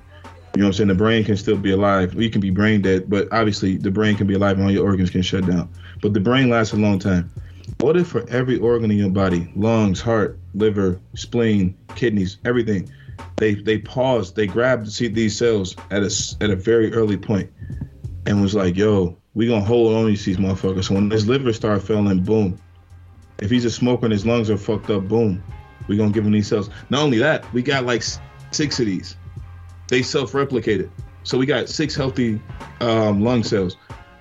[0.55, 0.87] You know what I'm saying?
[0.89, 2.13] The brain can still be alive.
[2.13, 4.85] You can be brain dead, but obviously the brain can be alive and all your
[4.85, 5.67] organs can shut down.
[6.01, 7.31] But the brain lasts a long time.
[7.79, 12.89] What if for every organ in your body, lungs, heart, liver, spleen, kidneys, everything,
[13.37, 17.49] they they paused, they grabbed see these cells at a at a very early point,
[18.25, 21.53] and was like, "Yo, we gonna hold on to these motherfuckers." So when his liver
[21.53, 22.57] start failing, boom.
[23.39, 25.43] If he's a smoker and his lungs are fucked up, boom,
[25.87, 26.69] we gonna give him these cells.
[26.89, 28.03] Not only that, we got like
[28.51, 29.15] six of these.
[29.87, 30.89] They self-replicated,
[31.23, 32.39] so we got six healthy
[32.79, 33.77] um, lung cells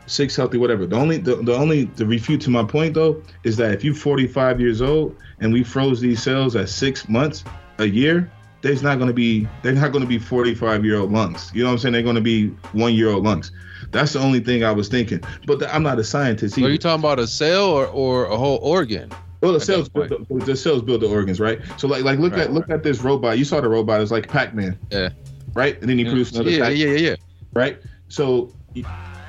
[0.06, 0.86] six healthy, whatever.
[0.86, 3.94] The only the, the only to refute to my point though is that if you're
[3.94, 7.44] 45 years old and we froze these cells at six months,
[7.78, 8.30] a year,
[8.62, 11.50] there's not going to be they're not going to be 45 year old lungs.
[11.54, 11.92] You know what I'm saying?
[11.92, 13.52] They're going to be one year old lungs.
[13.90, 15.20] That's the only thing I was thinking.
[15.46, 16.56] But the, I'm not a scientist.
[16.56, 19.10] are you talking about a cell or, or a whole organ?
[19.42, 21.60] Well, the cells build the, the cells build the organs, right?
[21.76, 23.38] So like like look Right, at look at this robot.
[23.38, 24.00] You saw the robot.
[24.00, 24.78] It's like Pac-Man.
[24.90, 25.10] Yeah.
[25.52, 25.78] Right.
[25.80, 26.50] And then he produced another.
[26.50, 27.16] yeah, Pac- yeah, yeah, yeah.
[27.52, 27.78] right?
[28.08, 28.54] So,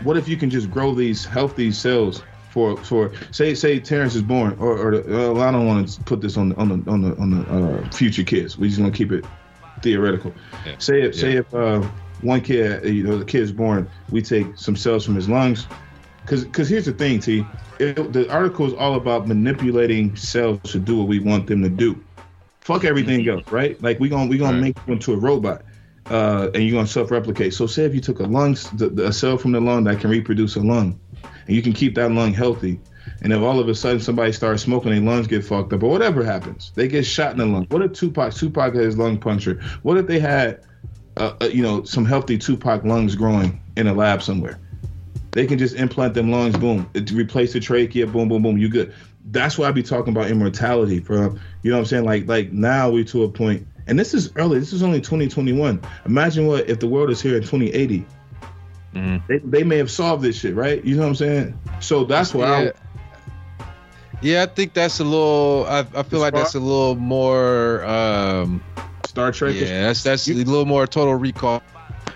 [0.03, 2.21] what if you can just grow these healthy cells
[2.53, 6.21] for for say say Terrence is born, or or the, I don't want to put
[6.21, 8.57] this on the on the on the on the uh, future kids.
[8.59, 9.25] We just want to keep it
[9.81, 10.33] theoretical.
[10.65, 10.75] Yeah.
[10.77, 11.81] Say if say if uh,
[12.21, 15.65] one kid, you know, the kid is born, we take some cells from his lungs.
[16.21, 17.43] Because because here's the thing, T.
[17.79, 21.69] It, the article is all about manipulating cells to do what we want them to
[21.69, 22.01] do.
[22.61, 23.81] Fuck everything else, right?
[23.81, 24.75] Like we gonna we gonna Right.
[24.75, 25.63] make you into a robot
[26.11, 27.53] uh, and you're gonna self-replicate.
[27.53, 29.99] So say if you took a lung, the, the, a cell from the lung that
[29.99, 30.99] can reproduce a lung,
[31.47, 32.79] and you can keep that lung healthy,
[33.21, 35.89] and if all of a sudden somebody starts smoking, their lungs get fucked up, or
[35.89, 37.65] whatever happens, they get shot in the lung.
[37.69, 39.61] What if Tupac, Tupac had his lung punctured?
[39.83, 40.61] What if they had,
[41.17, 44.59] uh, uh, you know, some healthy Tupac lungs growing in a lab somewhere?
[45.31, 48.69] They can just implant them lungs, boom, it, replace the trachea, boom, boom, boom, you
[48.69, 48.93] good.
[49.31, 51.35] That's why I be talking about immortality, bro.
[51.63, 52.03] You know what I'm saying?
[52.03, 54.59] Like, like now we to a point, and this is early.
[54.59, 55.81] This is only 2021.
[56.05, 58.05] Imagine what if the world is here in 2080.
[58.93, 59.25] Mhm.
[59.27, 60.83] They, they may have solved this shit, right?
[60.85, 61.59] You know what I'm saying?
[61.79, 62.71] So that's why Yeah.
[64.21, 65.65] Yeah, I think that's a little.
[65.67, 67.83] I, I feel like that's a little more.
[67.85, 68.63] Um,
[69.05, 71.61] Star Trek yeah, that's that's a little more total recall.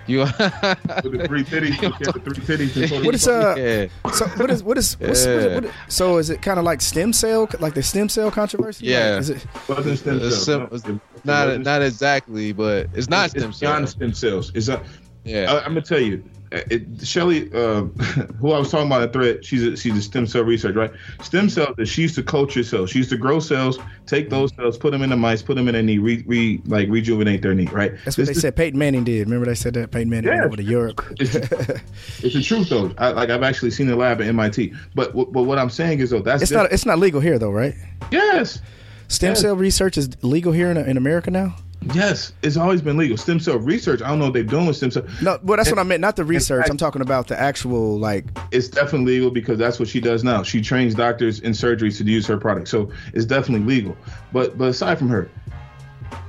[0.06, 0.20] You.
[0.20, 1.82] with the three titties.
[1.82, 3.04] yeah, the three titties.
[3.06, 3.56] What is uh?
[3.58, 4.12] yeah.
[4.14, 6.64] So what is what is what's, what is, what is so is it kind of
[6.64, 8.86] like stem cell like the stem cell controversy?
[8.86, 9.18] Like, Yeah.
[9.18, 9.46] is it?
[9.68, 10.82] wasn't stem It's cells.
[10.84, 13.92] sim- Not wasn't- not exactly, but it's not it's stem beyond cells.
[13.92, 14.52] stem cells.
[14.56, 14.82] It's a,
[15.26, 15.52] Yeah.
[15.52, 17.82] I, I'm gonna tell you, it, Shelly, uh,
[18.40, 19.44] who I was talking about a threat.
[19.44, 20.92] she's a, she's a stem cell research, right?
[21.22, 22.90] Stem cells is she used to culture cells.
[22.90, 25.68] She used to grow cells, take those cells, put them in the mice, put them
[25.68, 27.94] in their knee, re, re like rejuvenate their knee, right?
[28.06, 28.56] That's what they said.
[28.56, 29.28] Peyton Manning did.
[29.28, 30.46] Remember they said that Peyton Manning went Yeah.
[30.46, 31.06] over to Europe.
[31.20, 31.36] It's,
[32.24, 32.92] it's the truth though.
[32.98, 34.74] I, like I've actually seen the lab at MIT.
[34.96, 36.72] But but what I'm saying is though, that's It's not.
[36.72, 37.74] It's not legal here though, right?
[38.12, 38.62] yes.
[39.10, 39.42] Stem Yes.
[39.42, 41.56] cell research is legal here in, in America now.
[41.94, 43.18] Yes, it's always been legal.
[43.18, 44.02] Stem cell research.
[44.02, 45.04] I don't know what they're doing with stem cell.
[45.22, 46.02] No, well, that's what I meant.
[46.02, 46.62] Not the research.
[46.64, 48.26] fact- I'm talking about the actual like.
[48.52, 50.44] It's definitely legal because that's what she does now.
[50.44, 53.96] She trains doctors in surgeries to use her product, so it's definitely legal.
[54.34, 55.30] But but aside from her,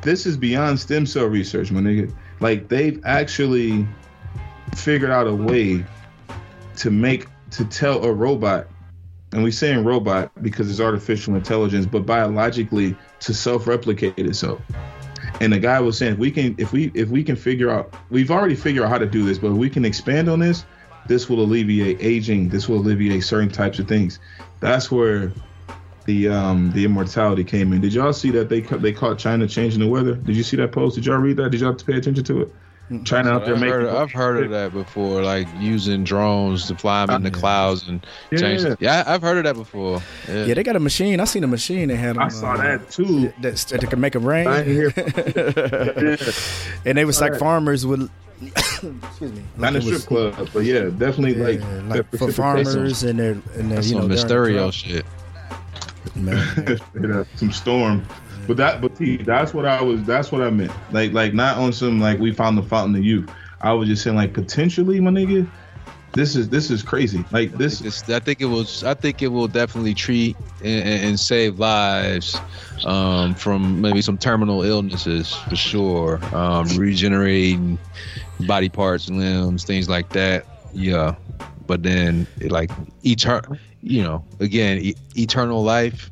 [0.03, 2.13] this is beyond stem cell research, my nigga.
[2.41, 3.87] Like they've actually
[4.77, 5.85] figured out a way
[6.77, 8.69] to make to tell a robot,
[9.33, 14.61] and we saying robot because it's artificial intelligence, but biologically to self-replicate itself.
[15.41, 17.95] And the guy was saying, if we can, if we, if we can figure out,
[18.11, 20.65] we've already figured out how to do this, but if we can expand on this,
[21.07, 22.49] this will alleviate aging.
[22.49, 24.19] This will alleviate certain types of things.
[24.61, 25.33] That's where
[26.07, 27.81] the um the immortality came in.
[27.81, 30.15] Did y'all see that they they caught China changing the weather?
[30.15, 30.97] Did you see that post?
[30.97, 31.51] Did y'all read that?
[31.51, 32.55] Did y'all pay attention to it?
[33.05, 33.73] China out there I've making.
[33.75, 37.87] heard, I've heard of that before, like using drones to fly them in the clouds
[37.87, 38.05] and
[38.37, 38.63] change.
[38.63, 38.77] Yeah.
[38.81, 40.03] Yeah, I've heard of that before.
[40.27, 40.47] Yeah.
[40.47, 41.21] Yeah, they got a machine.
[41.21, 42.17] I seen a machine they had.
[42.17, 43.33] On, I saw uh, that too.
[43.43, 44.47] That, that can make it rain.
[44.47, 44.93] I ain't hear.
[44.97, 46.33] yeah.
[46.87, 47.41] and they was like Alright.
[47.41, 48.09] farmers would.
[48.41, 49.43] excuse me.
[49.57, 52.33] Not like in it was- strip club, but yeah, definitely like, Yeah, the like for
[52.33, 55.05] farmers and their and their That's you know some they're Mysterio shit.
[56.15, 56.39] Man.
[56.95, 58.07] Straight some storm.
[58.49, 58.97] But that, but
[59.27, 60.03] that's what I was.
[60.05, 60.73] That's what I meant.
[60.91, 63.31] Like, like not on some like we found the fountain of youth.
[63.61, 65.49] I was just saying like potentially, my nigga.
[66.15, 67.23] This is this is crazy.
[67.31, 68.09] Like this.
[68.09, 68.65] I think it will.
[68.87, 70.35] I think it will definitely treat
[70.65, 72.41] and, and save lives
[72.87, 76.19] um, from maybe some terminal illnesses for sure.
[76.35, 77.79] Um, regenerating
[78.47, 80.47] body parts, limbs, things like that.
[80.73, 81.17] Yeah,
[81.67, 82.71] but then like
[83.05, 83.59] eternal.
[83.83, 86.11] You know, again, e- eternal life.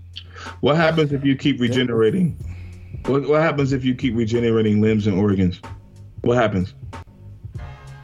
[0.61, 2.36] What happens if you keep regenerating?
[3.07, 5.61] What what happens if you keep regenerating limbs and organs?
[6.22, 6.74] What happens?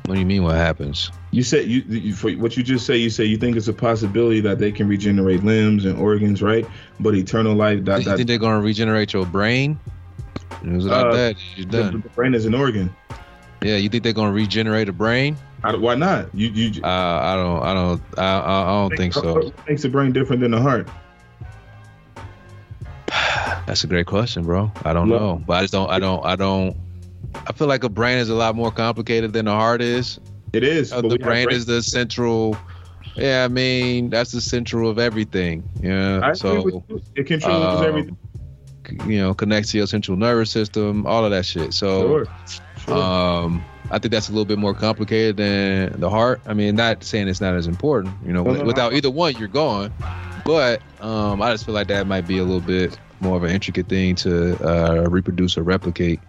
[0.07, 0.43] What do you mean?
[0.43, 1.11] What happens?
[1.31, 2.97] You said you, you for what you just say.
[2.97, 6.67] You say you think it's a possibility that they can regenerate limbs and organs, right?
[7.01, 7.85] But eternal life.
[7.85, 9.79] That, you that think they're gonna regenerate your brain?
[10.65, 11.37] It was like Uh, that.
[11.57, 12.01] You're done.
[12.03, 12.95] the brain is an organ.
[13.63, 15.37] Yeah, you think they're gonna regenerate a brain?
[15.65, 16.35] I, why not?
[16.35, 16.83] You you.
[16.83, 17.63] Uh, I don't.
[17.63, 18.03] I don't.
[18.19, 19.35] I, I, I don't think so.
[19.35, 20.89] What makes the brain different than the heart?
[23.67, 24.71] That's a great question, bro.
[24.85, 25.21] I don't Look.
[25.21, 25.89] know, but I just don't.
[25.91, 26.25] I don't.
[26.25, 26.77] I don't.
[27.47, 30.19] I feel like a brain is a lot more complicated than the heart is.
[30.53, 30.93] It is.
[30.93, 32.57] Uh, the brain brain- is the central.
[33.15, 35.69] Yeah, I mean that's the central of everything.
[35.81, 36.21] Yeah.
[36.23, 36.83] I so.
[37.15, 38.17] It controls um, everything.
[39.07, 41.73] you know, connects to your central nervous system, all of that shit.
[41.75, 42.01] So.
[42.01, 42.27] Sure.
[42.85, 42.95] Sure.
[42.95, 46.41] Um, I think that's a little bit more complicated than the heart.
[46.47, 48.15] I mean, not saying it's not as important.
[48.27, 48.97] You know, No, no, without no.
[48.99, 49.93] either one, you're gone.
[50.45, 53.51] But um, I just feel like that might be a little bit more of an
[53.51, 56.21] intricate thing to uh, reproduce or replicate.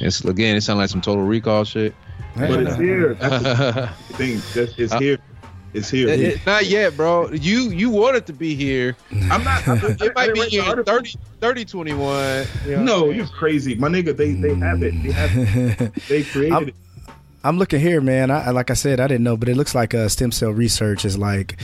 [0.00, 1.94] It's again, it sounds like some total recall shit.
[2.34, 3.14] but it's here.
[3.20, 4.42] That's the thing.
[4.54, 5.18] That's, it's Uh, here.
[5.72, 6.08] It's here.
[6.08, 7.30] it- not yet, bro.
[7.32, 8.96] You you want it to be here.
[9.30, 9.66] I'm not.
[9.68, 12.46] I'm, It might be I read the here in 30, 30 21.
[12.66, 14.16] You know No, you're crazy, my nigga.
[14.16, 14.94] They they have it.
[15.02, 15.92] They have it.
[16.08, 16.74] They created I'm- it.
[17.44, 18.32] I'm looking here, man.
[18.32, 21.04] I like I said, I didn't know, but it looks like uh, stem cell research
[21.04, 21.58] is like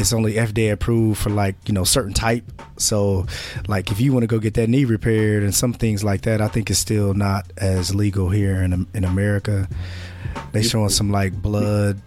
[0.00, 2.44] it's only FDA approved for like you know certain type.
[2.78, 3.26] So,
[3.68, 6.40] like if you want to go get that knee repaired and some things like that,
[6.40, 9.68] I think it's still not as legal here in in America.
[10.52, 12.00] They showing some like blood.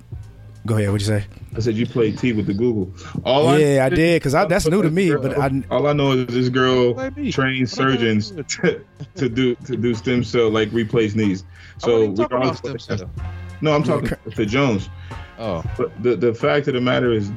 [0.66, 0.92] Go ahead.
[0.92, 1.26] What'd you say?
[1.56, 2.92] I said you played T with the Google.
[3.26, 6.14] All Yeah, I did, 'cause I- that's new to me, but I- all I know
[6.14, 7.32] is this girl Like me.
[7.32, 8.82] trains What am I surgeons to,
[9.16, 11.44] to do to do stem cell like replace knees.
[11.80, 13.10] So So we talk about regardless- stem cell.
[13.62, 14.90] no, I'm talking cur- to Jones.
[15.38, 17.30] Oh, But the the fact of the matter is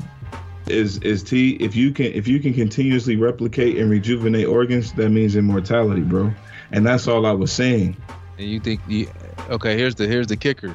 [0.69, 5.11] is is T if you can if you can continuously replicate and rejuvenate organs, that
[5.11, 6.33] means immortality, bro.
[6.73, 7.97] And that's all I was saying.
[8.39, 9.09] and you think you?
[9.49, 10.75] Okay, here's the here's the kicker.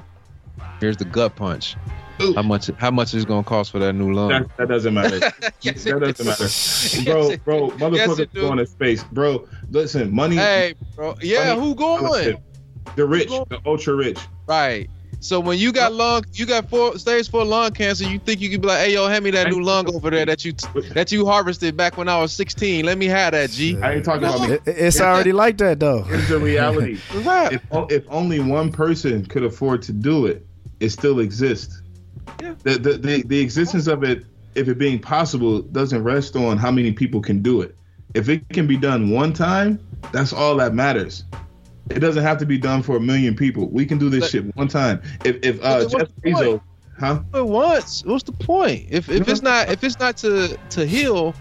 [0.79, 1.75] Here's the gut punch.
[2.21, 2.33] Ooh.
[2.33, 2.69] How much?
[2.77, 4.29] How much is it gonna cost for that new lung?
[4.29, 5.19] That, that doesn't matter.
[5.61, 7.11] Yes, that doesn't matter.
[7.11, 7.95] Bro, bro, do.
[7.95, 9.03] Yes, motherfuckers going to space.
[9.05, 11.15] Bro, listen, money Hey, bro.
[11.21, 12.43] Yeah, money- who going?
[12.95, 14.19] The rich, Who the ultra rich.
[14.47, 14.89] Right.
[15.21, 18.05] So when you got lung, you got four stage four lung cancer.
[18.05, 20.25] You think you could be like, "Hey, yo, hand me that new lung over there
[20.25, 20.53] that you
[20.95, 22.83] that you harvested back when I was 16.
[22.83, 24.55] Let me have that, G." I ain't talking about me.
[24.55, 26.05] It, it's already like that though.
[26.09, 26.97] It's the reality.
[27.21, 27.53] Right.
[27.53, 27.61] if,
[27.91, 30.45] if only one person could afford to do it,
[30.79, 31.81] it still exists.
[32.41, 32.55] Yeah.
[32.63, 36.71] The, the, the, the existence of it, if it being possible, doesn't rest on how
[36.71, 37.75] many people can do it.
[38.15, 39.79] If it can be done one time,
[40.11, 41.25] that's all that matters.
[41.89, 43.67] It doesn't have to be done for a million people.
[43.69, 45.01] We can do this But- shit one time.
[45.25, 46.61] If if uh, Jeff Bezos,
[46.99, 47.19] huh?
[47.31, 48.85] But once, what's the point?
[48.89, 51.33] If if it's not if it's not to to heal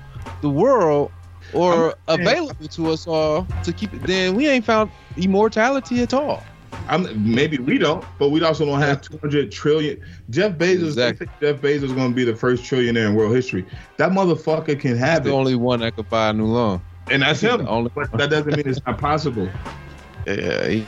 [0.42, 1.12] the world
[1.52, 6.42] or available to us all to keep it, then we ain't found immortality at all.
[6.88, 10.00] I'm maybe we don't, but we also don't have 200 trillion.
[10.30, 11.26] Jeff Bezos, Exactly.
[11.40, 13.64] Jeff Bezos is going to be the first trillionaire in world history.
[13.98, 16.80] That motherfucker can have The it, only one that could buy a new lung.
[17.10, 17.66] and that's him.
[17.68, 19.48] only But that doesn't mean it's not possible.
[20.26, 20.86] Yeah, he,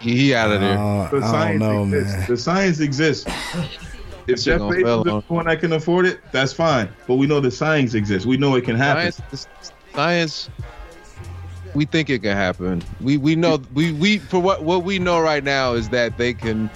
[0.00, 0.78] he, he out of there.
[0.78, 2.16] Uh, The I don't science know, exists.
[2.18, 2.26] man.
[2.28, 3.26] The science exists.
[4.28, 6.88] If shit Jeff Bezos fail is the on- one that can afford it, that's fine.
[7.08, 8.24] But we know the science exists.
[8.24, 9.10] We know it can happen.
[9.10, 9.48] science,
[9.92, 10.48] science
[11.74, 15.18] we think it can happen we we know we we for what what we know
[15.20, 16.68] right now is that they can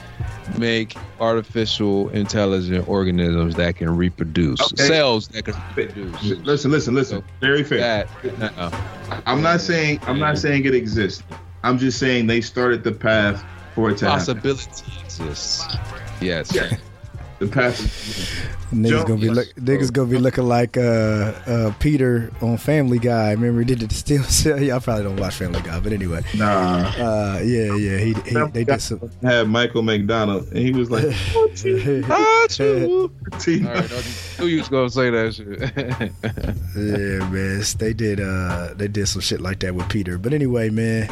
[0.58, 4.84] make artificial intelligent organisms that can reproduce Okay.
[4.88, 7.22] cells that can reproduce Listen, listen, listen.
[7.40, 7.78] Very fair.
[7.78, 8.08] that
[8.58, 8.70] uh,
[9.26, 11.22] I'm not saying I'm not saying it exists.
[11.66, 13.44] I'm just saying they started the path
[13.74, 14.18] for it to happen.
[14.18, 15.66] possibility exists
[16.20, 16.76] yes Yeah.
[17.38, 17.76] The path.
[18.72, 20.80] Is, Niggas Joe- gonna be look, niggas gonna be looking like uh,
[21.46, 23.30] uh, Peter on Family Guy.
[23.32, 24.60] Remember he did the still cell.
[24.60, 26.46] Y'all probably don't watch Family Guy, but anyway, nah.
[26.98, 27.98] uh, yeah, yeah.
[27.98, 29.08] He, he they did some.
[29.22, 31.04] Had Michael McDonald, and he was like,
[32.10, 33.10] Ah, true.
[33.38, 33.84] "T- All right,
[34.38, 36.12] who you was gonna say that shit?
[36.76, 37.62] yeah, man.
[37.78, 40.18] They did uh they did some shit like that with Peter.
[40.18, 41.08] But anyway, man.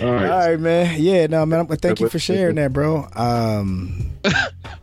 [0.00, 0.28] All All right.
[0.28, 1.00] right, man.
[1.02, 1.60] Yeah, no, man.
[1.60, 3.06] I'm- Thank you for sharing that, bro.
[3.14, 4.10] Um,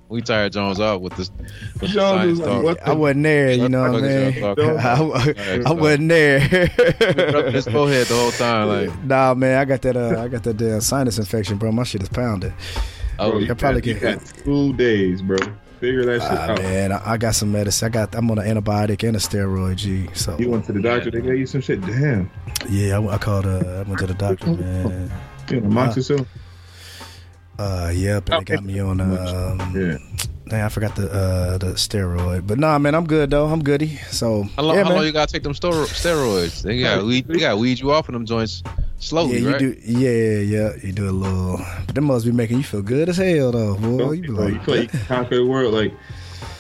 [0.10, 1.32] we tired Jones off with this.
[1.80, 2.64] With Jones was the science like, talk.
[2.64, 4.44] what I wasn't there, you know what I Motherfuckers mean?
[4.78, 5.64] are.
[5.66, 7.32] I, I wasn't there.
[7.34, 9.98] Rubbing his forehead the whole time, like, nah, man, I got that.
[9.98, 11.72] Uh, I got that damn sinus infection, bro.
[11.72, 12.54] My shit is pounded.
[13.20, 15.38] oh, Bro, you I probably you get- got two days, bro.
[15.80, 16.60] Figure that shit Ah, out.
[16.62, 17.88] man, I, I got some medicine.
[17.88, 18.14] I got.
[18.14, 19.78] I'm on an antibiotic and a steroid.
[19.78, 20.08] G.
[20.14, 21.82] So You went to the doctor, they gave you some shit.
[21.82, 22.30] Damn.
[22.70, 23.48] yeah, I, I called.
[23.48, 25.12] Uh, I went to the doctor, man.
[25.50, 26.28] You know, amoxicillin.
[27.62, 29.00] Uh, yep, and they got me on.
[29.02, 29.98] Um, Yeah.
[30.50, 33.46] Dang, I forgot the uh, the steroid, but nah, man, I'm good though.
[33.48, 33.96] I'm goody.
[34.12, 34.98] So How long, yeah, how man.
[34.98, 36.62] long you gotta take them stero- steroids?
[36.62, 38.62] They got weed, they got weed you off of them joints
[38.98, 39.60] slowly, yeah, you right?
[39.60, 39.78] do.
[39.86, 41.58] Yeah, yeah, you do a little.
[41.86, 44.12] But them must be making you feel good as hell, though, boy.
[44.12, 45.94] You be you, feel, you like, feel like you can conquer the world like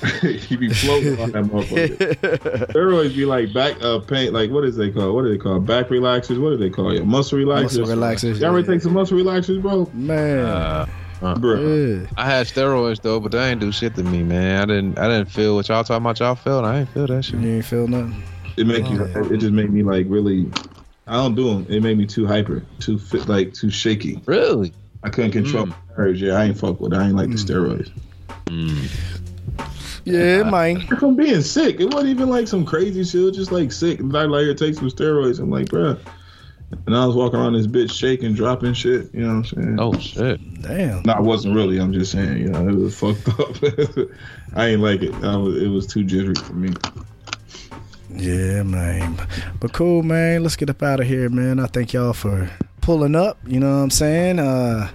[0.49, 2.67] you be floating on that motherfucker.
[2.71, 5.13] Steroids be like back uh pain like what is they called?
[5.15, 5.59] What do they call?
[5.59, 6.41] Back relaxers?
[6.41, 7.05] What do they call it?
[7.05, 7.79] Muscle relaxers.
[7.79, 8.65] Muscle relaxers, You ever yeah.
[8.65, 9.89] take some muscle relaxers, bro?
[9.93, 10.39] man.
[10.45, 10.85] Uh,
[11.21, 11.59] uh, Bro.
[11.61, 12.07] yeah.
[12.17, 14.61] I had steroids though, but they ain't do shit to me, man.
[14.63, 16.19] I didn't, I didn't feel what y'all talking about.
[16.19, 16.65] Y'all felt.
[16.65, 17.39] I ain't feel that shit.
[17.39, 18.23] You ain't feel nothing.
[18.57, 19.31] It make you Oh.
[19.31, 20.49] it just made me like really
[21.07, 21.65] I don't do them.
[21.69, 24.19] It made me too hyper, too fit, like too shaky.
[24.25, 24.73] Really?
[25.03, 25.69] I couldn't control Mm.
[25.69, 25.75] my
[26.05, 26.21] nerves.
[26.21, 26.93] Yeah, I ain't fuck with.
[26.93, 26.97] it.
[26.97, 27.91] I ain't like the steroids.
[28.47, 29.30] Mm.
[30.05, 30.81] Yeah, man.
[30.97, 33.21] From being sick, it wasn't even like some crazy shit.
[33.21, 33.99] It was just like sick.
[33.99, 35.39] And I like here take some steroids.
[35.39, 35.99] I'm like, bruh.
[36.87, 39.13] And I was walking around this bitch shaking, dropping shit.
[39.13, 39.79] You know what I'm saying?
[39.79, 40.61] Oh shit.
[40.61, 41.03] Damn.
[41.03, 41.79] No, I wasn't really.
[41.79, 42.37] I'm just saying.
[42.37, 44.07] You know, it was fucked up.
[44.55, 45.13] I ain't like it.
[45.15, 45.61] I was.
[45.61, 46.73] It was too jittery for me.
[48.09, 49.17] Yeah, man.
[49.59, 50.43] But cool, man.
[50.43, 51.59] Let's get up out of here, man.
[51.59, 52.49] I thank y'all for
[52.81, 53.37] pulling up.
[53.45, 54.39] You know what I'm saying?
[54.39, 54.89] Uh,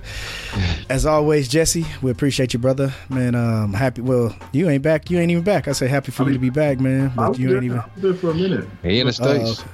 [0.91, 2.93] as always, Jesse, we appreciate you, brother.
[3.09, 4.03] Man, um, happy.
[4.03, 5.11] Well, you ain't back.
[5.11, 5.69] You ain't even back.
[5.69, 7.13] I say happy for you to be back, man.
[7.17, 7.79] I But you there, ain't even.
[7.79, 8.69] I was there for a minute.
[8.83, 9.61] He in the Oh, states.
[9.61, 9.71] okay.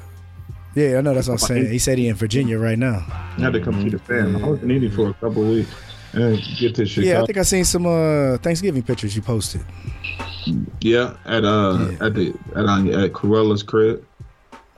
[0.74, 1.70] Yeah, I know that's what I'm saying.
[1.70, 3.04] He said he in Virginia right now.
[3.08, 4.42] I had to come see the fam.
[4.42, 5.70] I was in Indy for a couple of weeks
[6.14, 7.10] and get to Chicago.
[7.10, 9.60] Yeah, I think I seen some uh, Thanksgiving pictures you posted.
[10.80, 12.06] Yeah, at uh Yeah.
[12.06, 14.04] at the at um, at Corella's crib.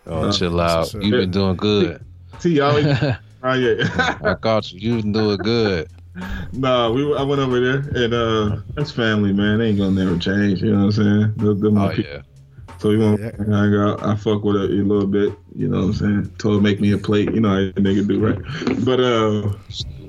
[0.07, 0.93] Oh, Uh, chill out.
[0.95, 2.05] You've been doing good.
[2.39, 2.77] See y'all.
[3.43, 3.53] oh
[4.25, 4.35] I yeah.
[4.35, 4.79] caught you.
[4.81, 5.89] You've been doing good.
[6.53, 9.59] nah, we I went over there and uh that's family, man.
[9.59, 10.63] They ain't gonna never change.
[10.63, 11.35] You know what I'm saying?
[11.37, 12.11] They're, they're my Oh people.
[12.11, 12.23] yeah.
[12.79, 13.31] So we want Yeah.
[13.39, 14.05] to hang out.
[14.05, 15.37] I fuck with her a little bit.
[15.55, 16.35] You know what I'm saying?
[16.39, 17.33] Told make me a plate.
[17.33, 18.85] You know how a nigga do right.
[18.85, 19.53] But uh,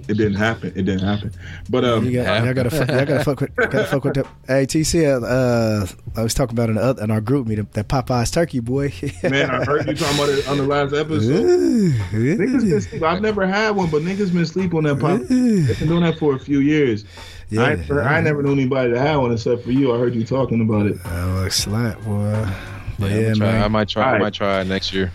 [0.07, 0.69] it didn't happen.
[0.75, 1.31] It didn't happen.
[1.69, 4.13] But um, You got, y'all gotta, fuck, y'all gotta fuck with, I gotta fuck with
[4.15, 4.27] that.
[4.47, 7.87] Hey, TC, uh, I was talking about in, the other, in our group meeting that
[7.87, 8.93] Popeyes turkey boy.
[9.23, 11.91] man, I heard you talking about it on the last episode.
[12.11, 13.03] Niggas been sleep.
[13.03, 15.19] I've never had one, but niggas been sleep on that pop.
[15.21, 17.05] They've been doing that for a few years.
[17.49, 19.93] Yeah, I, ain't- I never knew anybody that had one except for you.
[19.93, 20.97] I heard you talking about it.
[21.05, 22.47] I look slap, boy.
[22.97, 24.15] But Yeah, yeah, I'm try- I might try.
[24.15, 25.11] I might try next year.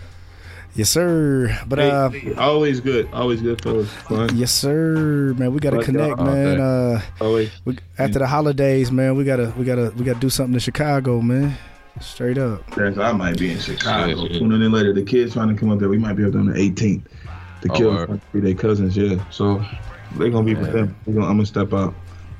[0.73, 1.57] Yes, sir.
[1.67, 3.09] But uh, Hey, hey, always good.
[3.11, 3.89] Always good, fellas.
[4.07, 4.35] Fun.
[4.37, 5.53] yes, sir, man.
[5.53, 6.61] We gotta Like connect, man.
[6.61, 7.51] Uh, Always.
[7.65, 11.19] we, after the holidays, man, we gotta, we gotta, we gotta do something in Chicago,
[11.21, 11.57] man.
[11.99, 12.63] Straight up.
[12.77, 14.27] Yes, I might be in Chicago.
[14.27, 14.37] Shit.
[14.37, 15.89] Sooner than later, the kids trying to come up there.
[15.89, 17.03] We might be up there on the 18th.
[17.61, 18.07] The Oh, kids word.
[18.07, 19.23] to be their cousins, yeah.
[19.29, 19.63] So
[20.15, 20.95] they're gonna be with them.
[21.05, 21.93] Gonna, I'm gonna step out.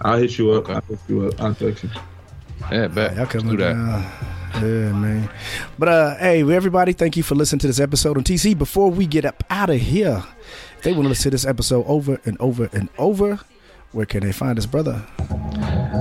[0.04, 0.64] I'll hit you up.
[0.64, 0.74] Okay.
[0.76, 1.42] I'll hit you up.
[1.42, 1.90] I'll text you.
[2.72, 3.16] Yeah, bet.
[3.18, 3.74] Y'all Let's do that.
[3.74, 4.06] down.
[4.56, 5.30] Yeah, man.
[5.80, 8.58] But uh, hey, everybody, thank you for listening to this episode on TC.
[8.58, 10.24] Before we get up out of here,
[10.78, 13.40] if they want to listen to this episode over and over and over,
[13.92, 15.06] where can they find us, brother?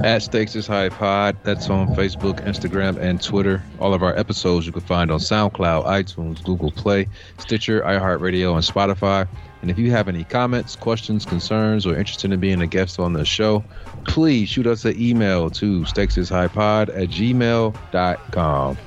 [0.05, 1.37] At Stakes is High Pod.
[1.43, 3.63] That's on Facebook, Instagram, and Twitter.
[3.79, 7.09] All of our episodes you can find on SoundCloud, iTunes, Google Play,
[7.39, 9.27] Stitcher, iHeartRadio, and Spotify.
[9.62, 13.12] And if you have any comments, questions, concerns, or interested in being a guest on
[13.12, 13.62] the show,
[14.07, 18.78] please shoot us an email to stakesishighpod at gmail.com.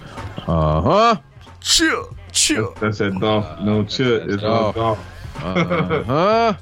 [0.48, 1.16] Uh huh.
[1.62, 2.74] Chill, chill.
[2.82, 3.62] That's that Dolph.
[3.62, 4.30] No chit.
[4.30, 4.98] It's all Dolph.
[4.98, 5.00] Dolph.
[5.44, 6.54] Uh huh.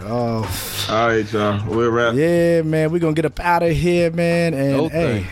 [0.00, 1.68] Oh, All right, y'all.
[1.68, 2.14] We're wrap.
[2.14, 2.90] yeah, man.
[2.90, 4.54] We're going to get up out of here, man.
[4.54, 5.26] And No hey,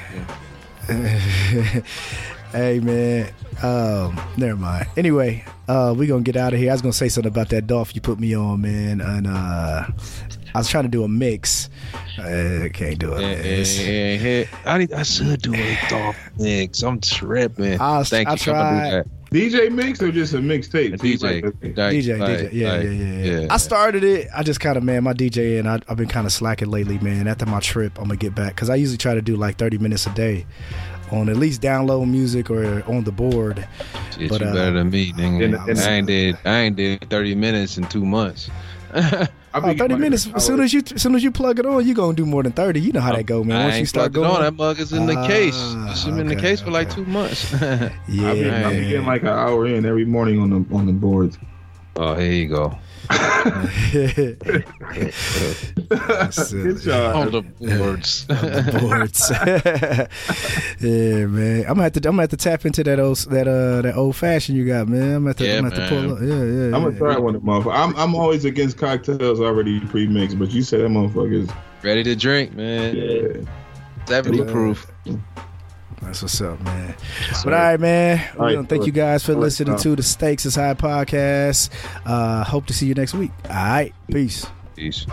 [0.87, 1.83] thing.
[2.53, 3.33] hey, man.
[3.63, 4.87] Um, never mind.
[4.99, 6.71] Anyway, uh, we're going to get out of here.
[6.71, 9.01] I was going to say something about that Dolph you put me on, man.
[9.01, 9.87] And uh,
[10.55, 11.69] I was trying to do a mix.
[12.19, 13.21] I can't do it.
[13.21, 13.37] Yeah, man.
[13.37, 14.45] yeah, It's- yeah, yeah.
[14.65, 14.93] I need.
[14.93, 16.83] I should do a Dolph mix.
[16.83, 17.81] I'm tripping.
[17.81, 18.53] I'll- Thank I'll you.
[18.53, 19.11] I'm try.
[19.31, 20.93] DJ mix or just a mixtape?
[20.95, 24.27] A DJ, like- like, DJ, like, DJ, yeah, like, yeah, yeah, yeah, I started it.
[24.35, 27.29] I just kind of, man, my DJ and I've been kind of slacking lately, man.
[27.29, 29.79] After my trip, I'm gonna get back because I usually try to do like 30
[29.79, 30.47] minutes a day
[31.13, 33.67] on at least download music or on the board.
[34.17, 35.43] Shit, But, you uh, better than me, nigga.
[35.43, 36.39] in- in- I ain't did.
[36.45, 38.51] I ain't did 30 minutes in two months.
[38.95, 40.29] I Oh, 30 minutes.
[40.33, 42.43] As soon as you, as soon as you plug it on, you're gonna do more
[42.45, 42.81] than 30.
[42.81, 43.65] You know how that go, man.
[43.65, 44.43] Once you start going, on.
[44.43, 45.57] That mug is in the Ah, case.
[45.91, 47.51] It's been in the okay, case for like two months.
[47.61, 47.91] yeah,
[48.31, 50.93] I've been, I've been getting like an hour in every morning on the on the
[50.93, 51.37] boards.
[51.97, 52.79] oh, here you go.
[55.51, 57.17] Good job.
[57.17, 58.25] On the boards.
[58.81, 59.31] boards.
[60.81, 61.61] yeah, man.
[61.63, 61.99] I'm gonna have to.
[62.01, 64.89] I'm gonna have to tap into that old that uh that old fashioned you got,
[64.89, 65.03] man.
[65.17, 66.21] I'm gonna have to, Yeah, I'm gonna have to pull up.
[66.21, 66.35] Yeah, yeah.
[66.35, 66.81] I'm yeah.
[66.81, 67.75] gonna try one of motherfuckers.
[67.77, 71.51] I'm I'm always against cocktails already pre-mixed, but you said that motherfucker is
[71.83, 72.95] Ready to drink, man.
[72.95, 73.41] yeah.
[74.07, 74.45] 70 Yeah.
[74.45, 74.87] proof.
[76.03, 76.95] That's what's up, man.
[77.45, 78.29] But all right, man.
[78.39, 80.75] All right, thank you guys for all right, listening uh, to the Stakes is High
[80.75, 81.71] podcast.
[82.05, 83.33] Uh, hope to see you next week.
[83.45, 84.47] All right, peace.
[84.77, 85.07] Peace.